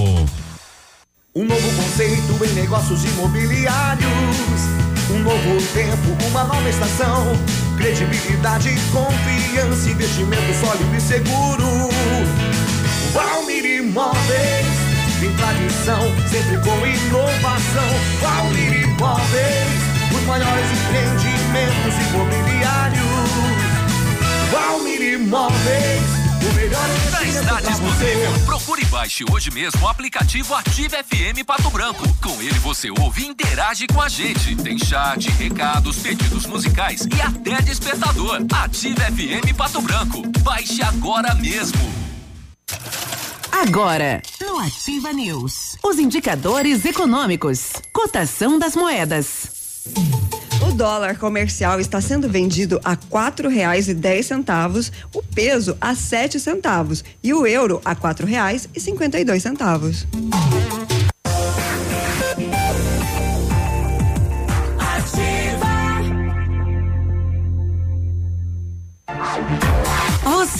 [1.33, 4.81] Um novo conceito em negócios imobiliários
[5.11, 7.25] um novo tempo, uma nova estação.
[7.77, 11.89] Credibilidade, confiança, investimento sólido e seguro.
[13.13, 14.67] Valmir Imóveis,
[15.19, 17.89] tem tradição, sempre com inovação.
[18.21, 19.81] Valmir Imóveis,
[20.15, 23.01] os maiores empreendimentos imobiliários.
[24.51, 28.45] Valmir Imóveis o melhor Já está disponível.
[28.45, 32.03] Procure e baixe hoje mesmo o aplicativo Ative FM Pato Branco.
[32.21, 34.55] Com ele você ouve e interage com a gente.
[34.55, 38.39] Tem chat, recados, pedidos musicais e até despertador.
[38.63, 40.23] Ative FM Pato Branco.
[40.39, 42.10] Baixe agora mesmo.
[43.51, 49.83] Agora, no Ativa News, os indicadores econômicos, cotação das moedas.
[50.67, 55.95] O dólar comercial está sendo vendido a quatro reais e dez centavos, o peso a
[55.95, 60.05] sete centavos e o euro a quatro reais e cinquenta e dois centavos.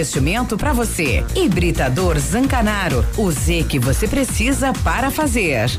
[0.00, 1.22] investimento para você.
[1.36, 5.70] Hibridador Zancanaro, o Z que você precisa para fazer.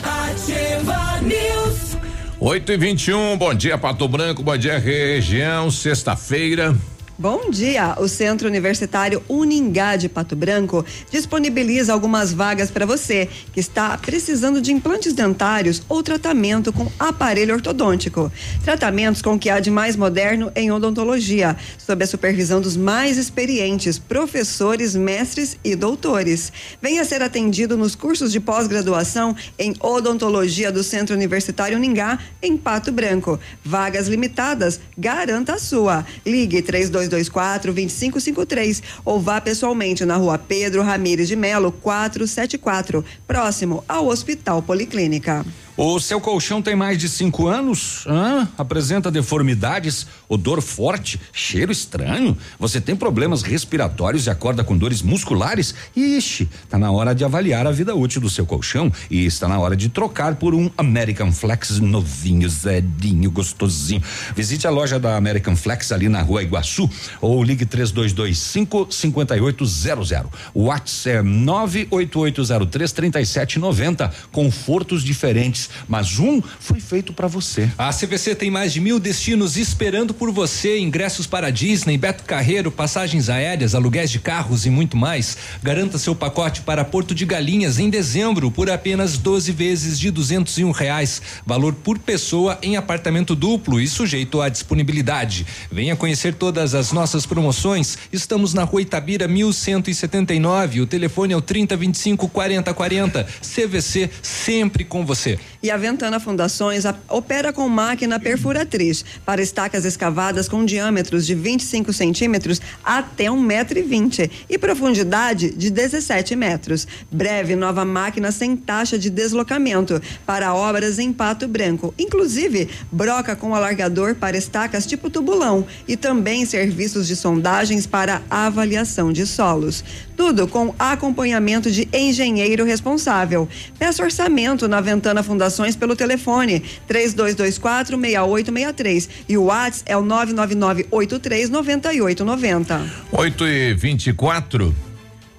[0.00, 1.96] Ativa News.
[2.38, 6.76] 8 e 21 um, bom dia Pato Branco, bom dia região, sexta-feira.
[7.16, 7.94] Bom dia!
[8.00, 14.60] O Centro Universitário Uningá de Pato Branco disponibiliza algumas vagas para você que está precisando
[14.60, 18.32] de implantes dentários ou tratamento com aparelho ortodôntico.
[18.64, 23.16] Tratamentos com o que há de mais moderno em odontologia, sob a supervisão dos mais
[23.16, 26.52] experientes professores, mestres e doutores.
[26.82, 32.90] Venha ser atendido nos cursos de pós-graduação em odontologia do Centro Universitário Uningá, em Pato
[32.90, 33.38] Branco.
[33.64, 36.04] Vagas limitadas, garanta a sua.
[36.26, 43.84] Ligue 32 3224 2553 ou vá pessoalmente na rua Pedro Ramires de Melo 474, próximo
[43.88, 45.44] ao Hospital Policlínica.
[45.76, 48.04] O seu colchão tem mais de cinco anos?
[48.06, 48.48] Hã?
[48.56, 52.38] Apresenta deformidades, odor forte, cheiro estranho?
[52.60, 55.74] Você tem problemas respiratórios e acorda com dores musculares?
[55.96, 59.58] Ixi, tá na hora de avaliar a vida útil do seu colchão e está na
[59.58, 64.02] hora de trocar por um American Flex novinho, zedinho, gostosinho.
[64.36, 66.88] Visite a loja da American Flex ali na rua Iguaçu
[67.20, 70.30] ou ligue 3225 5800.
[70.54, 74.12] O WhatsApp é 98803 3790.
[74.30, 77.70] Confortos diferentes mas um foi feito para você.
[77.76, 80.78] A CVC tem mais de mil destinos esperando por você.
[80.78, 85.36] Ingressos para Disney, Beto Carreiro, passagens aéreas, aluguéis de carros e muito mais.
[85.62, 90.58] Garanta seu pacote para Porto de Galinhas em dezembro por apenas 12 vezes de duzentos
[90.58, 91.22] e um reais.
[91.46, 95.46] Valor por pessoa em apartamento duplo e sujeito à disponibilidade.
[95.70, 97.98] Venha conhecer todas as nossas promoções.
[98.12, 100.80] Estamos na rua Itabira 1179.
[100.80, 103.26] O telefone é o 3025 4040.
[103.40, 105.38] CVC sempre com você.
[105.64, 111.34] E a Ventana Fundações a- opera com máquina perfuratriz para estacas escavadas com diâmetros de
[111.34, 116.86] 25 centímetros até 1,20m e profundidade de 17 metros.
[117.10, 123.54] Breve nova máquina sem taxa de deslocamento para obras em pato branco, inclusive broca com
[123.54, 129.82] alargador para estacas tipo tubulão e também serviços de sondagens para avaliação de solos.
[130.14, 133.48] Tudo com acompanhamento de engenheiro responsável.
[133.78, 140.86] Peça orçamento na Ventana Fundações pelo telefone 3224 6863 e o WhatsApp é o 999
[140.90, 142.90] 83 9890.
[143.12, 144.74] 8 e 24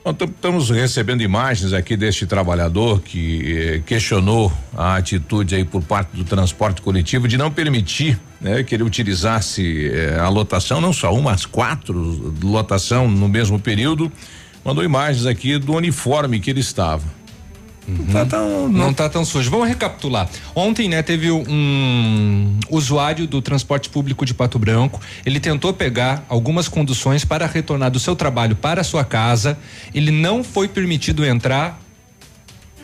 [0.06, 6.24] Estamos recebendo imagens aqui deste trabalhador que eh, questionou a atitude aí por parte do
[6.24, 11.32] transporte coletivo de não permitir né, que ele utilizasse eh, a lotação, não só uma,
[11.32, 14.12] as quatro lotação no mesmo período.
[14.64, 17.04] Mandou imagens aqui do uniforme que ele estava.
[17.88, 19.50] Não tá tão, não tá tão sujo.
[19.52, 20.28] Vamos recapitular.
[20.56, 25.00] Ontem, né, teve um usuário do transporte público de Pato Branco.
[25.26, 29.58] Ele tentou pegar algumas conduções para retornar do seu trabalho para a sua casa.
[29.94, 31.80] Ele não foi permitido entrar.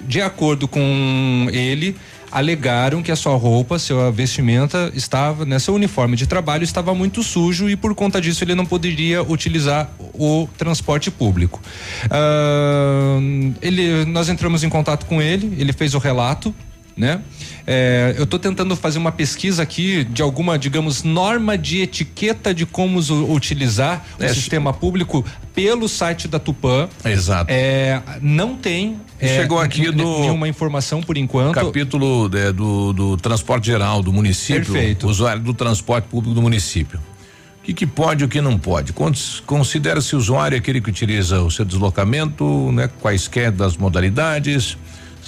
[0.02, 1.96] De acordo com ele,
[2.32, 7.22] alegaram que a sua roupa, sua vestimenta estava, né, seu uniforme de trabalho estava muito
[7.22, 11.62] sujo e por conta disso ele não poderia utilizar o transporte público.
[12.10, 13.18] Ah,
[13.62, 16.54] ele, nós entramos em contato com ele, ele fez o relato,
[16.98, 17.22] né?
[17.66, 22.66] É, eu estou tentando fazer uma pesquisa aqui de alguma, digamos, norma de etiqueta de
[22.66, 23.00] como
[23.34, 25.24] utilizar o É, sistema público
[25.54, 26.90] pelo site da Tupã.
[27.06, 27.52] Exato.
[27.52, 28.98] É, não tem.
[29.20, 31.54] é, Chegou aqui do- nenhuma informação por enquanto.
[31.56, 34.74] Capítulo né, do, do transporte geral do município.
[34.74, 35.08] Perfeito.
[35.08, 37.00] Usuário do transporte público do município.
[37.60, 38.92] O que, que pode e o que não pode?
[38.92, 44.76] Cons- Considera-se usuário aquele que utiliza o seu deslocamento, né, quaisquer das modalidades.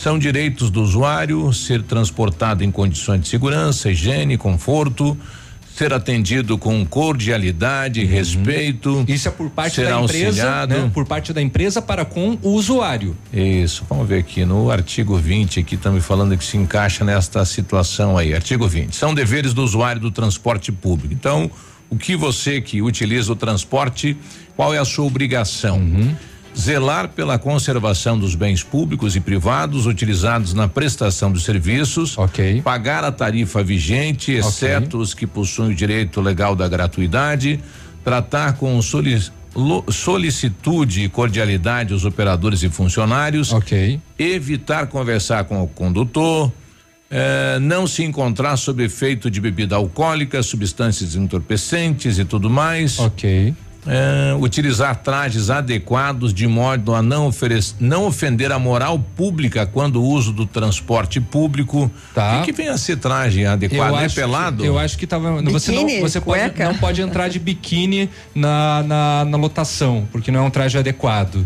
[0.03, 5.17] São direitos do usuário ser transportado em condições de segurança, higiene, conforto,
[5.77, 8.97] ser atendido com cordialidade, e respeito.
[8.97, 9.05] Uhum.
[9.07, 10.75] Isso é por parte da empresa, auxiliado.
[10.75, 10.91] né?
[10.93, 13.15] Por parte da empresa para com o usuário.
[13.31, 18.17] Isso, vamos ver aqui no artigo 20 aqui me falando que se encaixa nesta situação
[18.17, 18.35] aí.
[18.35, 18.93] Artigo 20.
[18.93, 21.13] São deveres do usuário do transporte público.
[21.13, 21.49] Então,
[21.89, 24.17] o que você que utiliza o transporte,
[24.57, 25.79] qual é a sua obrigação?
[26.57, 32.17] Zelar pela conservação dos bens públicos e privados utilizados na prestação dos serviços.
[32.63, 37.59] Pagar a tarifa vigente, exceto os que possuem o direito legal da gratuidade.
[38.03, 43.51] Tratar com solic- lo- solicitude e cordialidade os operadores e funcionários.
[44.17, 46.51] Evitar conversar com o condutor.
[47.15, 52.97] eh, não se encontrar sob efeito de bebida alcoólica, substâncias entorpecentes e tudo mais.
[52.97, 53.53] Ok.
[54.39, 60.05] Utilizar trajes adequados de modo a não oferecer, não ofender a moral pública quando o
[60.05, 61.91] uso do transporte público.
[62.13, 62.37] Tá.
[62.37, 63.89] O que, que vem a ser traje adequado?
[63.91, 64.65] Eu é acho que- pelado?
[64.65, 65.41] eu acho que tava.
[65.43, 70.31] você não, Biquíni, você pode, não pode entrar de biquíni na, na, na lotação, porque
[70.31, 71.45] não é um traje adequado.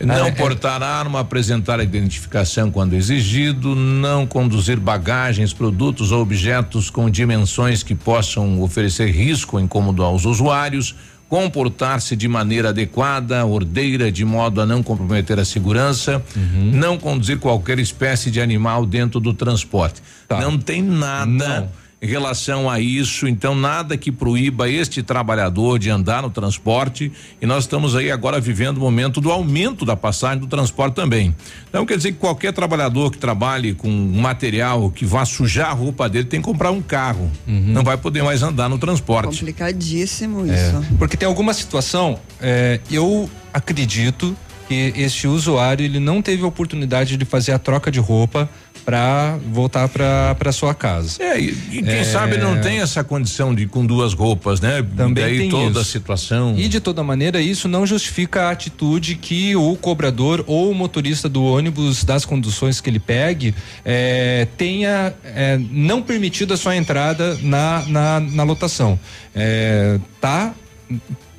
[0.00, 6.90] Não É- portar arma, apresentar a identificação quando exigido, não conduzir bagagens, produtos ou objetos
[6.90, 10.94] com dimensões que possam oferecer risco ou incômodo aos usuários,
[11.28, 16.70] comportar-se de maneira adequada, ordeira, de modo a não comprometer a segurança, Uhum.
[16.72, 20.00] não conduzir qualquer espécie de animal dentro do transporte.
[20.28, 20.40] Tá.
[20.40, 21.68] Não tem nada.
[21.70, 27.10] Em relação a isso, então nada que proíba este trabalhador de andar no transporte
[27.40, 31.34] e nós estamos aí agora vivendo o momento do aumento da passagem do transporte também.
[31.68, 36.08] Então quer dizer que qualquer trabalhador que trabalhe com material que vá sujar a roupa
[36.08, 37.30] dele tem que comprar um carro.
[37.46, 39.38] Não vai poder mais andar no transporte.
[39.38, 40.84] Complicadíssimo É, isso.
[40.98, 44.36] porque tem alguma situação, é, eu acredito
[44.68, 48.48] que este usuário ele não teve a oportunidade de fazer a troca de roupa
[48.84, 51.22] para voltar para sua casa.
[51.22, 54.84] É, e, quem sabe ele não tem essa condição de com duas roupas, né?
[54.96, 55.90] Também Daí tem toda a isso.
[55.90, 56.54] situação.
[56.56, 61.28] E de toda maneira, isso não justifica a atitude que o cobrador ou o motorista
[61.28, 63.54] do ônibus das conduções que ele pegue
[63.84, 69.00] eh, tenha eh, não permitido a sua entrada na, na, na lotação.
[69.34, 70.54] Eh, tá?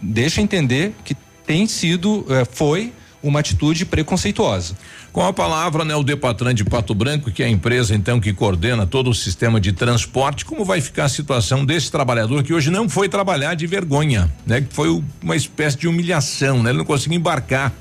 [0.01, 1.15] Deixa entender que
[1.45, 2.91] tem sido, eh, foi
[3.27, 4.75] uma atitude preconceituosa.
[5.11, 8.33] Com a palavra, né, o Depatran de Pato Branco, que é a empresa então que
[8.33, 12.69] coordena todo o sistema de transporte, como vai ficar a situação desse trabalhador que hoje
[12.69, 14.61] não foi trabalhar de vergonha, né?
[14.61, 16.69] Que foi uma espécie de humilhação, né?
[16.71, 17.73] Ele não conseguiu embarcar,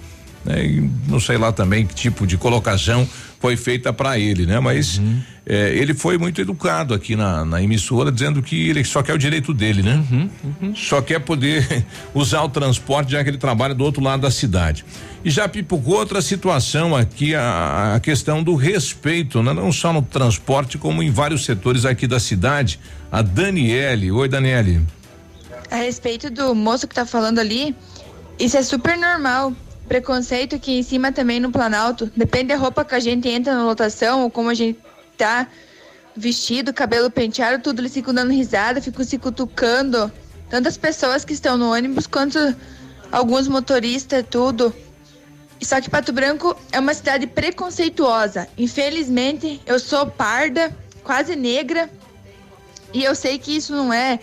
[0.44, 0.64] né?
[0.64, 3.08] E não sei lá também que tipo de colocação
[3.44, 4.58] foi feita para ele, né?
[4.58, 5.20] Mas uhum.
[5.44, 9.18] é, ele foi muito educado aqui na, na, emissora, dizendo que ele só quer o
[9.18, 10.02] direito dele, né?
[10.10, 10.30] Uhum,
[10.62, 10.74] uhum.
[10.74, 11.84] Só quer poder
[12.14, 14.82] usar o transporte, já que ele trabalha do outro lado da cidade.
[15.22, 19.52] E já pipocou outra situação aqui, a, a questão do respeito, né?
[19.52, 22.80] não só no transporte, como em vários setores aqui da cidade.
[23.12, 24.10] A Daniele.
[24.10, 24.80] Oi, Daniele.
[25.70, 27.76] A respeito do moço que tá falando ali,
[28.38, 29.52] isso é super normal
[29.88, 32.10] preconceito aqui em cima também no Planalto.
[32.16, 34.78] Depende da roupa que a gente entra na lotação ou como a gente
[35.16, 35.46] tá
[36.16, 40.10] vestido, cabelo penteado, tudo eles ficam dando risada, ficam se cutucando.
[40.48, 42.38] Tantas pessoas que estão no ônibus quanto
[43.10, 44.74] alguns motoristas, tudo.
[45.60, 48.46] Só que Pato Branco é uma cidade preconceituosa.
[48.58, 51.90] Infelizmente, eu sou parda, quase negra,
[52.92, 54.20] e eu sei que isso não é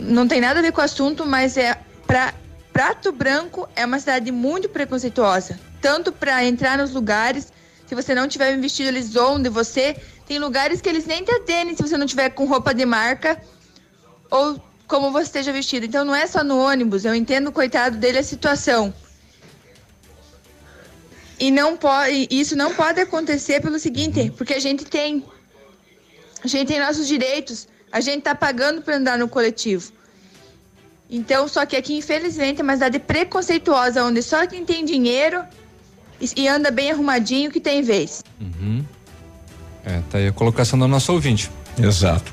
[0.00, 1.76] não tem nada a ver com o assunto, mas é
[2.06, 2.32] para
[2.78, 7.52] Prato Branco é uma cidade muito preconceituosa, tanto para entrar nos lugares,
[7.84, 9.96] se você não tiver vestido, eles de você.
[10.28, 13.42] Tem lugares que eles nem te atendem se você não tiver com roupa de marca
[14.30, 15.86] ou como você esteja vestido.
[15.86, 18.94] Então não é só no ônibus, eu entendo, coitado dele, a situação.
[21.36, 25.26] E não pode, isso não pode acontecer pelo seguinte, porque a gente tem
[26.44, 29.97] a gente tem nossos direitos, a gente está pagando para andar no coletivo.
[31.10, 35.42] Então, só que aqui, infelizmente, é uma cidade preconceituosa, onde só quem tem dinheiro
[36.36, 38.22] e anda bem arrumadinho que tem vez.
[38.40, 38.84] Uhum.
[39.84, 41.50] É, tá aí a colocação da nossa ouvinte.
[41.78, 42.32] Exato.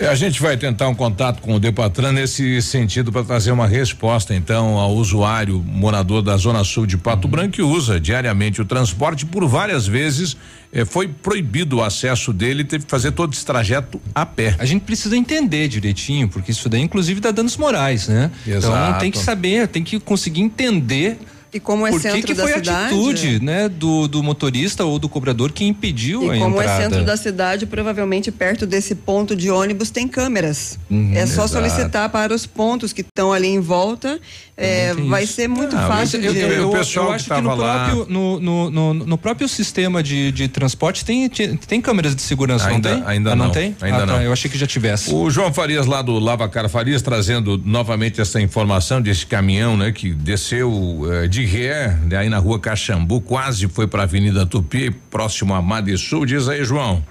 [0.00, 4.32] A gente vai tentar um contato com o Depatran nesse sentido para trazer uma resposta
[4.32, 7.32] então ao usuário morador da zona sul de Pato uhum.
[7.32, 10.36] Branco que usa diariamente o transporte por várias vezes
[10.72, 14.54] eh, foi proibido o acesso dele teve que fazer todo esse trajeto a pé.
[14.58, 18.30] A gente precisa entender direitinho porque isso daí inclusive dá danos morais, né?
[18.46, 18.66] Exato.
[18.68, 21.18] Então tem que saber, tem que conseguir entender
[21.52, 22.70] e como é Por centro que, que da foi cidade.
[22.70, 26.82] a atitude, né, do, do motorista ou do cobrador que impediu e a como entrada?
[26.82, 30.78] é centro da cidade, provavelmente perto desse ponto de ônibus tem câmeras.
[30.90, 31.48] Uhum, é só exato.
[31.64, 34.20] solicitar para os pontos que estão ali em volta.
[34.60, 36.40] É, vai ser muito Ah, fácil eu, de.
[36.40, 38.94] eu, eu, o pessoal eu que acho que, tava no lá- próprio, no, no, no,
[38.94, 43.08] no próprio sistema de, de transporte tem, tem, câmeras de segurança, Ainda- não tem?
[43.08, 43.44] ainda Ah, não.
[43.46, 43.76] não, tem?
[43.80, 44.20] ainda ah, tá, não.
[44.22, 45.14] eu achei que já tivesse.
[45.14, 49.92] O João Farias lá do Lava Cara Farias trazendo novamente essa informação desse caminhão, né,
[49.92, 54.46] que desceu eh, de ré, né, aí na rua Caxambu, quase foi para a Avenida
[54.46, 56.26] Tupi, próximo a Madesul.
[56.26, 57.04] Diz aí, João.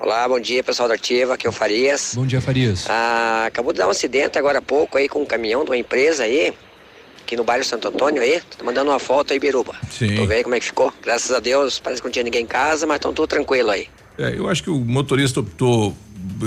[0.00, 2.12] Olá, bom dia pessoal da Ativa, aqui é o Farias.
[2.14, 2.86] Bom dia, Farias.
[2.88, 5.76] Ah, acabou de dar um acidente agora há pouco aí com um caminhão de uma
[5.76, 6.54] empresa aí,
[7.20, 8.40] aqui no bairro Santo Antônio aí.
[8.56, 9.74] Tô mandando uma foto aí, Biruba.
[9.90, 10.14] Sim.
[10.14, 10.92] Tô vendo como é que ficou.
[11.02, 13.88] Graças a Deus, parece que não tinha ninguém em casa, mas estão tudo tranquilo aí.
[14.16, 15.96] É, eu acho que o motorista optou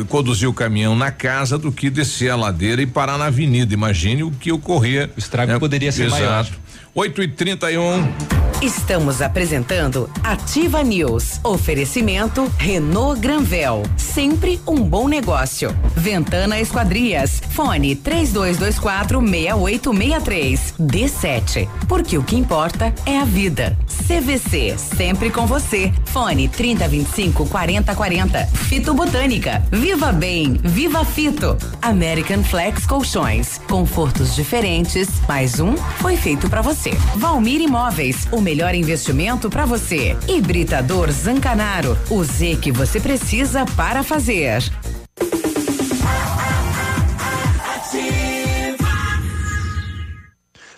[0.07, 3.73] conduzir o caminhão na casa do que descer a ladeira e parar na avenida.
[3.73, 5.09] Imagine o que ocorria.
[5.15, 6.21] O estrago poderia ser Exato.
[6.21, 6.47] maior.
[6.93, 11.39] 8 e 31 Estamos apresentando Ativa News.
[11.43, 13.81] Oferecimento Renault Granvel.
[13.97, 15.75] Sempre um bom negócio.
[15.95, 17.41] Ventana Esquadrias.
[17.55, 20.75] Fone 3224 6863.
[20.79, 21.67] D7.
[21.87, 23.75] Porque o que importa é a vida.
[23.87, 24.77] CVC.
[24.77, 25.91] Sempre com você.
[26.05, 28.45] Fone 3025 4040.
[28.45, 29.63] Fito Botânica.
[29.71, 30.59] Viva Bem.
[30.63, 31.57] Viva Fito.
[31.81, 33.59] American Flex Colchões.
[33.67, 35.09] Confortos diferentes.
[35.27, 36.80] Mais um foi feito para você.
[37.15, 38.27] Valmir Imóveis.
[38.31, 40.17] O melhor investimento para você.
[40.27, 41.97] Hibridador Zancanaro.
[42.09, 44.63] O Z que você precisa para fazer.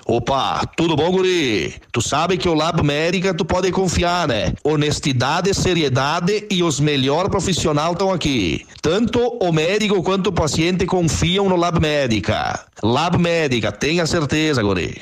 [0.05, 1.75] Opa, tudo bom, guri?
[1.91, 4.53] Tu sabe que o Lab Médica tu pode confiar, né?
[4.63, 8.65] Honestidade, seriedade e os melhores profissionais estão aqui.
[8.81, 12.65] Tanto o médico quanto o paciente confiam no Lab Médica.
[12.83, 15.01] Lab Médica, tenha certeza, guri.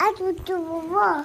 [0.00, 1.24] Ativa, vovó.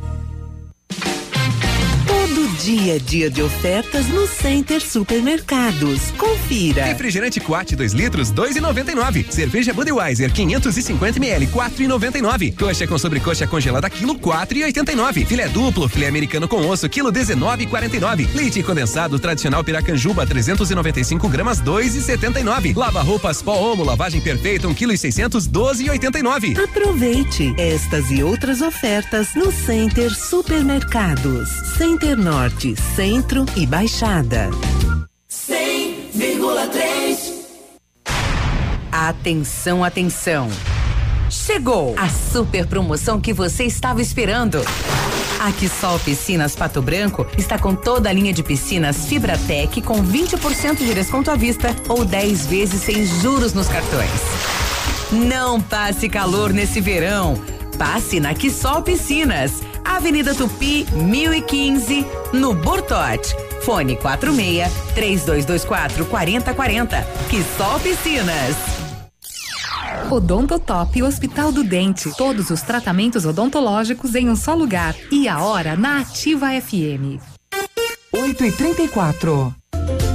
[2.63, 6.11] Dia a dia de ofertas no Center Supermercados.
[6.11, 6.85] Confira.
[6.85, 9.31] Refrigerante Quat 2 litros, 2,99.
[9.31, 12.55] Cerveja Budweiser 550 ml, 4,99.
[12.55, 15.25] Coxa com sobrecoxa congelada quilo, 4,89.
[15.25, 18.31] Filé duplo, filé americano com osso, quilo 19,49.
[18.35, 22.77] Leite condensado tradicional Piracanjuba 395 gramas, 2,79.
[22.77, 26.63] Lava roupas pó Omo, lavagem perfeita, 1 kg e 600, 12,89.
[26.63, 31.49] Aproveite estas e outras ofertas no Center Supermercados.
[31.75, 32.50] Center Norte,
[32.95, 34.49] Centro e Baixada.
[35.29, 37.31] 100,3.
[38.91, 40.49] Atenção, atenção.
[41.29, 44.61] Chegou a super promoção que você estava esperando.
[45.39, 50.77] A Quissol Piscinas Pato Branco está com toda a linha de piscinas Fibratec com 20%
[50.77, 54.21] de desconto à vista ou 10 vezes sem juros nos cartões.
[55.11, 57.33] Não passe calor nesse verão.
[57.77, 63.35] Passe na Quissol Piscinas, Avenida Tupi, 1015, no Bortote.
[63.61, 67.07] Fone 46 3224 4040.
[67.29, 68.55] Quissol Piscinas.
[70.09, 72.11] Odontotop Hospital do Dente.
[72.17, 74.95] Todos os tratamentos odontológicos em um só lugar.
[75.11, 77.21] E a hora na Ativa FM.
[78.13, 79.60] 8 e 34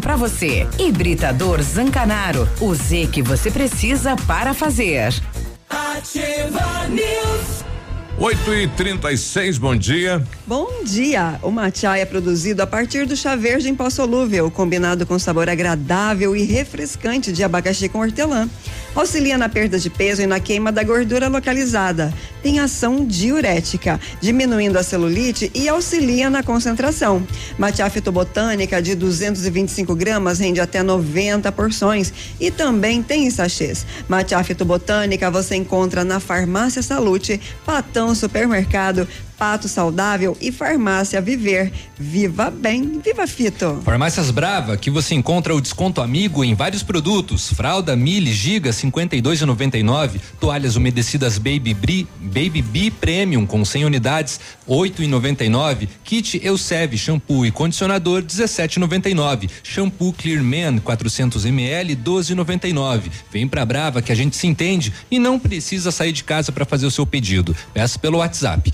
[0.00, 0.66] para você.
[0.78, 2.48] Hibridador Zancanaro.
[2.60, 5.12] O Z que você precisa para fazer.
[5.68, 7.64] Ativa News.
[8.16, 10.22] 8 e 36 bom dia.
[10.46, 11.38] Bom dia!
[11.42, 15.50] O matcha é produzido a partir do chá verde em pó solúvel, combinado com sabor
[15.50, 18.48] agradável e refrescante de abacaxi com hortelã.
[18.94, 22.14] Auxilia na perda de peso e na queima da gordura localizada.
[22.42, 27.26] Tem ação diurética, diminuindo a celulite e auxilia na concentração.
[27.58, 33.84] Matcha fitobotânica de 225 gramas rende até 90 porções e também tem em sachês.
[34.08, 39.08] Matcha fitobotânica você encontra na Farmácia Salute, Patão Supermercado,
[39.38, 41.72] Pato Saudável e Farmácia Viver.
[41.98, 43.80] Viva bem, viva Fito.
[43.84, 50.20] Farmácias Brava, que você encontra o desconto amigo em vários produtos: fralda Mili Giga 52,99,
[50.40, 57.50] toalhas umedecidas Baby Bri, Baby B Premium com 100 unidades 8,99, kit Eucev shampoo e
[57.50, 63.02] condicionador 17,99, shampoo Clear Man 400 ml 12,99.
[63.30, 66.64] Vem pra Brava que a gente se entende e não precisa sair de casa para
[66.64, 67.54] fazer o seu pedido.
[67.72, 68.72] Peça pelo WhatsApp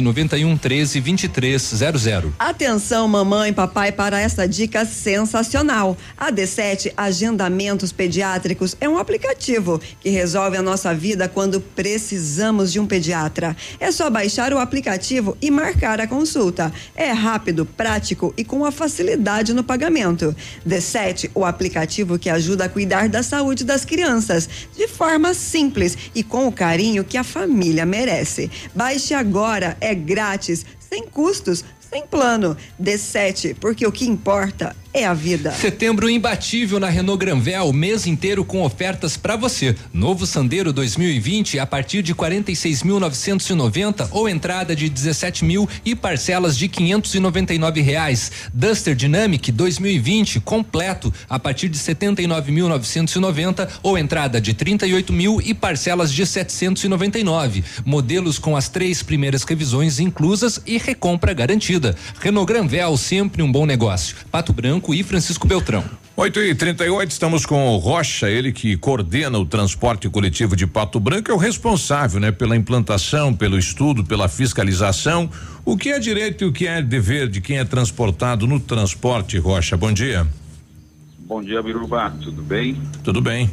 [0.00, 2.32] 991 13 2300.
[2.38, 5.96] Atenção, mamãe e papai, para essa dica sensacional.
[6.16, 12.80] A D7 Agendamentos Pediátricos é um aplicativo que resolve a nossa vida quando precisamos de
[12.80, 13.56] um pediatra.
[13.78, 16.72] É só baixar o aplicativo e marcar a consulta.
[16.94, 20.34] É rápido, prático e com a facilidade no pagamento.
[20.66, 26.22] D7, o aplicativo que ajuda a cuidar da saúde das crianças de forma simples e
[26.22, 28.50] com o carinho que a família merece.
[28.74, 32.56] Baixe agora é grátis, sem custos, sem plano.
[32.80, 35.50] D7, porque o que importa é a vida.
[35.52, 39.74] Setembro imbatível na Renault Granvel, mês inteiro com ofertas para você.
[39.92, 46.68] Novo Sandero 2020 a partir de 46.990 ou entrada de 17 mil e parcelas de
[46.68, 48.30] 599 reais.
[48.54, 56.12] Duster Dynamic 2020 completo a partir de 79.990 ou entrada de 38 mil e parcelas
[56.12, 57.64] de 799.
[57.84, 61.96] Modelos com as três primeiras revisões inclusas e recompra garantida.
[62.20, 64.14] Renault Granvel sempre um bom negócio.
[64.30, 65.84] Pato Branco e Francisco Beltrão.
[66.16, 71.00] 8 e 38 estamos com o Rocha, ele que coordena o transporte coletivo de Pato
[71.00, 75.30] Branco, é o responsável, né, pela implantação, pelo estudo, pela fiscalização.
[75.64, 79.38] O que é direito e o que é dever de quem é transportado no transporte,
[79.38, 79.76] Rocha?
[79.76, 80.26] Bom dia.
[81.20, 82.10] Bom dia, Biruba.
[82.22, 82.80] Tudo bem?
[83.02, 83.50] Tudo bem.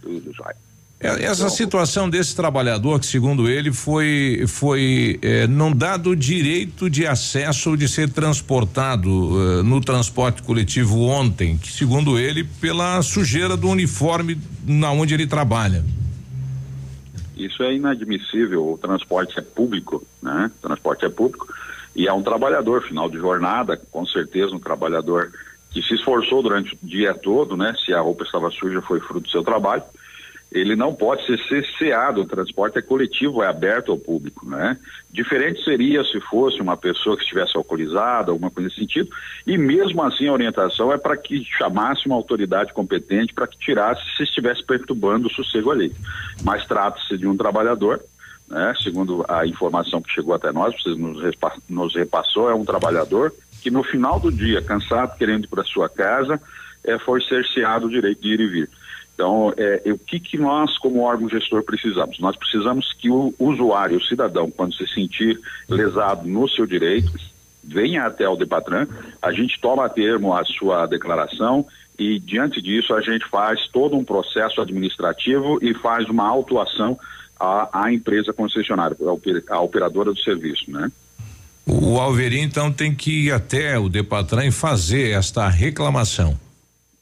[0.00, 0.63] Tudo jóia.
[1.04, 6.88] É, Essa situação desse trabalhador que, segundo ele, foi foi eh, não dado o direito
[6.88, 13.54] de acesso de ser transportado eh, no transporte coletivo ontem, que segundo ele, pela sujeira
[13.54, 15.84] do uniforme na onde ele trabalha.
[17.36, 18.72] Isso é inadmissível.
[18.72, 20.50] O transporte é público, né?
[20.56, 21.46] O transporte é público
[21.94, 25.30] e é um trabalhador final de jornada, com certeza um trabalhador
[25.70, 27.74] que se esforçou durante o dia todo, né?
[27.84, 29.82] Se a roupa estava suja, foi fruto do seu trabalho.
[30.52, 32.20] Ele não pode ser cerceado.
[32.20, 34.78] O transporte é coletivo, é aberto ao público, né?
[35.10, 39.10] Diferente seria se fosse uma pessoa que estivesse alcoolizada, alguma coisa nesse sentido.
[39.46, 44.02] E mesmo assim a orientação é para que chamasse uma autoridade competente para que tirasse
[44.16, 45.92] se estivesse perturbando o sossego ali.
[46.44, 48.00] Mas trata-se de um trabalhador
[48.48, 48.74] né?
[48.82, 53.32] Segundo a informação que chegou até nós, você nos, repa- nos repassou, é um trabalhador
[53.62, 56.40] que no final do dia, cansado, querendo ir para sua casa,
[56.84, 58.70] é, foi cerceado o direito de ir e vir.
[59.14, 62.18] Então, é, o que, que nós, como órgão gestor, precisamos?
[62.18, 65.38] Nós precisamos que o usuário, o cidadão, quando se sentir
[65.68, 67.12] lesado no seu direito,
[67.62, 68.86] venha até o Depatran,
[69.22, 71.64] a gente toma a termo a sua declaração
[71.96, 76.98] e, diante disso, a gente faz todo um processo administrativo e faz uma autuação
[77.38, 80.90] à, à empresa concessionária, à oper- à operadora do serviço, né?
[81.66, 86.38] O Alveri, então, tem que ir até o Depatran e fazer esta reclamação.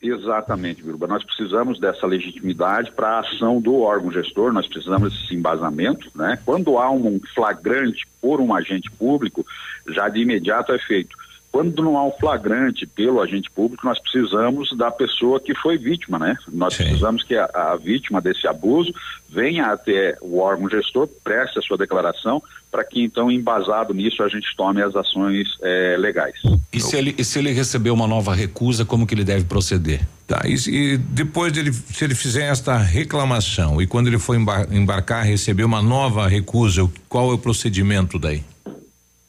[0.03, 1.07] Exatamente, Biruba.
[1.07, 6.37] Nós precisamos dessa legitimidade para a ação do órgão gestor, nós precisamos desse embasamento, né?
[6.45, 9.47] Quando há um flagrante por um agente público,
[9.87, 11.17] já de imediato é feito.
[11.53, 16.19] Quando não há um flagrante pelo agente público, nós precisamos da pessoa que foi vítima,
[16.19, 16.35] né?
[16.51, 18.91] Nós precisamos que a, a vítima desse abuso
[19.29, 24.29] venha até o órgão gestor, preste a sua declaração, para que então, embasado nisso, a
[24.31, 26.35] gente tome as ações eh, legais.
[26.73, 30.01] E se ele, e se ele receber uma nova recusa, como que ele deve proceder?
[30.27, 34.73] Tá, e, e depois dele, se ele fizer esta reclamação e quando ele for embar-
[34.73, 38.43] embarcar, receber uma nova recusa, qual é o procedimento daí?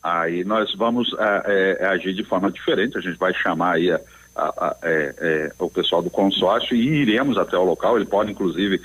[0.04, 4.02] Aí nós vamos ah, eh, agir de forma diferente, a gente vai chamar aí a-
[4.36, 8.82] a- a- eh, o pessoal do consórcio e iremos até o local, ele pode inclusive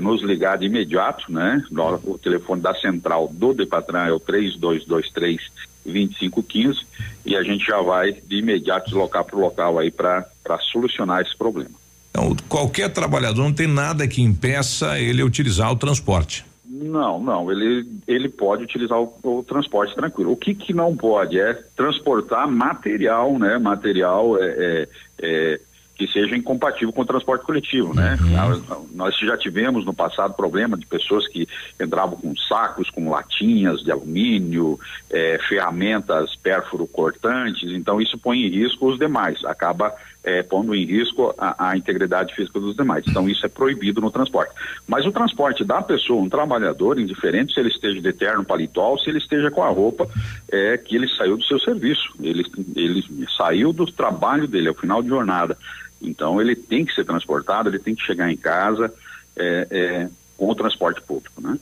[0.00, 1.62] nos ligar de imediato, né?
[2.04, 5.40] O telefone da central do Depatran é o 3223
[5.84, 6.86] 2515
[7.24, 10.24] e a gente já vai de imediato deslocar para o local aí para
[10.72, 11.70] solucionar esse problema.
[12.10, 16.44] Então, qualquer trabalhador não tem nada que impeça ele utilizar o transporte.
[16.82, 20.32] Não, não, ele, ele pode utilizar o, o transporte tranquilo.
[20.32, 23.58] O que que não pode é transportar material, né?
[23.58, 24.88] Material é, é,
[25.22, 25.60] é,
[25.96, 28.18] que seja incompatível com o transporte coletivo, né?
[28.20, 28.62] Nós,
[28.92, 31.48] nós já tivemos no passado problema de pessoas que
[31.80, 34.78] entravam com sacos, com latinhas de alumínio,
[35.10, 39.94] é, ferramentas pérfuro cortantes, então isso põe em risco os demais, acaba
[40.26, 43.04] é, pondo em risco a, a integridade física dos demais.
[43.06, 44.52] Então isso é proibido no transporte.
[44.86, 48.98] Mas o transporte da pessoa, um trabalhador, indiferente se ele esteja de terno, paletó, ou
[48.98, 50.08] se ele esteja com a roupa
[50.50, 52.44] é, que ele saiu do seu serviço, ele,
[52.74, 53.04] ele
[53.38, 55.56] saiu do trabalho dele, é o final de jornada.
[56.02, 58.92] Então ele tem que ser transportado, ele tem que chegar em casa
[59.36, 61.56] é, é, com o transporte público, né?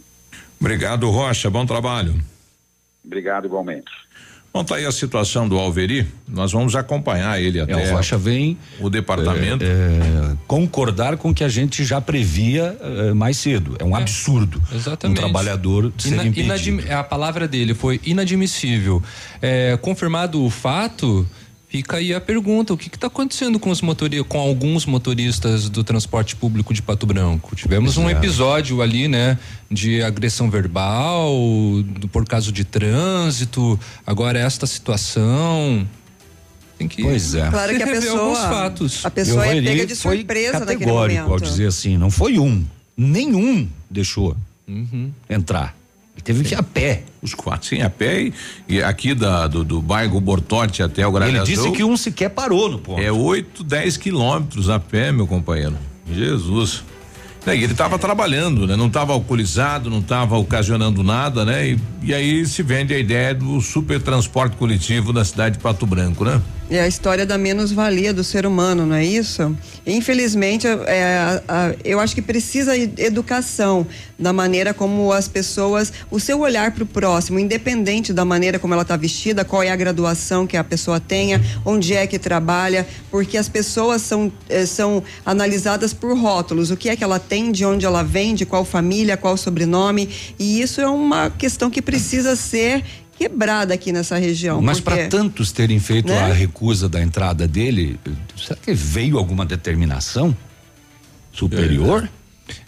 [0.59, 1.51] Obrigado, Rocha.
[1.51, 2.15] Bom trabalho.
[3.05, 3.93] Obrigado igualmente.
[4.56, 6.06] Bom, tá aí a situação do Alveri.
[6.28, 9.64] Nós vamos acompanhar ele até É, o Rocha vem o departamento.
[9.64, 13.74] é, é, concordar com o que a gente já previa é, mais cedo.
[13.81, 14.62] É um absurdo.
[14.72, 15.18] Exatamente.
[15.18, 16.85] Um trabalhador ser Ina- impedido.
[16.93, 19.02] a palavra dele foi inadmissível.
[19.43, 21.26] É, confirmado o fato,
[21.74, 25.82] fica aí a pergunta: o que está acontecendo com os motori com alguns motoristas do
[25.82, 27.56] transporte público de Pato Branco?
[27.56, 28.18] Tivemos um Pois é.
[28.18, 29.36] episódio ali, né,
[29.68, 31.32] de agressão verbal,
[31.98, 33.78] do- por causa de trânsito.
[34.06, 35.84] Agora esta situação.
[36.78, 37.51] Tem que Pois é.
[37.51, 39.05] Claro que a rever pessoa, alguns fatos.
[39.05, 41.32] a pessoa é pega de foi surpresa naquele categórico momento.
[41.44, 42.64] ao dizer assim, não foi um,
[42.96, 44.36] nenhum deixou
[44.68, 45.10] Uhum.
[45.28, 45.76] entrar.
[46.23, 47.03] Teve que ir a pé.
[47.20, 48.35] Os quatro, sim, a pé e,
[48.69, 52.31] e aqui da, do, do bairro Bortote até o Grande Ele disse que um sequer
[52.31, 53.01] parou no ponto.
[53.01, 55.77] É 8, 10 quilômetros a pé, meu companheiro.
[56.11, 56.85] Jesus.
[57.47, 58.74] É, e ele estava trabalhando, né?
[58.74, 61.69] Não estava alcoolizado, não estava ocasionando nada, né?
[61.69, 65.85] E, e aí se vende a ideia do super transporte coletivo na cidade de Pato
[65.85, 66.41] Branco, né?
[66.70, 69.55] É a história da menos-valia do ser humano, não é isso?
[69.86, 73.86] Infelizmente, é, a- a- eu acho que precisa educação
[74.19, 78.73] da maneira como as pessoas, o seu olhar para o próximo, independente da maneira como
[78.73, 82.86] ela está vestida, qual é a graduação que a pessoa tenha, onde é que trabalha,
[83.11, 87.53] porque as pessoas são, eh, são analisadas por rótulos, o que é que ela tem,
[87.53, 90.09] de onde ela vem, de qual família, qual sobrenome,
[90.39, 92.82] e isso é uma questão que precisa ser
[93.19, 94.61] quebrada aqui nessa região.
[94.61, 96.19] Mas para tantos terem feito Né?
[96.19, 97.99] a recusa da entrada dele,
[98.36, 100.36] será que veio alguma determinação
[101.32, 102.09] superior?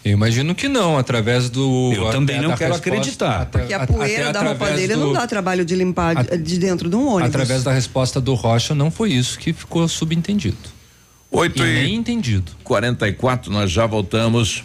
[0.02, 1.92] Eu imagino que não, através do.
[1.94, 3.40] Eu também não quero resposta- acreditar.
[3.42, 6.58] até- Porque a poeira da roupa dele não do- dá trabalho de limpar de, de
[6.58, 7.28] dentro de um ônibus.
[7.28, 10.56] Através da resposta do Rocha, não foi isso que ficou subentendido.
[11.30, 12.52] 8 e e nem entendido.
[12.64, 14.64] 44, nós já voltamos.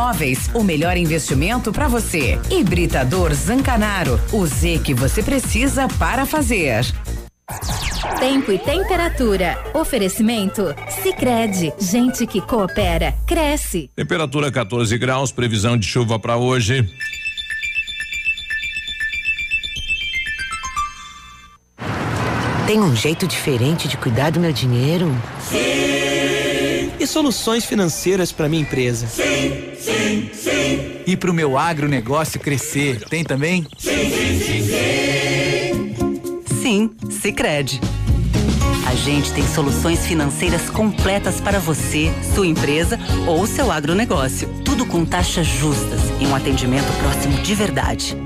[0.55, 2.39] O melhor investimento pra você.
[2.49, 4.19] Hibridador Zancanaro.
[4.33, 6.83] O Z que você precisa para fazer.
[8.19, 9.63] Tempo e temperatura.
[9.75, 10.73] Oferecimento?
[11.03, 13.91] Sicredi Gente que coopera, cresce.
[13.95, 16.83] Temperatura 14 graus, previsão de chuva para hoje.
[22.65, 25.15] Tem um jeito diferente de cuidar do meu dinheiro?
[26.99, 29.07] E soluções financeiras para minha empresa?
[29.07, 31.01] Sim, sim, sim.
[31.05, 33.65] E pro meu agronegócio crescer, tem também?
[33.77, 36.61] Sim, sim, sim, sim.
[36.61, 37.79] Sim, Sicredi.
[38.85, 44.49] A gente tem soluções financeiras completas para você, sua empresa ou seu agronegócio.
[44.65, 48.17] Tudo com taxas justas e um atendimento próximo de verdade.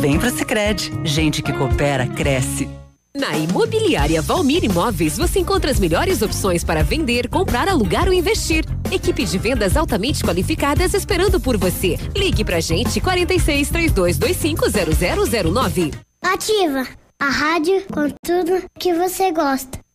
[0.00, 0.90] Vem pro Sicredi.
[1.04, 2.68] Gente que coopera cresce.
[3.14, 8.64] Na Imobiliária Valmir Imóveis, você encontra as melhores opções para vender, comprar, alugar ou investir.
[8.92, 11.96] Equipe de vendas altamente qualificadas esperando por você.
[12.16, 14.64] Ligue pra gente 46 3225
[15.52, 15.90] 0009.
[16.22, 16.86] Ativa
[17.18, 19.85] a rádio com tudo que você gosta.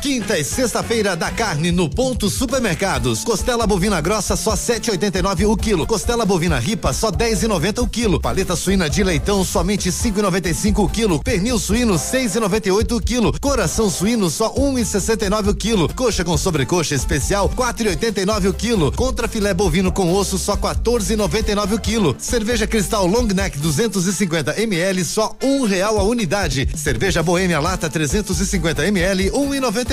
[0.00, 3.22] Quinta e sexta-feira da carne no ponto supermercados.
[3.22, 5.86] Costela bovina grossa só 7,89 o quilo.
[5.86, 8.18] Costela bovina ripa só 10,90 o quilo.
[8.18, 11.22] Paleta suína de leitão somente 5,95 o quilo.
[11.22, 13.38] Pernil suíno 6,98 o quilo.
[13.38, 15.94] Coração suíno só 1,69 o quilo.
[15.94, 18.92] Coxa com sobrecoxa especial 4,89 o quilo.
[18.92, 22.16] Contra filé bovino com osso só 14,99 o quilo.
[22.18, 26.66] Cerveja Cristal Long Neck 250 ml só um real a unidade.
[26.74, 29.89] Cerveja Boêmia Lata 350 ml 1,99.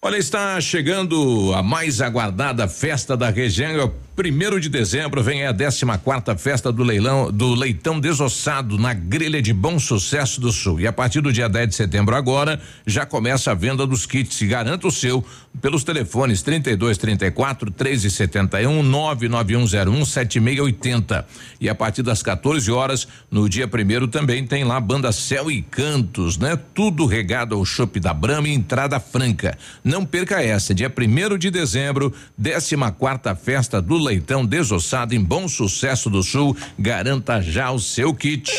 [0.00, 3.92] Olha, está chegando a mais aguardada festa da região.
[4.16, 9.42] Primeiro de dezembro vem a 14 quarta festa do leilão do leitão desossado na grelha
[9.42, 10.80] de Bom Sucesso do Sul.
[10.80, 14.40] E a partir do dia 10 de setembro agora já começa a venda dos kits.
[14.44, 15.22] Garanta o seu
[15.60, 21.26] pelos telefones 32 34 13 71 99101 7680.
[21.60, 25.60] E a partir das 14 horas no dia primeiro também tem lá banda Céu e
[25.60, 26.58] Cantos, né?
[26.74, 29.58] Tudo regado ao chopp da Brama e entrada franca.
[29.84, 32.10] Não perca essa, dia primeiro de dezembro,
[32.42, 36.56] 14 quarta festa do leitão desossado em Bom Sucesso do Sul.
[36.78, 38.52] Garanta já o seu kit.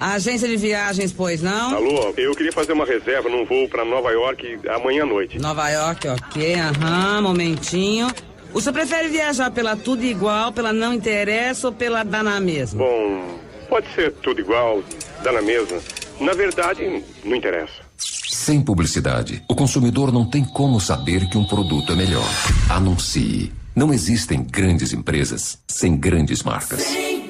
[0.00, 1.76] Agência de viagens, pois não?
[1.76, 5.38] Alô, eu queria fazer uma reserva num voo para Nova York amanhã à noite.
[5.38, 8.08] Nova York, ok, aham, momentinho.
[8.52, 12.82] O senhor prefere viajar pela tudo igual, pela não interessa ou pela dá na mesma?
[12.82, 13.38] Bom,
[13.68, 14.82] pode ser tudo igual,
[15.22, 15.78] dá na mesma.
[16.18, 17.90] Na verdade, não interessa.
[17.96, 22.28] Sem publicidade, o consumidor não tem como saber que um produto é melhor.
[22.70, 23.52] Anuncie.
[23.74, 26.84] Não existem grandes empresas sem grandes marcas.
[26.84, 27.29] 100,3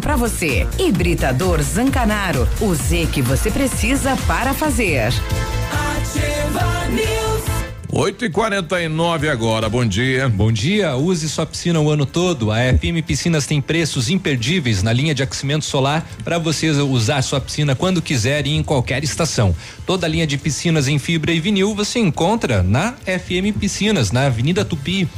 [0.00, 0.66] para você.
[0.78, 2.46] Hibridador Zancanaro.
[2.60, 5.12] O Z que você precisa para fazer.
[5.70, 7.30] Ativa News.
[7.92, 10.28] 8 e 49 agora, bom dia.
[10.28, 12.52] Bom dia, use sua piscina o ano todo.
[12.52, 17.40] A FM Piscinas tem preços imperdíveis na linha de aquecimento solar para você usar sua
[17.40, 19.56] piscina quando quiser e em qualquer estação.
[19.84, 24.26] Toda a linha de piscinas em fibra e vinil você encontra na FM Piscinas, na
[24.26, 25.08] Avenida Tupi.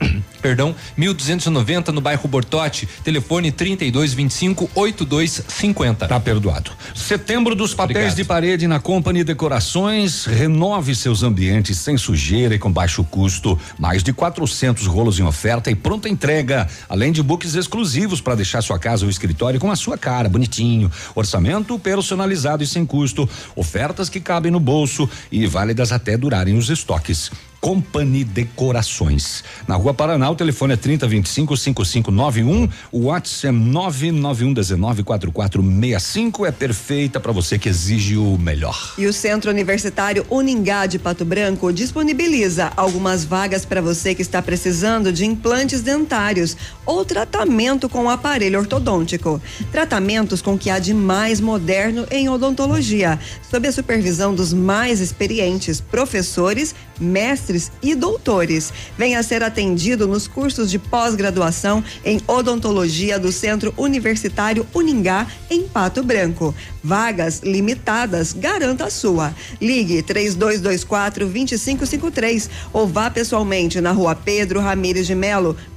[0.42, 6.06] Perdão, 1290 no bairro Bortote, telefone 3225 8250.
[6.06, 6.70] Tá perdoado.
[6.94, 8.16] Setembro dos papéis Obrigado.
[8.16, 10.24] de parede na Company Decorações.
[10.24, 13.58] Renove seus ambientes sem sujeira e com baixo custo.
[13.78, 16.68] Mais de 400 rolos em oferta e pronta entrega.
[16.88, 20.90] Além de books exclusivos para deixar sua casa ou escritório com a sua cara, bonitinho.
[21.14, 23.28] Orçamento personalizado e sem custo.
[23.54, 27.30] Ofertas que cabem no bolso e válidas até durarem os estoques.
[27.60, 29.42] Company Decorações.
[29.66, 37.18] Na Rua Paraná, o telefone é 3025 5591, o WhatsApp é 99119 4465 é perfeita
[37.18, 38.94] para você que exige o melhor.
[38.98, 44.40] E o Centro Universitário Uningá de Pato Branco disponibiliza algumas vagas para você que está
[44.40, 49.40] precisando de implantes dentários ou tratamento com aparelho ortodôntico.
[49.72, 53.18] Tratamentos com que há de mais moderno em odontologia,
[53.50, 57.45] sob a supervisão dos mais experientes professores, mestres
[57.82, 58.72] e doutores.
[58.96, 66.02] Venha ser atendido nos cursos de pós-graduação em odontologia do Centro Universitário Uningá, em Pato
[66.02, 66.54] Branco.
[66.82, 69.34] Vagas limitadas, garanta a sua.
[69.60, 75.56] Ligue 3224 2553 ou vá pessoalmente na rua Pedro Ramires de Melo,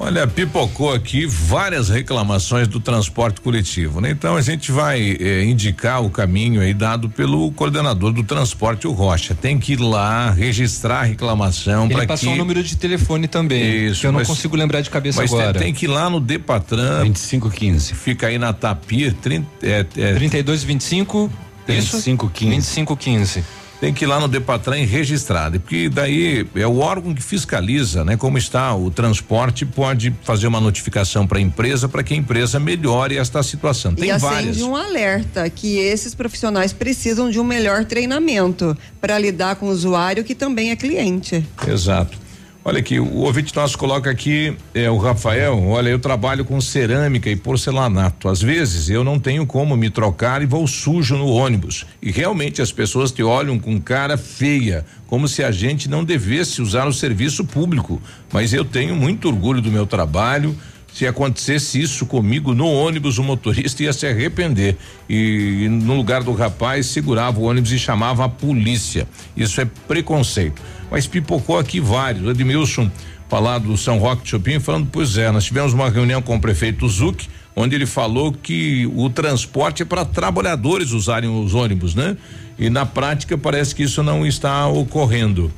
[0.00, 4.12] Olha, pipocou aqui várias reclamações do transporte coletivo, né?
[4.12, 8.92] Então a gente vai eh, indicar o caminho aí dado pelo coordenador do transporte, o
[8.92, 9.34] Rocha.
[9.34, 13.86] Tem que ir lá registrar a reclamação para passou que um número de telefone também,
[13.86, 15.58] Isso, que eu não mas- consigo lembrar de cabeça mas tem- agora.
[15.58, 17.92] Tem, que ir lá no Depatran 2515.
[17.94, 21.28] Fica aí na Tapir 30 é, é, 3225
[21.66, 21.90] isso?
[21.90, 22.50] 2515.
[22.54, 23.44] 2515.
[23.80, 28.04] Tem que ir lá no Depatran e registrar, porque daí é o órgão que fiscaliza,
[28.04, 28.16] né?
[28.16, 32.58] Como está o transporte, pode fazer uma notificação para a empresa para que a empresa
[32.58, 33.94] melhore esta situação.
[33.94, 34.62] Tem e acende várias.
[34.62, 40.24] um alerta que esses profissionais precisam de um melhor treinamento para lidar com o usuário
[40.24, 41.46] que também é cliente.
[41.66, 42.27] Exato.
[42.68, 47.30] Olha aqui, o ouvinte nosso coloca aqui, é o Rafael, olha, eu trabalho com cerâmica
[47.30, 48.28] e porcelanato.
[48.28, 51.86] Às vezes eu não tenho como me trocar e vou sujo no ônibus.
[52.02, 56.60] E realmente as pessoas te olham com cara feia, como se a gente não devesse
[56.60, 58.02] usar o serviço público.
[58.30, 60.54] Mas eu tenho muito orgulho do meu trabalho.
[60.92, 64.76] Se acontecesse isso comigo no ônibus, o motorista ia se arrepender.
[65.08, 69.06] E, e no lugar do rapaz, segurava o ônibus e chamava a polícia.
[69.36, 70.60] Isso é preconceito.
[70.90, 72.28] Mas pipocou aqui vários.
[72.28, 72.90] Edmilson
[73.28, 76.40] falar do São Roque de Chopin, falando, pois é, nós tivemos uma reunião com o
[76.40, 82.16] prefeito Zuc, onde ele falou que o transporte é para trabalhadores usarem os ônibus, né?
[82.58, 85.52] E na prática parece que isso não está ocorrendo.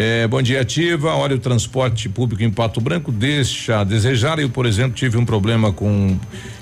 [0.00, 1.12] É, bom dia, Ativa.
[1.16, 4.38] Olha, o transporte público em Pato Branco deixa a desejar.
[4.38, 6.16] Eu, por exemplo, tive um problema com.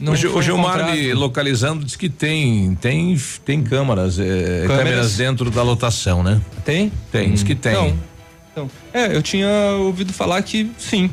[0.00, 5.16] Não o, o Gilmar me localizando diz que tem tem tem câmeras, é, câmeras, câmeras
[5.16, 6.40] dentro da lotação, né?
[6.64, 6.90] Tem?
[7.12, 7.34] Tem, hum.
[7.34, 7.72] diz que tem.
[7.72, 7.96] Então,
[8.52, 9.48] então, é, eu tinha
[9.78, 11.08] ouvido falar que sim,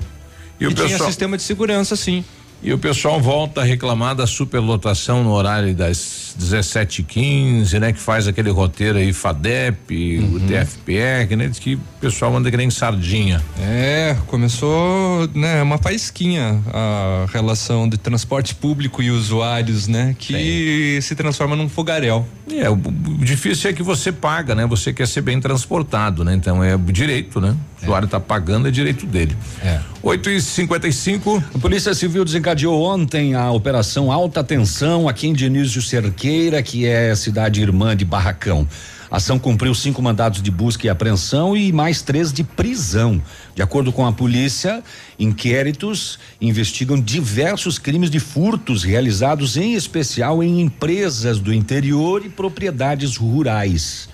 [0.59, 2.23] e, o pessoal, tinha sistema de segurança, sim.
[2.61, 7.93] E o pessoal volta a reclamar da superlotação no horário das 17h15, né?
[7.93, 10.35] Que faz aquele roteiro aí, FADEP, uhum.
[10.35, 11.47] o TFPR, né?
[11.47, 13.41] Diz que o pessoal anda que nem sardinha.
[13.61, 15.61] É, começou, né?
[15.63, 20.13] Uma faísquinha a relação de transporte público e usuários, né?
[20.19, 21.01] Que Sim.
[21.01, 22.27] se transforma num fogaréu.
[22.51, 24.65] É, o, o, difícil é que você paga, né?
[24.65, 26.33] Você quer ser bem transportado, né?
[26.33, 27.55] Então é direito, né?
[27.81, 29.35] O usuário está pagando, é direito dele.
[29.63, 29.79] É.
[30.01, 35.81] 8 e 55 A Polícia Civil desencadeou ontem a Operação Alta Tensão aqui em Dionísio
[35.81, 38.67] Cerqueira, que é a cidade irmã de Barracão.
[39.11, 43.21] A ação cumpriu cinco mandados de busca e apreensão e mais três de prisão.
[43.55, 44.83] De acordo com a polícia,
[45.17, 53.17] inquéritos investigam diversos crimes de furtos realizados em especial em empresas do interior e propriedades
[53.17, 54.07] rurais.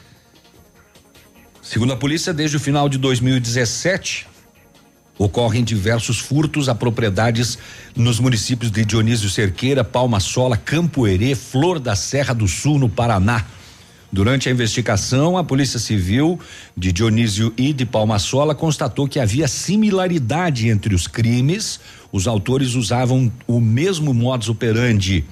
[1.66, 4.28] Segundo a polícia, desde o final de 2017,
[5.18, 7.58] ocorrem diversos furtos a propriedades
[7.96, 12.88] nos municípios de Dionísio Cerqueira, Palma Sola, Campo Herê, Flor da Serra do Sul, no
[12.88, 13.44] Paraná.
[14.12, 16.40] Durante a investigação, a Polícia Civil
[16.78, 21.80] de Dionísio e de Palma Sola constatou que havia similaridade entre os crimes.
[22.12, 25.26] Os autores usavam o mesmo modus operandi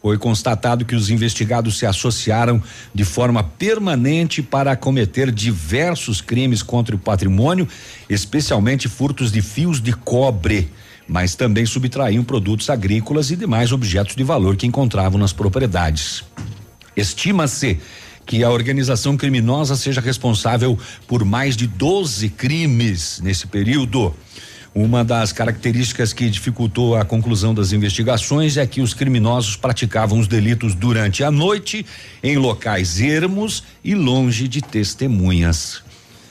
[0.00, 2.62] foi constatado que os investigados se associaram
[2.94, 7.68] de forma permanente para cometer diversos crimes contra o patrimônio,
[8.08, 10.70] especialmente furtos de fios de cobre,
[11.06, 16.24] mas também subtraíam produtos agrícolas e demais objetos de valor que encontravam nas propriedades.
[16.96, 17.78] Estima-se
[18.24, 24.14] que a organização criminosa seja responsável por mais de 12 crimes nesse período.
[24.80, 30.28] Uma das características que dificultou a conclusão das investigações é que os criminosos praticavam os
[30.28, 31.84] delitos durante a noite,
[32.22, 35.82] em locais ermos e longe de testemunhas.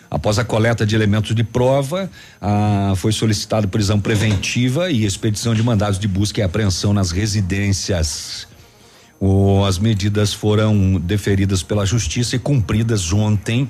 [0.10, 2.10] Após a coleta de elementos de prova,
[2.40, 8.48] ah, foi solicitado prisão preventiva e expedição de mandados de busca e apreensão nas residências.
[9.68, 13.68] As medidas foram deferidas pela justiça e cumpridas ontem.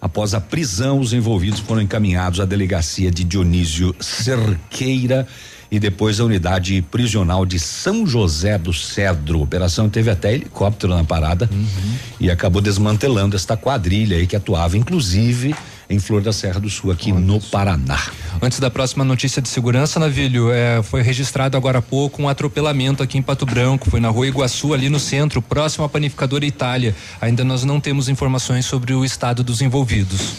[0.00, 5.26] Após a prisão, os envolvidos foram encaminhados à delegacia de Dionísio Cerqueira
[5.70, 9.40] e depois à unidade prisional de São José do Cedro.
[9.40, 11.94] A operação teve até helicóptero na parada uhum.
[12.20, 15.54] e acabou desmantelando esta quadrilha aí que atuava, inclusive,
[15.88, 17.50] em Flor da Serra do Sul, aqui Olha no isso.
[17.50, 17.98] Paraná.
[18.42, 23.02] Antes da próxima notícia de segurança, Navilho, é, foi registrado agora há pouco um atropelamento
[23.02, 26.94] aqui em Pato Branco, foi na rua Iguaçu, ali no centro, próximo à panificadora Itália.
[27.20, 30.34] Ainda nós não temos informações sobre o estado dos envolvidos.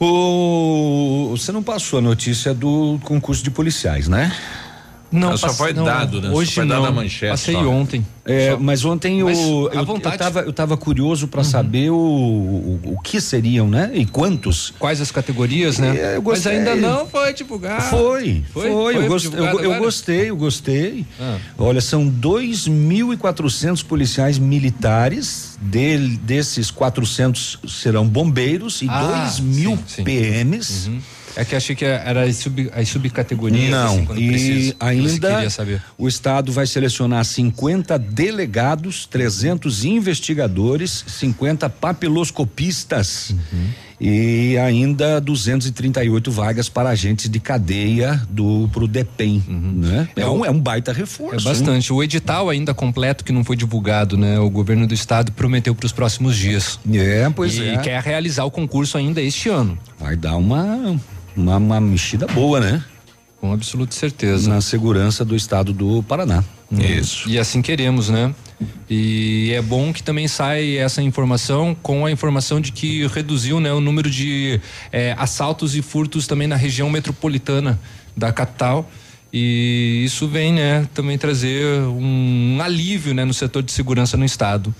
[0.00, 4.32] O, você não passou a notícia do concurso de policiais, né?
[5.14, 6.30] Não, só foi não, dado, né?
[6.30, 6.82] Hoje só foi não.
[6.82, 7.30] dado manchete.
[7.30, 7.68] Passei só.
[7.68, 8.04] ontem.
[8.26, 11.44] É, mas ontem mas eu, eu, eu, tava, eu tava curioso para uhum.
[11.44, 13.90] saber o, o, o, que seriam, né?
[13.94, 14.72] E quantos.
[14.78, 16.14] Quais as categorias, né?
[16.14, 17.82] É, mas ainda não foi divulgado.
[17.84, 18.70] Foi, foi.
[18.70, 21.06] foi, foi eu, gost, eu, eu, gostei, eu gostei.
[21.20, 21.36] Ah.
[21.58, 25.58] Olha, são 2.400 policiais militares,
[26.22, 30.04] desses 400 serão bombeiros e ah, 2 mil sim, sim.
[30.04, 30.88] PMs.
[30.88, 31.00] Uhum
[31.36, 33.70] É que achei que era as, sub, as subcategorias.
[33.70, 34.76] Não, assim, e precisa.
[34.80, 35.82] ainda queria saber.
[35.98, 43.68] o Estado vai selecionar 50 delegados, 300 investigadores, 50 papiloscopistas Uhum.
[44.00, 50.08] e ainda 238 vagas para agentes de cadeia do pro DEPEN, né?
[50.16, 51.48] É, um, é um baita reforço.
[51.48, 51.92] É bastante.
[51.92, 54.38] O edital ainda completo que não foi divulgado, né?
[54.38, 56.78] O governo do estado prometeu para os próximos dias.
[56.92, 57.78] É, pois e é.
[57.78, 59.78] quer realizar o concurso ainda este ano.
[59.98, 60.98] Vai dar uma
[61.36, 62.84] uma, uma mexida boa, né?
[63.40, 64.48] Com absoluta certeza.
[64.48, 66.42] Na segurança do estado do Paraná.
[66.72, 67.28] Isso.
[67.28, 68.34] E assim queremos, né?
[68.88, 73.72] E é bom que também sai essa informação com a informação de que reduziu né,
[73.72, 74.60] o número de
[74.92, 77.78] eh, assaltos e furtos também na região metropolitana
[78.16, 78.88] da capital.
[79.36, 84.72] E isso vem, né, também trazer um alívio, né, no setor de segurança no estado.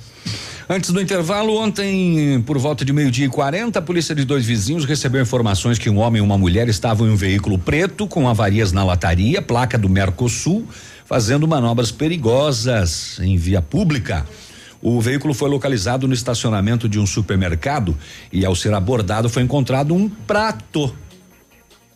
[0.69, 4.85] Antes do intervalo, ontem, por volta de meio-dia e 40, a polícia de dois vizinhos
[4.85, 8.71] recebeu informações que um homem e uma mulher estavam em um veículo preto com avarias
[8.71, 10.69] na lataria, placa do Mercosul,
[11.05, 14.25] fazendo manobras perigosas em via pública.
[14.81, 17.99] O veículo foi localizado no estacionamento de um supermercado
[18.33, 20.95] e, ao ser abordado, foi encontrado um prato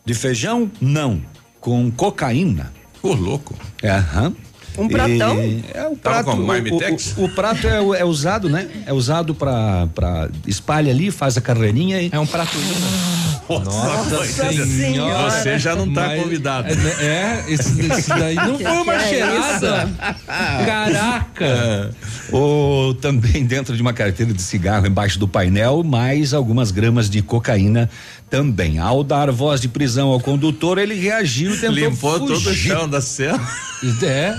[0.05, 1.23] de feijão, não,
[1.61, 2.73] com cocaína.
[3.03, 3.55] Ô, louco.
[3.85, 4.35] Aham.
[4.79, 5.43] Um pratão?
[5.43, 6.25] E É o Tava prato.
[6.37, 7.15] com o- Marmitex?
[7.17, 8.69] O, o prato é, é usado, né?
[8.87, 12.11] É usado pra, pra espalha ali, faz a carreirinha e.
[12.13, 12.57] É um prato.
[13.49, 15.31] Nossa, Senhora.
[15.31, 16.69] Você já não tá Mas- convidado.
[17.01, 19.89] É, é, esse, esse daí não foi uma é cheirada.
[20.67, 21.91] Caraca.
[22.31, 27.23] Ou também dentro de uma carteira de cigarro embaixo do painel, mais algumas gramas de
[27.23, 27.89] cocaína
[28.29, 28.79] também.
[28.79, 32.73] Ao dar voz de prisão ao condutor, ele reagiu e tentou Limpou todo o fugir.
[32.73, 33.41] chão da cela.
[34.03, 34.35] É,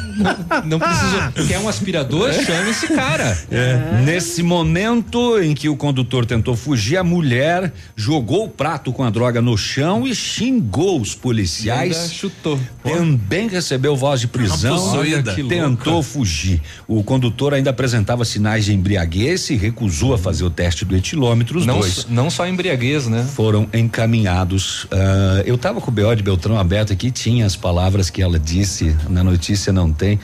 [0.65, 1.33] não, precisa.
[1.47, 2.31] Quer um aspirador?
[2.33, 3.37] Chama esse cara.
[3.51, 4.01] É.
[4.05, 9.09] Nesse momento em que o condutor tentou fugir, a mulher jogou o prato com a
[9.09, 12.13] droga no chão e xingou os Ainda policiais.
[12.13, 12.59] chutou.
[12.83, 15.33] Também recebeu voz de prisão, possuída.
[15.33, 16.61] que tentou fugir.
[16.87, 21.59] O condutor ainda apresentava sinais de embriaguez e recusou a fazer o teste do etilômetro.
[21.59, 23.27] Os Não, dois não só embriaguez, né?
[23.35, 24.87] foram encaminhados.
[24.91, 28.39] Ah, eu estava com o BO de Beltrão aberto aqui, tinha as palavras que ela
[28.39, 30.18] disse, na notícia não tem.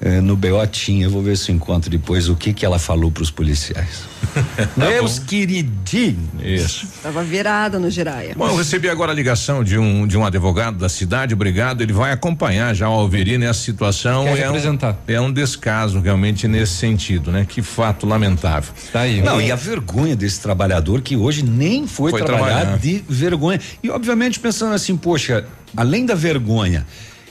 [0.00, 2.78] Eh, no BO tinha, eu vou ver se eu encontro depois o que que ela
[2.78, 4.02] falou para os policiais.
[4.76, 6.18] Meus queridinhos.
[6.42, 6.86] Isso.
[7.02, 8.34] Tava virada no Giraia.
[8.36, 11.80] Bom, eu recebi agora a ligação de um de um advogado da cidade, obrigado.
[11.80, 14.24] Ele vai acompanhar já o Alveri nessa situação.
[14.24, 14.98] Quer é um, representar.
[15.06, 17.46] é um descaso realmente nesse sentido, né?
[17.48, 18.74] Que fato lamentável.
[18.92, 19.22] Tá aí.
[19.22, 22.78] Não, e a vergonha desse trabalhador que hoje nem foi, Foi trabalhar, trabalhar.
[22.78, 23.60] de vergonha.
[23.82, 25.46] E obviamente pensando assim, poxa,
[25.76, 26.84] além da vergonha,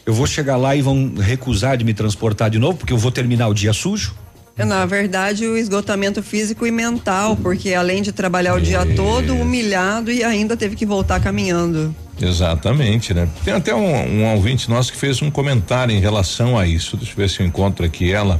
[0.05, 3.11] eu vou chegar lá e vão recusar de me transportar de novo, porque eu vou
[3.11, 4.15] terminar o dia sujo.
[4.55, 10.11] Na verdade, o esgotamento físico e mental, porque além de trabalhar o dia todo, humilhado
[10.11, 11.95] e ainda teve que voltar caminhando.
[12.21, 13.27] Exatamente, né?
[13.43, 16.95] Tem até um, um ouvinte nosso que fez um comentário em relação a isso.
[16.95, 18.39] Deixa eu ver se eu encontro aqui ela.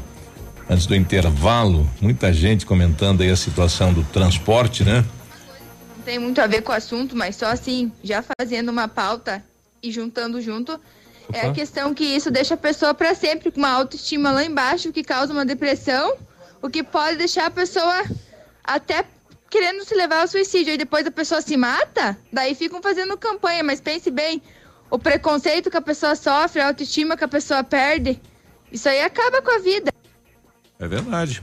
[0.69, 5.03] Antes do intervalo, muita gente comentando aí a situação do transporte, né?
[5.98, 9.44] Não tem muito a ver com o assunto, mas só assim, já fazendo uma pauta
[9.81, 10.80] e juntando junto,
[11.32, 14.90] é a questão que isso deixa a pessoa para sempre com uma autoestima lá embaixo,
[14.90, 16.16] o que causa uma depressão,
[16.62, 18.04] o que pode deixar a pessoa
[18.64, 19.06] até
[19.50, 20.74] querendo se levar ao suicídio.
[20.74, 24.41] E depois a pessoa se mata, daí ficam fazendo campanha, mas pense bem,
[24.90, 28.20] o preconceito que a pessoa sofre, a autoestima que a pessoa perde,
[28.72, 29.91] isso aí acaba com a vida.
[30.80, 31.41] É verdade.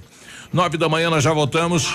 [0.52, 1.94] Nove da manhã nós já voltamos.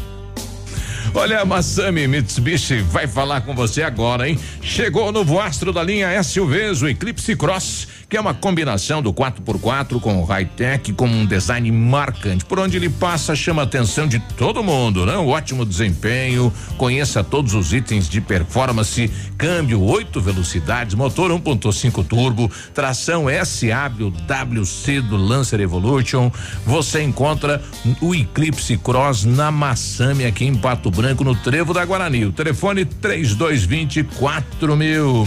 [1.13, 4.39] Olha, a Massami Mitsubishi vai falar com você agora, hein?
[4.61, 9.13] Chegou o novo astro da linha SUVs, o Eclipse Cross que é uma combinação do
[9.13, 12.43] 4x4 com high-tech, com um design marcante.
[12.43, 15.17] Por onde ele passa, chama a atenção de todo mundo, né?
[15.17, 22.51] Um ótimo desempenho, conheça todos os itens de performance, câmbio, oito velocidades, motor 1.5 turbo,
[22.73, 26.29] tração SAWC do Lancer Evolution.
[26.65, 27.63] Você encontra
[28.01, 32.25] o Eclipse Cross na Massami aqui em Pato Branco, no Trevo da Guarani.
[32.25, 35.25] O telefone 3220 4000.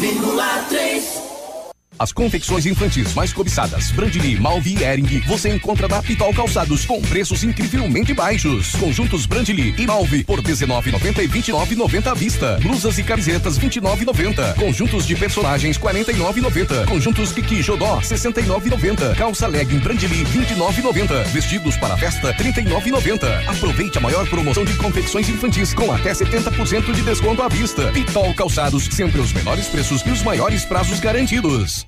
[0.00, 1.17] 100,3
[1.98, 7.00] as confecções infantis mais cobiçadas, Brandly, Malvi e Ering, você encontra na Pitol Calçados com
[7.02, 8.72] preços incrivelmente baixos.
[8.76, 12.58] Conjuntos Brandly e Malvi por 19,90 e 29,90 à vista.
[12.62, 14.54] Blusas e camisetas 29,90.
[14.54, 16.86] Conjuntos de personagens 49,90.
[16.86, 19.16] Conjuntos Kiki Jodó 69,90.
[19.16, 21.24] Calça legging Brandly 29,90.
[21.28, 23.48] Vestidos para festa 39,90.
[23.48, 27.90] Aproveite a maior promoção de confecções infantis com até 70% de desconto à vista.
[27.90, 31.87] Pitol Calçados, sempre os menores preços e os maiores prazos garantidos.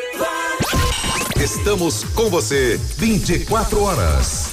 [1.39, 4.49] Estamos com você 24 horas.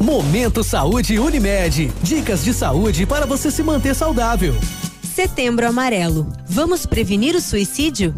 [0.00, 1.92] Momento Saúde Unimed.
[2.02, 4.54] Dicas de saúde para você se manter saudável.
[5.02, 6.30] Setembro Amarelo.
[6.46, 8.14] Vamos prevenir o suicídio?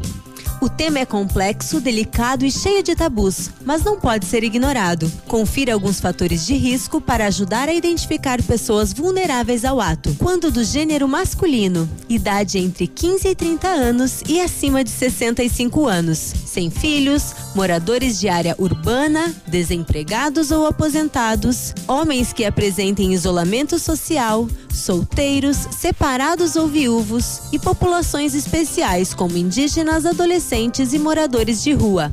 [0.61, 5.11] O tema é complexo, delicado e cheio de tabus, mas não pode ser ignorado.
[5.29, 10.17] Confira alguns fatores de risco para ajudar a identificar pessoas vulneráveis ao ato.
[10.19, 16.35] Quando do gênero masculino, idade entre 15 e 30 anos e acima de 65 anos,
[16.59, 25.57] sem filhos, moradores de área urbana, desempregados ou aposentados, homens que apresentem isolamento social, solteiros,
[25.71, 32.13] separados ou viúvos e populações especiais como indígenas, adolescentes e moradores de rua.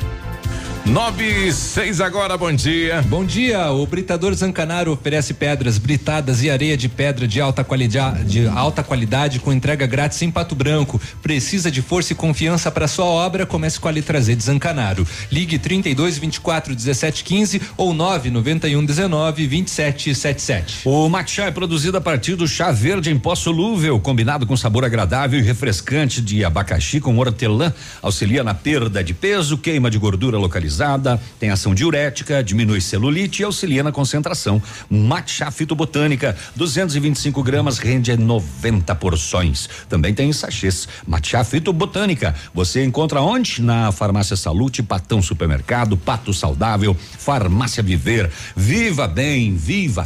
[0.85, 3.03] Nove e seis agora, bom dia.
[3.03, 8.23] Bom dia, o Britador Zancanaro oferece pedras britadas e areia de pedra de alta qualidade,
[8.25, 10.99] de alta qualidade com entrega grátis em Pato Branco.
[11.21, 13.45] Precisa de força e confiança para sua obra?
[13.45, 15.07] Comece com a letra Z de Zancanaro.
[15.31, 20.81] Ligue 32 24 17 15 ou 9 91 19 27 77.
[20.83, 24.83] O matcha é produzido a partir do chá verde em pó solúvel, combinado com sabor
[24.83, 27.71] agradável e refrescante de abacaxi com hortelã,
[28.01, 30.80] auxilia na perda de peso, queima de gordura localizada,
[31.39, 34.61] tem ação diurética, diminui celulite e auxilia na concentração.
[34.89, 39.69] Matcha fitobotânica, 225 gramas, rende 90 porções.
[39.87, 40.87] Também tem sachês.
[41.05, 43.61] Matcha fitobotânica, você encontra onde?
[43.61, 48.31] Na Farmácia Salute, Patão Supermercado, Pato Saudável, Farmácia Viver.
[48.55, 50.05] Viva bem, viva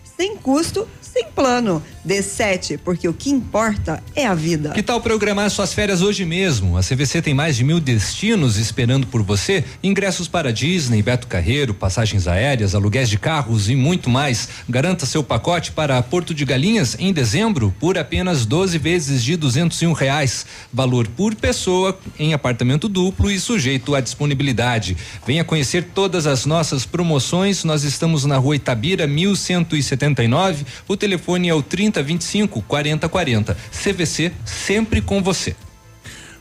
[0.21, 1.81] sem custo, sem plano.
[2.05, 4.71] D7, porque o que importa é a vida.
[4.71, 6.77] Que tal programar suas férias hoje mesmo?
[6.77, 9.63] A CVC tem mais de mil destinos esperando por você.
[9.83, 14.49] Ingressos para Disney, Beto Carreiro, passagens aéreas, aluguéis de carros e muito mais.
[14.67, 19.79] Garanta seu pacote para Porto de Galinhas em dezembro por apenas 12 vezes de duzentos
[19.81, 20.45] e um reais.
[20.73, 24.97] Valor por pessoa em apartamento duplo e sujeito à disponibilidade.
[25.25, 27.63] Venha conhecer todas as nossas promoções.
[27.63, 30.65] Nós estamos na rua Itabira, 1179.
[30.87, 33.57] O telefone é o 30 25 40 40.
[33.71, 35.55] CVC sempre com você.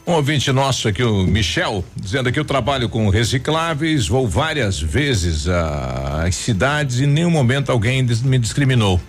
[0.06, 5.46] Um ouvinte nosso aqui, o Michel, dizendo que eu trabalho com recicláveis, vou várias vezes
[5.46, 9.00] às cidades e em nenhum momento alguém me discriminou.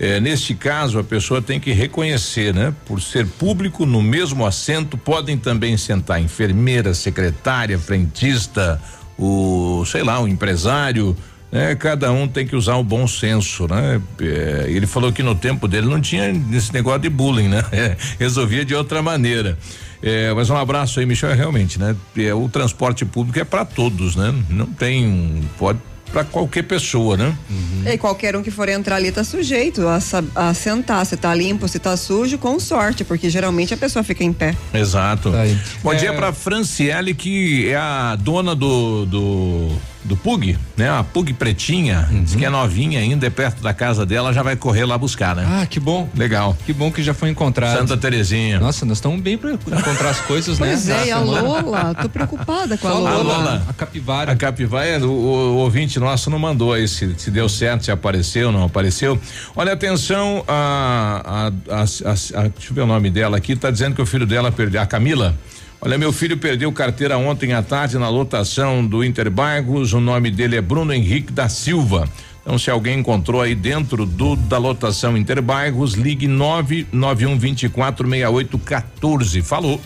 [0.00, 2.72] É, neste caso, a pessoa tem que reconhecer, né?
[2.86, 8.80] Por ser público, no mesmo assento podem também sentar enfermeira, secretária, frentista,
[9.18, 11.16] o, sei lá, o empresário,
[11.50, 11.74] né?
[11.74, 14.00] Cada um tem que usar o bom senso, né?
[14.20, 17.64] É, ele falou que no tempo dele não tinha esse negócio de bullying, né?
[17.78, 19.56] É, resolvia de outra maneira.
[20.02, 21.94] É, mas um abraço aí, Michel, realmente, né?
[22.16, 24.34] É, o transporte público é para todos, né?
[24.48, 25.78] Não tem, pode
[26.12, 27.36] para qualquer pessoa, né?
[27.48, 27.82] Uhum.
[27.86, 29.98] E qualquer um que for entrar ali tá sujeito a,
[30.34, 34.24] a, sentar, se tá limpo, se tá sujo, com sorte, porque geralmente a pessoa fica
[34.24, 34.56] em pé.
[34.72, 35.30] Exato.
[35.30, 35.44] Tá
[35.82, 35.96] Bom é...
[35.96, 39.68] dia para Franciele, que é a dona do, do
[40.04, 40.90] do Pug, né?
[40.90, 42.22] A Pug pretinha, uhum.
[42.22, 45.36] diz que é novinha ainda, é perto da casa dela, já vai correr lá buscar,
[45.36, 45.46] né?
[45.48, 46.08] Ah, que bom.
[46.14, 46.56] Legal.
[46.64, 47.76] Que bom que já foi encontrado.
[47.76, 48.58] Santa Terezinha.
[48.58, 50.68] Nossa, nós estamos bem para encontrar as coisas, né?
[50.68, 53.10] Pois é, e a Lola, tô preocupada com a Lola.
[53.10, 53.62] A Lola.
[53.68, 54.32] A capivara.
[54.32, 57.90] A capivara, o, o, o ouvinte nosso não mandou aí se, se deu certo, se
[57.90, 59.20] apareceu, não apareceu.
[59.54, 63.94] Olha, atenção, a, a, a, a, deixa eu ver o nome dela aqui, tá dizendo
[63.94, 65.36] que o filho dela perdeu, a Camila,
[65.80, 69.92] Olha, meu filho perdeu carteira ontem à tarde na lotação do Interbairros.
[69.92, 72.08] O nome dele é Bruno Henrique da Silva.
[72.42, 79.42] Então, se alguém encontrou aí dentro do da lotação Interbairros, ligue 991 24 68 14.
[79.42, 79.80] Falou.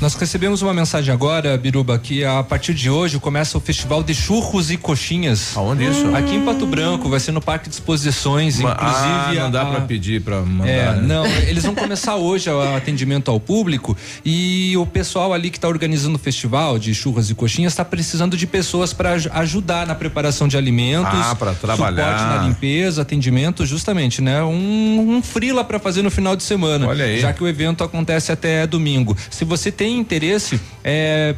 [0.00, 4.14] Nós recebemos uma mensagem agora, Biruba, que a partir de hoje começa o Festival de
[4.14, 5.54] Churros e Coxinhas.
[5.54, 6.16] Aonde isso?
[6.16, 9.38] Aqui em Pato Branco, vai ser no Parque de Exposições, Uma, inclusive.
[9.38, 10.70] Ah, não dá para pedir para mandar.
[10.70, 11.02] É, né?
[11.02, 13.94] não, eles vão começar hoje o atendimento ao público
[14.24, 18.38] e o pessoal ali que está organizando o festival de churras e coxinhas está precisando
[18.38, 23.66] de pessoas para ajudar na preparação de alimentos, ah, para trabalhar, suporte na limpeza, atendimento,
[23.66, 24.42] justamente, né?
[24.42, 26.88] Um, um frila para fazer no final de semana.
[26.88, 27.20] Olha aí.
[27.20, 29.14] Já que o evento acontece até domingo.
[29.28, 31.34] Se você tem interesse, é,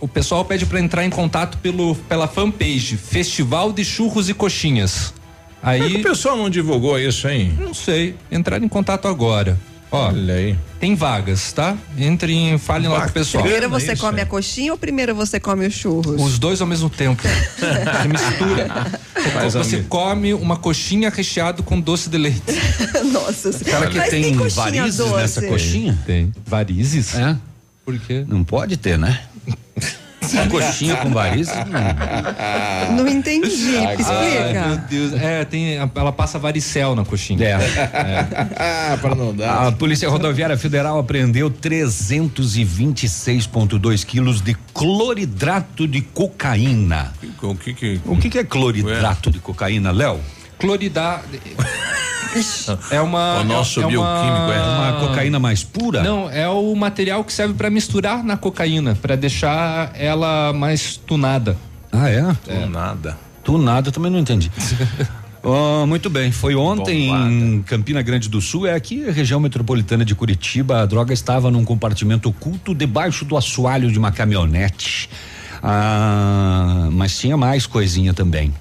[0.00, 5.14] o pessoal pede para entrar em contato pelo, pela fanpage Festival de Churros e Coxinhas.
[5.62, 5.90] Aí.
[5.90, 7.56] Que o pessoal não divulgou isso, hein?
[7.58, 8.14] Não sei.
[8.30, 9.58] Entrar em contato agora.
[9.90, 10.58] Ó, Olha aí.
[10.80, 11.76] Tem vagas, tá?
[11.96, 13.42] Entre e falem lá com o pessoal.
[13.42, 14.22] Primeiro você isso, come é.
[14.22, 16.20] a coxinha ou primeiro você come os churros?
[16.20, 17.22] Os dois ao mesmo tempo.
[17.56, 19.00] você mistura.
[19.42, 22.42] Você, você come uma coxinha recheado com doce de leite.
[23.12, 25.14] Nossa, Será que tem, tem varizes doce?
[25.14, 25.98] nessa coxinha?
[26.04, 26.32] Tem.
[26.44, 27.14] Varizes?
[27.14, 27.36] É.
[27.86, 28.24] Por quê?
[28.26, 29.20] Não pode ter, né?
[30.50, 31.54] Coxinha com varizes?
[32.88, 33.46] Não, não entendi.
[33.46, 34.08] Explica.
[34.08, 35.12] Ai, meu Deus.
[35.12, 37.46] É, tem, ela passa varicel na coxinha.
[37.46, 37.52] É.
[37.52, 38.96] é.
[39.00, 39.68] para não dar.
[39.68, 47.12] A Polícia Rodoviária Federal apreendeu 326,2 quilos de cloridrato de cocaína.
[47.40, 50.18] O que que, o que, que é cloridrato de cocaína, Léo?
[50.58, 51.22] Cloridar.
[52.90, 53.40] É uma.
[53.40, 56.02] O nosso é, bioquímico é uma, uma cocaína mais pura?
[56.02, 61.56] Não, é o material que serve para misturar na cocaína, para deixar ela mais tunada.
[61.90, 62.36] Ah, é?
[62.46, 62.66] é.
[62.66, 63.16] nada.
[63.42, 64.50] Tu nada, eu também não entendi.
[65.48, 70.04] Oh, muito bem, foi ontem em Campina Grande do Sul, é aqui a região metropolitana
[70.04, 70.82] de Curitiba.
[70.82, 75.08] A droga estava num compartimento oculto debaixo do assoalho de uma caminhonete.
[75.62, 78.52] Ah, mas tinha mais coisinha também.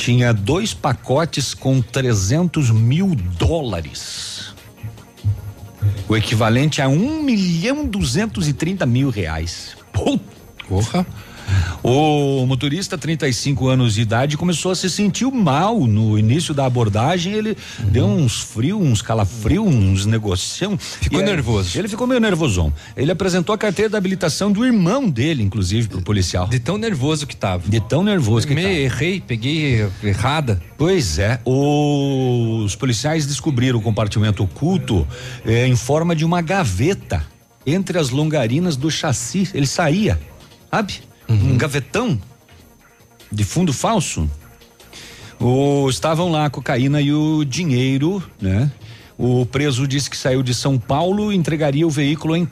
[0.00, 4.54] Tinha dois pacotes com 300 mil dólares.
[6.08, 9.76] O equivalente a um milhão duzentos e trinta mil reais.
[9.92, 11.06] Porra!
[11.82, 17.32] O motorista, 35 anos de idade, começou a se sentir mal no início da abordagem.
[17.32, 17.86] Ele uhum.
[17.90, 20.76] deu uns frios, uns calafrios, uns negocião.
[20.78, 21.78] Ficou nervoso.
[21.78, 22.72] Ele ficou meio nervosão.
[22.96, 26.48] Ele apresentou a carteira da habilitação do irmão dele, inclusive, pro policial.
[26.48, 27.68] De tão nervoso que tava.
[27.68, 28.74] De tão nervoso que Me tava.
[28.74, 30.60] errei, peguei errada.
[30.76, 31.40] Pois é.
[31.44, 35.06] Os policiais descobriram o compartimento oculto
[35.44, 37.24] eh, em forma de uma gaveta
[37.66, 39.48] entre as longarinas do chassi.
[39.54, 40.18] Ele saía,
[40.70, 41.09] sabe?
[41.30, 41.52] Uhum.
[41.52, 42.20] um gavetão
[43.30, 44.28] de fundo falso.
[45.38, 48.70] O, estavam lá a cocaína e o dinheiro, né?
[49.16, 52.48] O preso disse que saiu de São Paulo e entregaria o veículo em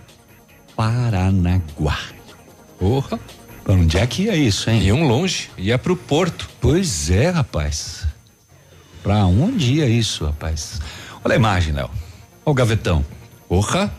[0.77, 1.99] Paranaguá.
[2.79, 3.19] Porra!
[3.65, 4.83] Pra onde é que ia isso, hein?
[4.83, 6.49] Iam longe, ia pro porto.
[6.59, 8.07] Pois é, rapaz.
[9.03, 10.81] Pra onde ia isso, rapaz?
[11.23, 11.91] Olha a imagem, Léo.
[12.47, 13.05] Olha o gavetão.
[13.49, 13.93] Porra!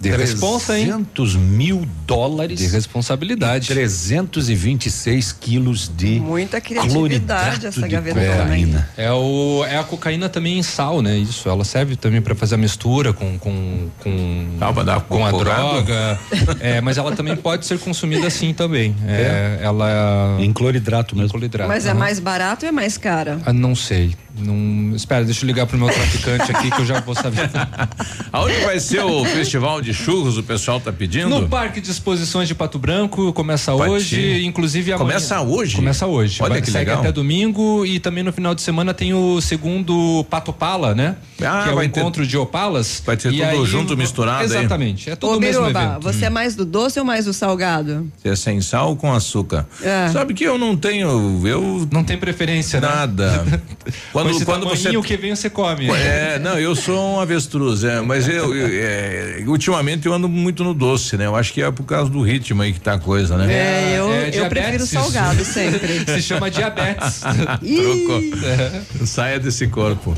[0.00, 0.86] De responsa, hein?
[0.86, 2.58] 300 mil dólares.
[2.58, 3.68] De responsabilidade.
[3.68, 6.20] 326 quilos de.
[6.20, 8.74] Muita criatividade essa gaveta também.
[8.96, 11.16] É, o, é a cocaína também em sal, né?
[11.16, 11.48] Isso.
[11.48, 13.38] Ela serve também para fazer a mistura com.
[13.38, 16.18] com, com, ah, com a droga.
[16.60, 18.94] é, mas ela também pode ser consumida assim também.
[19.06, 19.64] É, é.
[19.64, 20.36] Ela.
[20.38, 21.30] Em cloridrato mesmo.
[21.30, 21.68] Cloridrato.
[21.68, 23.38] Mas é mais barato ou é mais cara?
[23.46, 24.14] Ah, não sei.
[24.36, 27.48] Não, espera, deixa eu ligar pro meu traficante aqui que eu já vou saber.
[28.32, 30.36] Aonde vai ser o festival de churros?
[30.36, 31.28] O pessoal tá pedindo?
[31.28, 35.06] No Parque de Exposições de Pato Branco, começa hoje, inclusive amanhã.
[35.06, 35.76] Começa hoje?
[35.76, 36.42] Começa hoje.
[36.42, 37.00] Olha vai, que segue legal.
[37.00, 41.14] até domingo e também no final de semana tem o segundo Pato Pala, né?
[41.40, 43.00] Ah, que é o encontro ter, de opalas.
[43.06, 45.12] Vai ter tudo aí, junto, misturado Exatamente, aí.
[45.12, 46.02] é tudo Ô, mesmo Biruba, evento.
[46.02, 46.26] você hum.
[46.26, 48.10] é mais do doce ou mais do salgado?
[48.20, 49.66] Você é sem sal ou com açúcar?
[49.80, 50.08] É.
[50.08, 51.88] Sabe que eu não tenho, eu...
[51.92, 53.44] Não tem preferência, Nada.
[53.44, 53.60] Né?
[54.30, 54.96] quando quando você...
[54.96, 55.88] o que vem você come.
[55.90, 60.64] É, não, eu sou um avestruz, é, mas eu, eu é, ultimamente eu ando muito
[60.64, 61.26] no doce, né?
[61.26, 63.52] Eu acho que é por causa do ritmo aí que tá a coisa, né?
[63.52, 66.04] É, eu, é, eu prefiro salgado sempre.
[66.06, 67.20] Se chama diabetes.
[67.20, 68.20] Trocou.
[68.44, 68.82] É.
[69.04, 70.14] Saia desse corpo.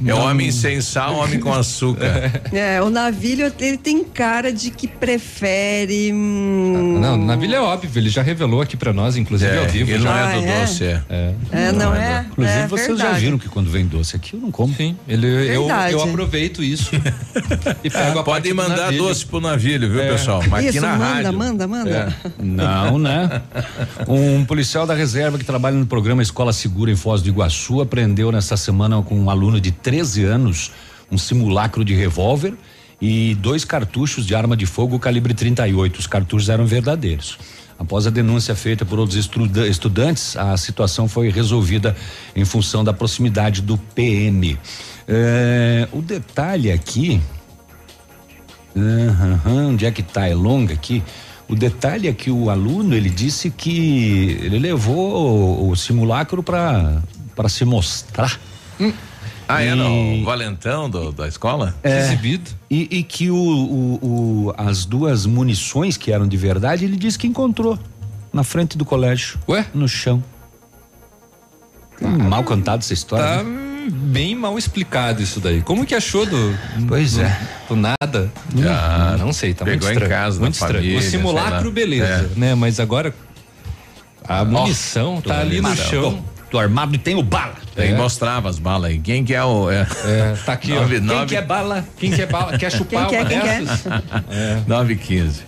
[0.00, 0.20] É Não.
[0.26, 2.40] homem sem sal, homem com açúcar.
[2.52, 6.12] É, o navilho ele tem cara de que prefere.
[6.12, 6.98] Hum...
[7.00, 9.90] Não, o navilho é óbvio, ele já revelou aqui pra nós, inclusive É, ao vivo.
[9.90, 10.30] ele não já.
[10.30, 10.60] é do é?
[10.60, 11.02] doce, é.
[11.10, 11.34] É.
[11.50, 12.26] É, não, é?
[12.30, 13.24] Inclusive, é vocês já verdade.
[13.24, 14.72] viram que quando vem doce aqui eu não como.
[14.74, 16.90] Sim, ele, eu, eu aproveito isso.
[17.82, 19.02] e pego a parte Podem do mandar navilho.
[19.04, 20.08] doce pro navilho, viu, É.
[20.12, 20.42] pessoal?
[20.48, 21.32] Mas aqui Isso, na manda, rádio.
[21.38, 21.90] manda, manda.
[22.24, 22.30] É.
[22.42, 23.42] Não, né?
[24.06, 28.30] Um policial da reserva que trabalha no programa Escola Segura em Foz do Iguaçu apreendeu
[28.30, 30.70] nesta semana com um aluno de 13 anos
[31.10, 32.52] um simulacro de revólver
[33.00, 35.98] e dois cartuchos de arma de fogo calibre 38.
[35.98, 37.38] Os cartuchos eram verdadeiros.
[37.78, 41.96] Após a denúncia feita por outros estuda- estudantes, a situação foi resolvida
[42.36, 44.58] em função da proximidade do PM.
[45.08, 47.18] É, o detalhe aqui
[48.76, 50.28] Aham, onde é que tá?
[50.28, 51.02] É longa aqui.
[51.48, 57.02] O detalhe é que o aluno ele disse que ele levou o, o simulacro para
[57.34, 58.38] para se mostrar.
[59.48, 61.74] Ah, é E- no Valentão do- da escola?
[61.82, 62.50] É, Exibido.
[62.70, 63.98] E, e que o, o-
[64.48, 67.78] o- as duas munições que eram de verdade, ele disse que encontrou
[68.32, 69.38] na frente do colégio.
[69.48, 69.64] Ué?
[69.72, 70.22] No chão.
[72.00, 73.24] Hum, mal contado essa história.
[73.38, 73.50] Tá né?
[73.50, 75.62] hum, bem mal explicado isso daí.
[75.62, 76.54] Como que achou do.
[76.86, 77.40] Pois do, é.
[77.68, 78.30] Do nada?
[78.68, 80.10] Ah, não sei, tá muito pegou em estranho.
[80.10, 80.74] casa, muito estranho.
[80.74, 82.38] família, o simulacro, beleza, É.
[82.38, 82.54] né?
[82.54, 83.14] Mas agora.
[84.28, 86.22] A munição tá ali no chão.
[86.50, 87.54] Tô armado e tenho bala.
[87.86, 87.96] É.
[87.96, 88.98] mostrava as balas aí.
[88.98, 89.70] Quem que é o.
[89.70, 90.80] É, É, tá aqui, ó.
[90.82, 91.84] Nove- Quem nove- quer bala?
[91.98, 92.56] Quem quer bala?
[92.58, 93.84] Quer chupar Quem uma quer, quem dessas?
[94.30, 94.58] É.
[94.66, 95.42] 9 e 15.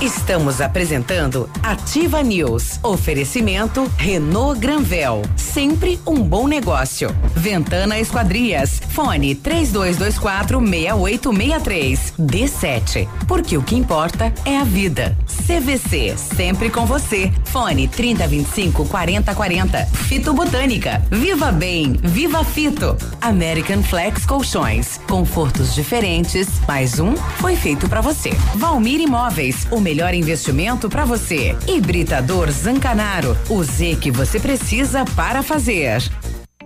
[0.00, 2.78] Estamos apresentando Ativa News.
[2.82, 5.22] Oferecimento Renault Granvel.
[5.36, 7.14] Sempre um bom negócio.
[7.34, 8.80] Ventana Esquadrias.
[8.90, 12.14] Fone 3224 6863.
[12.18, 13.08] D7.
[13.26, 15.16] Porque o que importa é a vida.
[15.46, 16.14] CVC.
[16.16, 17.32] Sempre com você.
[17.44, 19.86] Fone 3025 4040.
[20.08, 21.02] Fito Botânica.
[21.34, 21.94] Viva Bem.
[22.00, 22.96] Viva Fito.
[23.20, 25.00] American Flex Colchões.
[25.08, 26.46] Confortos diferentes.
[26.68, 28.30] Mais um foi feito pra você.
[28.54, 29.66] Valmir Imóveis.
[29.72, 31.56] O melhor investimento pra você.
[31.66, 33.36] Hibridador Zancanaro.
[33.50, 36.04] O Z que você precisa para fazer.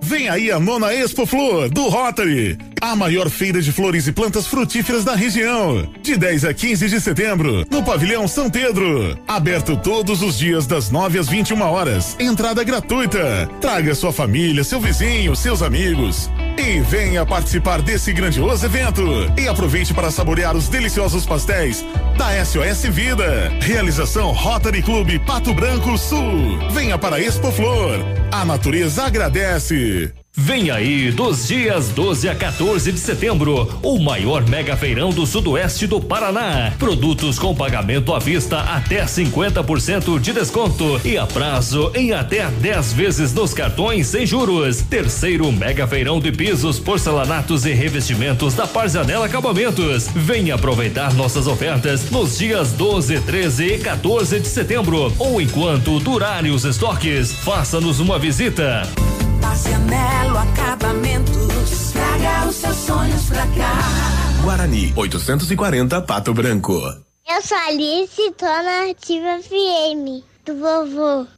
[0.01, 2.57] Vem aí a nona Expo Flor do Rotary.
[2.81, 5.93] a maior feira de flores e plantas frutíferas da região.
[6.03, 9.19] De 10 a 15 de setembro, no Pavilhão São Pedro.
[9.27, 12.17] Aberto todos os dias das 9 às 21 horas.
[12.21, 13.51] Entrada gratuita.
[13.61, 16.31] Traga sua família, seu vizinho, seus amigos.
[16.59, 19.03] E venha participar desse grandioso evento.
[19.39, 21.85] E aproveite para saborear os deliciosos pastéis
[22.17, 23.49] da SOS Vida.
[23.61, 26.59] Realização Rotary Clube Pato Branco Sul.
[26.73, 28.01] Venha para Expo Flor.
[28.33, 30.13] A natureza agradece.
[30.41, 35.85] Vem aí, dos dias 12 a 14 de setembro, o maior mega feirão do sudoeste
[35.85, 36.73] do Paraná.
[36.79, 42.93] Produtos com pagamento à vista até 50% de desconto e a prazo em até 10
[42.93, 44.81] vezes nos cartões sem juros.
[44.83, 50.07] Terceiro mega feirão de pisos, porcelanatos e revestimentos da Parzanela Acabamentos.
[50.15, 56.53] Venha aproveitar nossas ofertas nos dias 12, 13 e 14 de setembro ou enquanto durarem
[56.53, 57.33] os estoques.
[57.33, 58.89] Faça-nos uma visita.
[59.41, 61.93] Marcianelo Acabamentos.
[61.93, 63.73] Traga os seus sonhos pra cá.
[64.43, 66.75] Guarani, 840 Pato Branco.
[67.29, 71.38] Eu sou Alice tô na Ativa FM do vovô.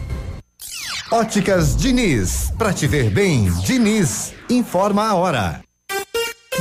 [1.13, 5.61] Óticas Diniz, pra te ver bem, Diniz, informa a hora.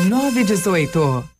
[0.09, 1.39] 918.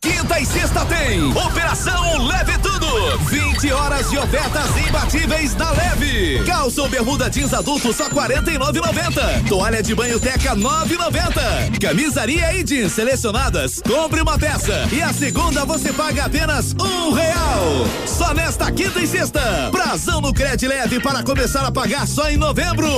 [0.00, 3.18] Quinta e sexta tem Operação Leve Tudo.
[3.28, 6.42] 20 horas de ofertas imbatíveis na Leve.
[6.46, 9.48] Calça ou bermuda jeans adulto só 49,90.
[9.48, 11.78] Toalha de banho Teca 9,90.
[11.78, 13.82] Camisaria e jeans selecionadas.
[13.86, 17.86] Compre uma peça e a segunda você paga apenas um real.
[18.06, 19.68] Só nesta quinta e sexta.
[19.70, 22.88] Prazão no Cred Leve para começar a pagar só em novembro.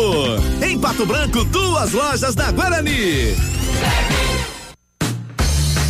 [0.62, 3.34] Em Pato Branco, duas lojas da Guarani.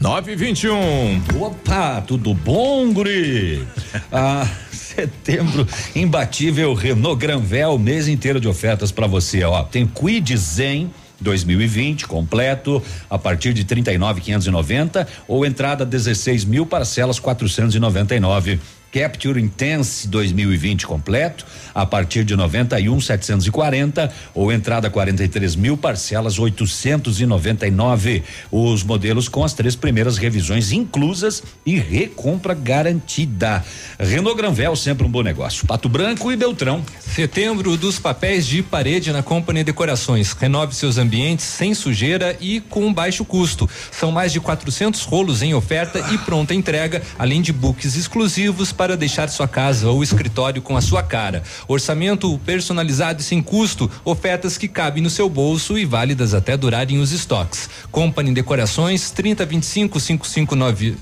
[0.00, 1.22] 9 e 21.
[1.40, 3.66] Opa, tudo bom, guri?
[4.12, 9.62] ah, setembro imbatível Renault Granvel, mês inteiro de ofertas para você, ó.
[9.64, 18.60] Tem Quid Zen 2020 completo a partir de 39.590 ou entrada 16 mil parcelas 499
[18.98, 28.82] Capture Intense 2020 completo a partir de 91.740 ou entrada 43 mil parcelas 899 os
[28.82, 33.64] modelos com as três primeiras revisões inclusas e recompra garantida.
[34.00, 35.64] Renault Granvel sempre um bom negócio.
[35.64, 36.84] Pato Branco e Beltrão.
[36.98, 40.32] Setembro dos papéis de parede na Company Decorações.
[40.32, 43.70] Renove seus ambientes sem sujeira e com baixo custo.
[43.92, 48.87] São mais de 400 rolos em oferta e pronta entrega além de books exclusivos para
[48.96, 51.42] deixar sua casa ou escritório com a sua cara.
[51.66, 56.98] Orçamento personalizado e sem custo, ofertas que cabem no seu bolso e válidas até durarem
[56.98, 57.68] os estoques.
[57.90, 60.96] Company Decorações 3025 559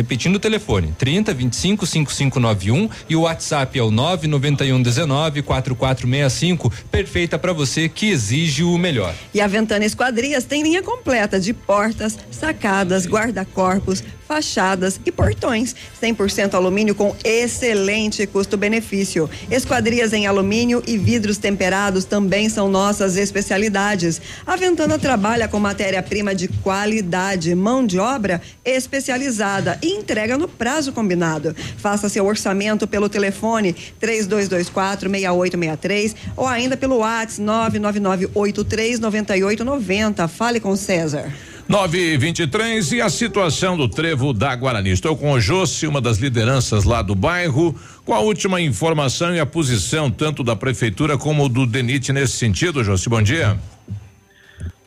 [0.00, 7.38] Repetindo o telefone, 30 25 5591 e o WhatsApp é o 991 19 4465, perfeita
[7.38, 9.14] para você que exige o melhor.
[9.34, 15.74] E a Ventana Esquadrias tem linha completa de portas, sacadas, guarda-corpos, fachadas e portões.
[16.00, 19.28] 100% alumínio com excelente custo-benefício.
[19.50, 24.22] Esquadrias em alumínio e vidros temperados também são nossas especialidades.
[24.46, 30.92] A Ventana trabalha com matéria-prima de qualidade, mão de obra especializada e entrega no prazo
[30.92, 31.54] combinado.
[31.78, 40.28] Faça seu orçamento pelo telefone 3224 6863 ou ainda pelo WhatsApp 99983 9890.
[40.28, 41.32] Fale com César.
[41.68, 44.90] 9 e 23 e a situação do trevo da Guarani.
[44.90, 49.38] Estou com o Jossi, uma das lideranças lá do bairro, com a última informação e
[49.38, 53.08] a posição tanto da prefeitura como do DENIT nesse sentido, Jossi.
[53.08, 53.56] Bom dia.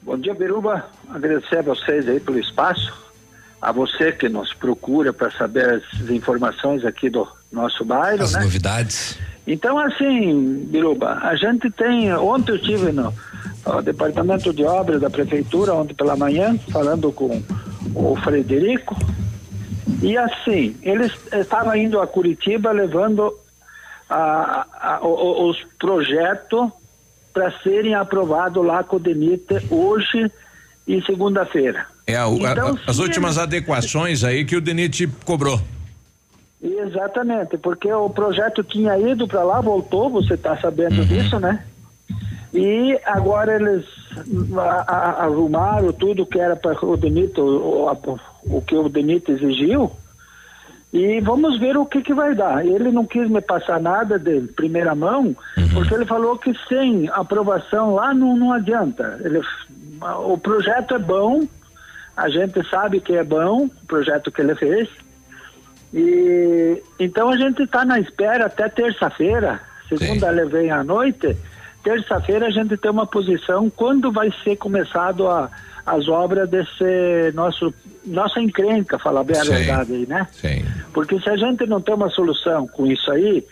[0.02, 0.86] Bom dia, Biruba.
[1.10, 2.94] Agradecer a vocês aí pelo espaço,
[3.64, 8.42] a você que nos procura para saber as informações aqui do nosso bairro, As né?
[8.42, 9.18] novidades.
[9.48, 12.14] Então, assim, Biruba, a gente tem.
[12.14, 13.14] Ontem eu estive no
[13.66, 17.42] ó, departamento de obras da prefeitura, ontem pela manhã, falando com
[17.96, 18.98] o Frederico.
[20.02, 23.34] E assim, eles estavam indo a Curitiba levando
[24.10, 26.70] a- a- o- os projetos
[27.34, 30.30] para serem aprovados lá com o DENIT hoje
[30.86, 31.93] e segunda-feira.
[32.06, 35.60] É a- a- Então, as se últimas eles- adequações aí que o DENIT cobrou.
[36.62, 41.64] Exatamente, porque o projeto tinha ido para lá, voltou, você está sabendo disso, né?
[42.54, 43.84] E agora eles
[44.58, 47.98] a- a- arrumaram tudo que era para o Denito, o, a-
[48.44, 49.92] o que o Denito exigiu,
[50.94, 52.66] e vamos ver o que, que vai dar.
[52.66, 55.36] Ele não quis me passar nada de primeira mão,
[55.74, 59.20] porque ele falou que sem aprovação lá não, não adianta.
[59.24, 59.42] Ele,
[60.28, 61.42] o projeto é bom,
[62.16, 64.90] a gente sabe que é bom, o projeto que ele fez,
[65.94, 69.62] e então a gente está na espera até terça-feira.
[69.88, 71.38] Segunda ele vem à noite.
[71.84, 75.52] Terça-feira a gente tem uma posição quando vai ser começado a,
[75.86, 77.74] as obras desse nosso
[78.06, 79.54] nossa encrenca, falar bem a Sim.
[79.54, 80.28] verdade aí, né?
[80.32, 80.66] Sim.
[80.94, 83.46] Porque se a gente não tem uma solução com isso aí,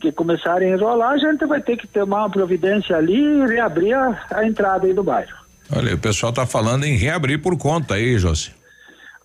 [0.00, 3.94] que começarem a enrolar, a gente vai ter que tomar uma providência ali e reabrir
[3.94, 5.41] a, a entrada aí do bairro.
[5.74, 8.52] Olha, o pessoal tá falando em reabrir por conta aí, Jossi.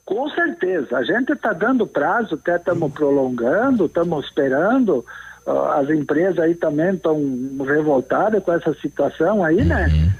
[0.06, 5.06] Com certeza, a gente está dando prazo, até estamos prolongando, estamos esperando.
[5.46, 7.20] ah, as empresas aí também estão
[7.66, 10.14] revoltadas com essa situação aí, né?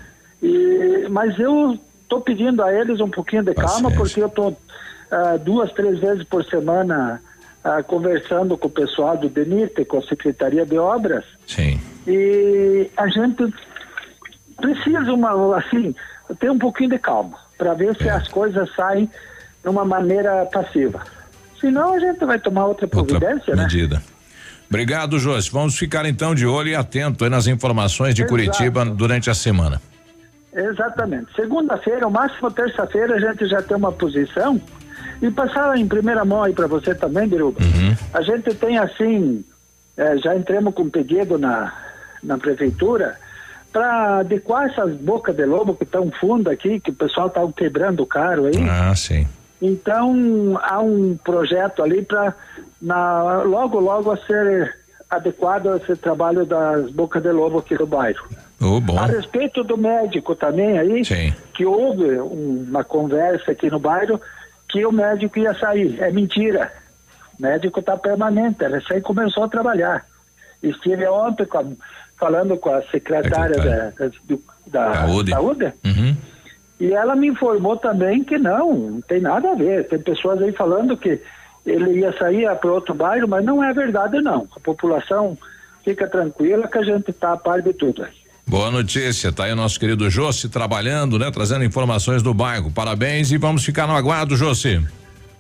[0.44, 4.58] E, mas eu estou pedindo a eles um pouquinho de calma, porque eu estou
[5.46, 7.22] duas, três vezes por semana
[7.64, 11.26] ah, conversando com o pessoal do DENIT, com a Secretaria de Obras.
[11.46, 11.80] Sim.
[12.06, 13.54] E a gente
[14.58, 15.96] precisa uma assim
[16.36, 19.10] ter um pouquinho de calma para ver se as coisas saem
[19.64, 21.02] de uma maneira passiva.
[21.60, 23.64] Senão a gente vai tomar outra providência, né?
[23.64, 24.02] Medida.
[24.70, 25.50] Obrigado, José.
[25.52, 28.34] Vamos ficar então de olho e atento nas informações de Exato.
[28.34, 29.82] Curitiba durante a semana.
[30.54, 31.34] Exatamente.
[31.36, 34.62] Segunda-feira, o máximo terça-feira, a gente já tem uma posição.
[35.22, 37.60] E passar em primeira mão aí para você também, Biruba.
[38.14, 39.44] A gente tem assim,
[39.96, 41.74] eh, já entramos com pedido na,
[42.24, 43.18] na prefeitura
[43.72, 48.06] para adequar essas bocas de lobo que estão fundo aqui, que o pessoal está quebrando
[48.06, 48.54] caro aí.
[48.70, 49.28] Ah, sim.
[49.62, 52.34] Então há um projeto ali para
[53.44, 54.76] logo logo a ser
[55.10, 58.28] adequado a esse trabalho das bocas de lobo aqui do bairro.
[58.62, 58.98] Oh, bom.
[59.00, 61.34] A respeito do médico também aí, Sim.
[61.54, 64.20] que houve um- uma conversa aqui no bairro
[64.70, 66.00] que o médico ia sair.
[66.02, 66.72] É mentira.
[67.38, 70.06] O médico está permanente, ele recém começou a trabalhar.
[70.62, 71.66] Estive ontem com a-
[72.20, 75.32] falando com a secretária da, da, do- da Saúde.
[75.32, 76.16] saúde Uhum.
[76.80, 79.88] E ela me informou também que não, não tem nada a ver.
[79.88, 81.20] Tem pessoas aí falando que
[81.66, 84.48] ele ia sair para outro bairro, mas não é verdade não.
[84.56, 85.36] A população
[85.84, 88.12] fica tranquila que a gente está a par de tudo aí.
[88.46, 91.30] Boa notícia, tá aí o nosso querido Jossi trabalhando, né?
[91.32, 92.72] Trazendo informações do bairro.
[92.72, 94.80] Parabéns e vamos ficar no aguardo, Jossi.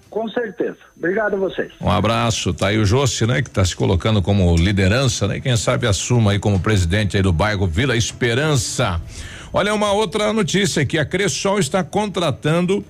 [0.09, 0.77] Com certeza.
[0.95, 1.71] Obrigado a vocês.
[1.81, 3.41] Um abraço, tá aí o Jossi, né?
[3.41, 5.39] Que está se colocando como liderança, né?
[5.39, 9.01] Quem sabe assuma aí como presidente aí do bairro Vila Esperança.
[9.53, 12.83] Olha uma outra notícia que a Cressol está contratando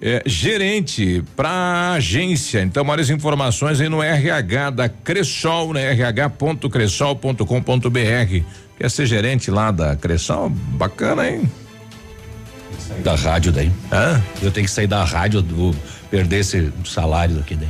[0.00, 2.62] é, gerente para agência.
[2.62, 5.92] Então, maiores informações aí no RH da Cressol, né?
[5.92, 8.44] rh.cressol.com.br.
[8.78, 10.48] Quer ser gerente lá da Cressol?
[10.48, 11.42] Bacana, hein?
[13.04, 13.70] Da rádio daí.
[13.92, 14.22] Hã?
[14.42, 15.74] Eu tenho que sair da rádio, vou
[16.10, 17.68] perder esse salário daqui daí.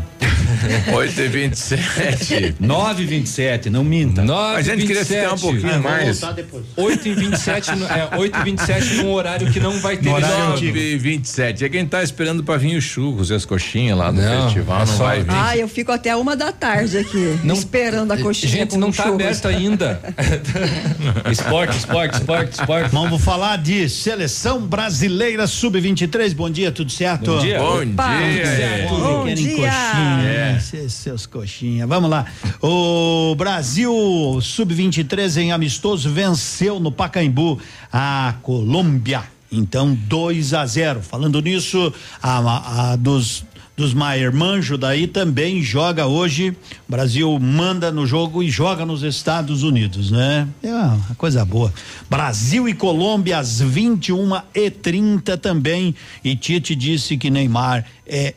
[0.93, 4.23] 8 e 27 9 e 27 não minta.
[4.23, 6.21] 9 A gente queria ficar um pouquinho Ah, mais.
[6.77, 10.67] 8 e 27 no- é, 8 e 27 num horário que não vai ter 9
[10.67, 14.21] e 27 É quem tá esperando pra vir os churros e as coxinhas lá no
[14.21, 15.27] Não, festival, é não vai vir.
[15.31, 19.05] Ah, eu fico até uma da tarde aqui, esperando a coxinha Gente, com não tá
[19.05, 20.01] aberto ainda.
[21.31, 22.91] esporte, esporte, esporte, esporte.
[22.91, 26.35] Vamos falar de seleção brasileira sub-23.
[26.35, 27.33] Bom dia, tudo certo?
[27.33, 27.59] Bom dia.
[27.59, 28.30] Bom Opa, dia.
[28.89, 29.57] Bom querem dia.
[29.57, 30.53] coxinha, É.
[30.53, 30.61] né?
[30.61, 31.87] Cê- seus coxinha.
[31.87, 32.27] Vamos lá.
[32.63, 33.93] O Brasil
[34.41, 37.59] sub-23 em amistoso venceu no Pacaembu
[37.93, 39.23] a Colômbia.
[39.53, 41.01] Então 2 a 0.
[41.03, 41.93] Falando nisso,
[42.23, 43.45] a, a dos
[43.81, 46.55] dos Maier Manjo daí também joga hoje.
[46.87, 50.47] Brasil manda no jogo e joga nos Estados Unidos, né?
[50.63, 51.73] É uma coisa boa.
[52.09, 55.95] Brasil e Colômbia às 21 e 30 também.
[56.23, 58.35] E Tite disse que Neymar é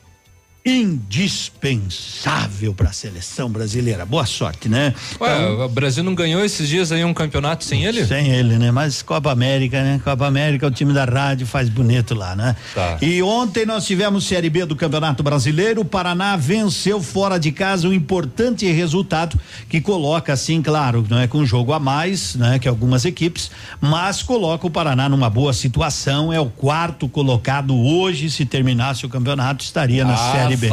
[0.65, 4.05] indispensável para a seleção brasileira.
[4.05, 4.93] Boa sorte, né?
[5.19, 8.05] Ué, o Brasil não ganhou esses dias aí um campeonato sem ele?
[8.05, 8.71] Sem ele, né?
[8.71, 9.99] Mas Copa América, né?
[10.01, 12.55] Copa América, o time da rádio faz bonito lá, né?
[12.73, 12.97] Tá.
[13.01, 15.81] E ontem nós tivemos Série B do Campeonato Brasileiro.
[15.81, 21.27] O Paraná venceu fora de casa um importante resultado que coloca, assim, claro, não é
[21.27, 22.57] com um jogo a mais, né?
[22.57, 23.51] Que algumas equipes,
[23.81, 26.31] mas coloca o Paraná numa boa situação.
[26.31, 28.29] É o quarto colocado hoje.
[28.29, 30.69] Se terminasse o campeonato, estaria na Série B.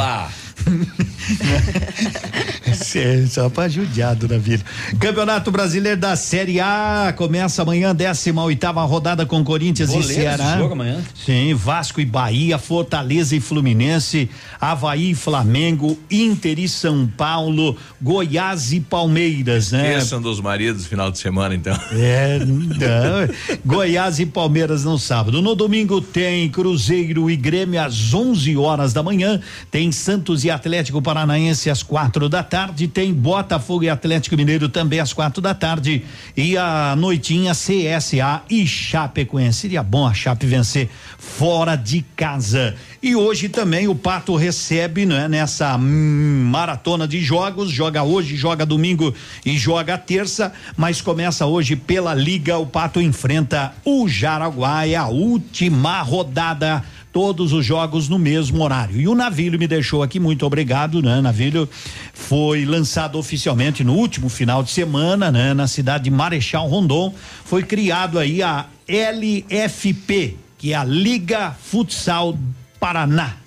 [0.60, 0.70] Afa.
[2.74, 4.64] Cê- Só pra judiado na vida.
[4.98, 10.58] Campeonato Brasileiro da Série A começa amanhã, 18 oitava rodada com Corinthians Boleiro e Ceará.
[10.58, 11.00] jogo amanhã?
[11.14, 14.28] Sim, Vasco e Bahia, Fortaleza e Fluminense,
[14.60, 19.90] Havaí e Flamengo, Inter e São Paulo, Goiás e Palmeiras, né?
[19.96, 21.78] Esqueçam dos maridos final de semana, então.
[21.92, 23.60] É, não.
[23.64, 25.40] Goiás e Palmeiras no sábado.
[25.42, 29.40] No domingo tem Cruzeiro e Grêmio às 11 horas da manhã.
[29.70, 32.88] Tem Santos e Atlético Paranaense às quatro da tarde.
[32.88, 36.04] Tem Botafogo e Atlético Mineiro também às quatro da tarde.
[36.36, 39.60] E a noitinha CSA e Chapecoense.
[39.60, 40.88] Seria bom a Chape vencer
[41.18, 42.74] fora de casa.
[43.02, 48.66] E hoje também o Pato recebe, né, nessa hum, maratona de jogos, joga hoje, joga
[48.66, 49.14] domingo
[49.44, 55.06] e joga terça, mas começa hoje pela Liga, o Pato enfrenta o Jaraguá, é a
[55.06, 59.00] última rodada todos os jogos no mesmo horário.
[59.00, 61.20] E o Navilho me deixou aqui, muito obrigado, né?
[61.20, 61.68] Navilho
[62.12, 65.52] foi lançado oficialmente no último final de semana, né?
[65.54, 67.14] Na cidade de Marechal Rondon,
[67.44, 72.38] foi criado aí a LFP, que é a Liga Futsal
[72.78, 73.39] Paraná.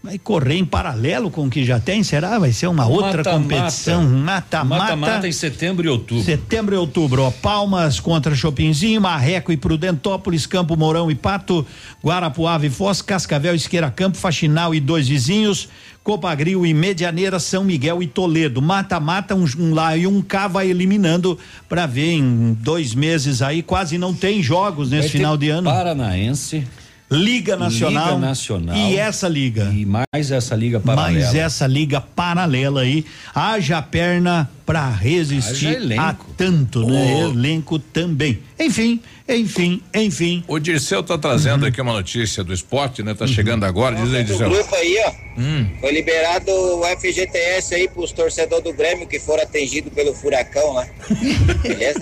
[0.00, 2.38] Vai correr em paralelo com o que já tem, será?
[2.38, 3.30] Vai ser uma outra Mata-mata.
[3.42, 4.82] competição, mata-mata.
[4.82, 6.24] Mata-mata em setembro e outubro.
[6.24, 11.66] Setembro e outubro, ó, Palmas contra Chopinzinho, Marreco e Prudentópolis, Campo Mourão e Pato,
[12.02, 15.68] Guarapuava e Foz, Cascavel, Isqueira Campo, Faxinal e dois vizinhos,
[16.04, 18.62] Copagril e Medianeira, São Miguel e Toledo.
[18.62, 21.36] Mata-mata, um, um lá e um cá vai eliminando
[21.68, 25.68] para ver em dois meses aí, quase não tem jogos nesse Vai final de ano.
[25.68, 26.64] Paranaense.
[27.10, 28.14] Liga Nacional.
[28.14, 28.76] Liga Nacional.
[28.76, 29.72] E essa liga.
[29.72, 31.20] E mais essa liga paralela.
[31.24, 33.04] Mais essa liga paralela aí,
[33.34, 37.22] haja perna para resistir Haja a tanto, né?
[37.22, 38.40] Elenco também.
[38.58, 40.42] Enfim, enfim, enfim.
[40.48, 43.14] O Dirceu tá trazendo aqui uma notícia do esporte, né?
[43.14, 44.50] Tá chegando agora, diz aí, O Dirceu.
[44.50, 45.28] grupo aí, ó.
[45.40, 45.68] Hum.
[45.80, 50.86] Foi liberado o FGTS aí pros torcedores do Grêmio que foram atingidos pelo furacão lá.
[51.62, 52.00] Beleza?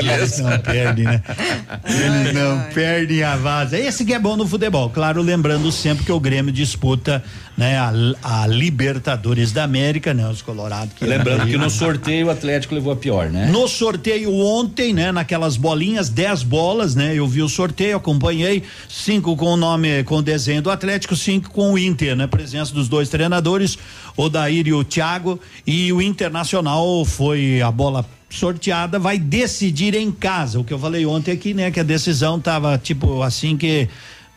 [0.00, 1.22] Eles não perdem, né?
[1.86, 3.78] Eles não perdem a vaza.
[3.78, 4.90] Esse que é bom no futebol.
[4.90, 7.22] Claro, lembrando sempre que o Grêmio disputa
[7.56, 10.28] né, a, a Libertadores da América, né?
[10.28, 10.92] Os Colorados.
[10.94, 13.48] Que Lembrando que no sorteio o Atlético levou a pior, né?
[13.50, 15.10] No sorteio ontem, né?
[15.10, 17.14] Naquelas bolinhas, 10 bolas, né?
[17.14, 18.62] Eu vi o sorteio, acompanhei.
[18.88, 22.26] Cinco com o nome, com o desenho do Atlético, cinco com o Inter, né?
[22.26, 23.78] Presença dos dois treinadores,
[24.16, 25.40] o Daír e o Thiago.
[25.66, 30.60] E o Internacional foi a bola sorteada, vai decidir em casa.
[30.60, 31.70] O que eu falei ontem aqui, né?
[31.70, 33.88] Que a decisão tava tipo assim que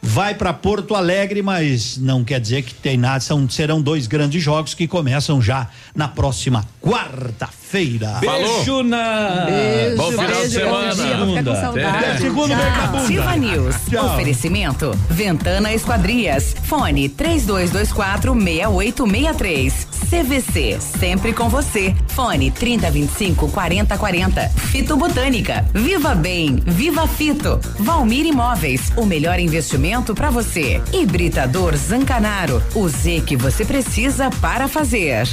[0.01, 3.19] vai para Porto Alegre, mas não quer dizer que tem nada.
[3.19, 7.58] São, serão dois grandes jogos que começam já na próxima quarta-feira.
[7.71, 9.45] Beijo na.
[9.45, 10.95] Beijo, Bom final de beijo, semana.
[10.95, 11.85] bom dia.
[12.07, 12.53] É, segundo.
[12.53, 13.75] Ativa News.
[13.89, 14.05] Tchau.
[14.07, 14.91] Oferecimento.
[15.09, 16.55] Ventana Esquadrias.
[16.63, 19.87] Fone 3224 6863.
[20.09, 20.79] CVC.
[20.79, 21.95] Sempre com você.
[22.07, 24.49] Fone 3025 4040.
[24.49, 25.63] Fito Botânica.
[25.71, 26.55] Viva Bem.
[26.65, 27.59] Viva Fito.
[27.79, 28.91] Valmir Imóveis.
[28.97, 30.81] O melhor investimento para você.
[30.91, 32.63] Hibridador Zancanaro.
[32.73, 35.27] O Z que você precisa para fazer.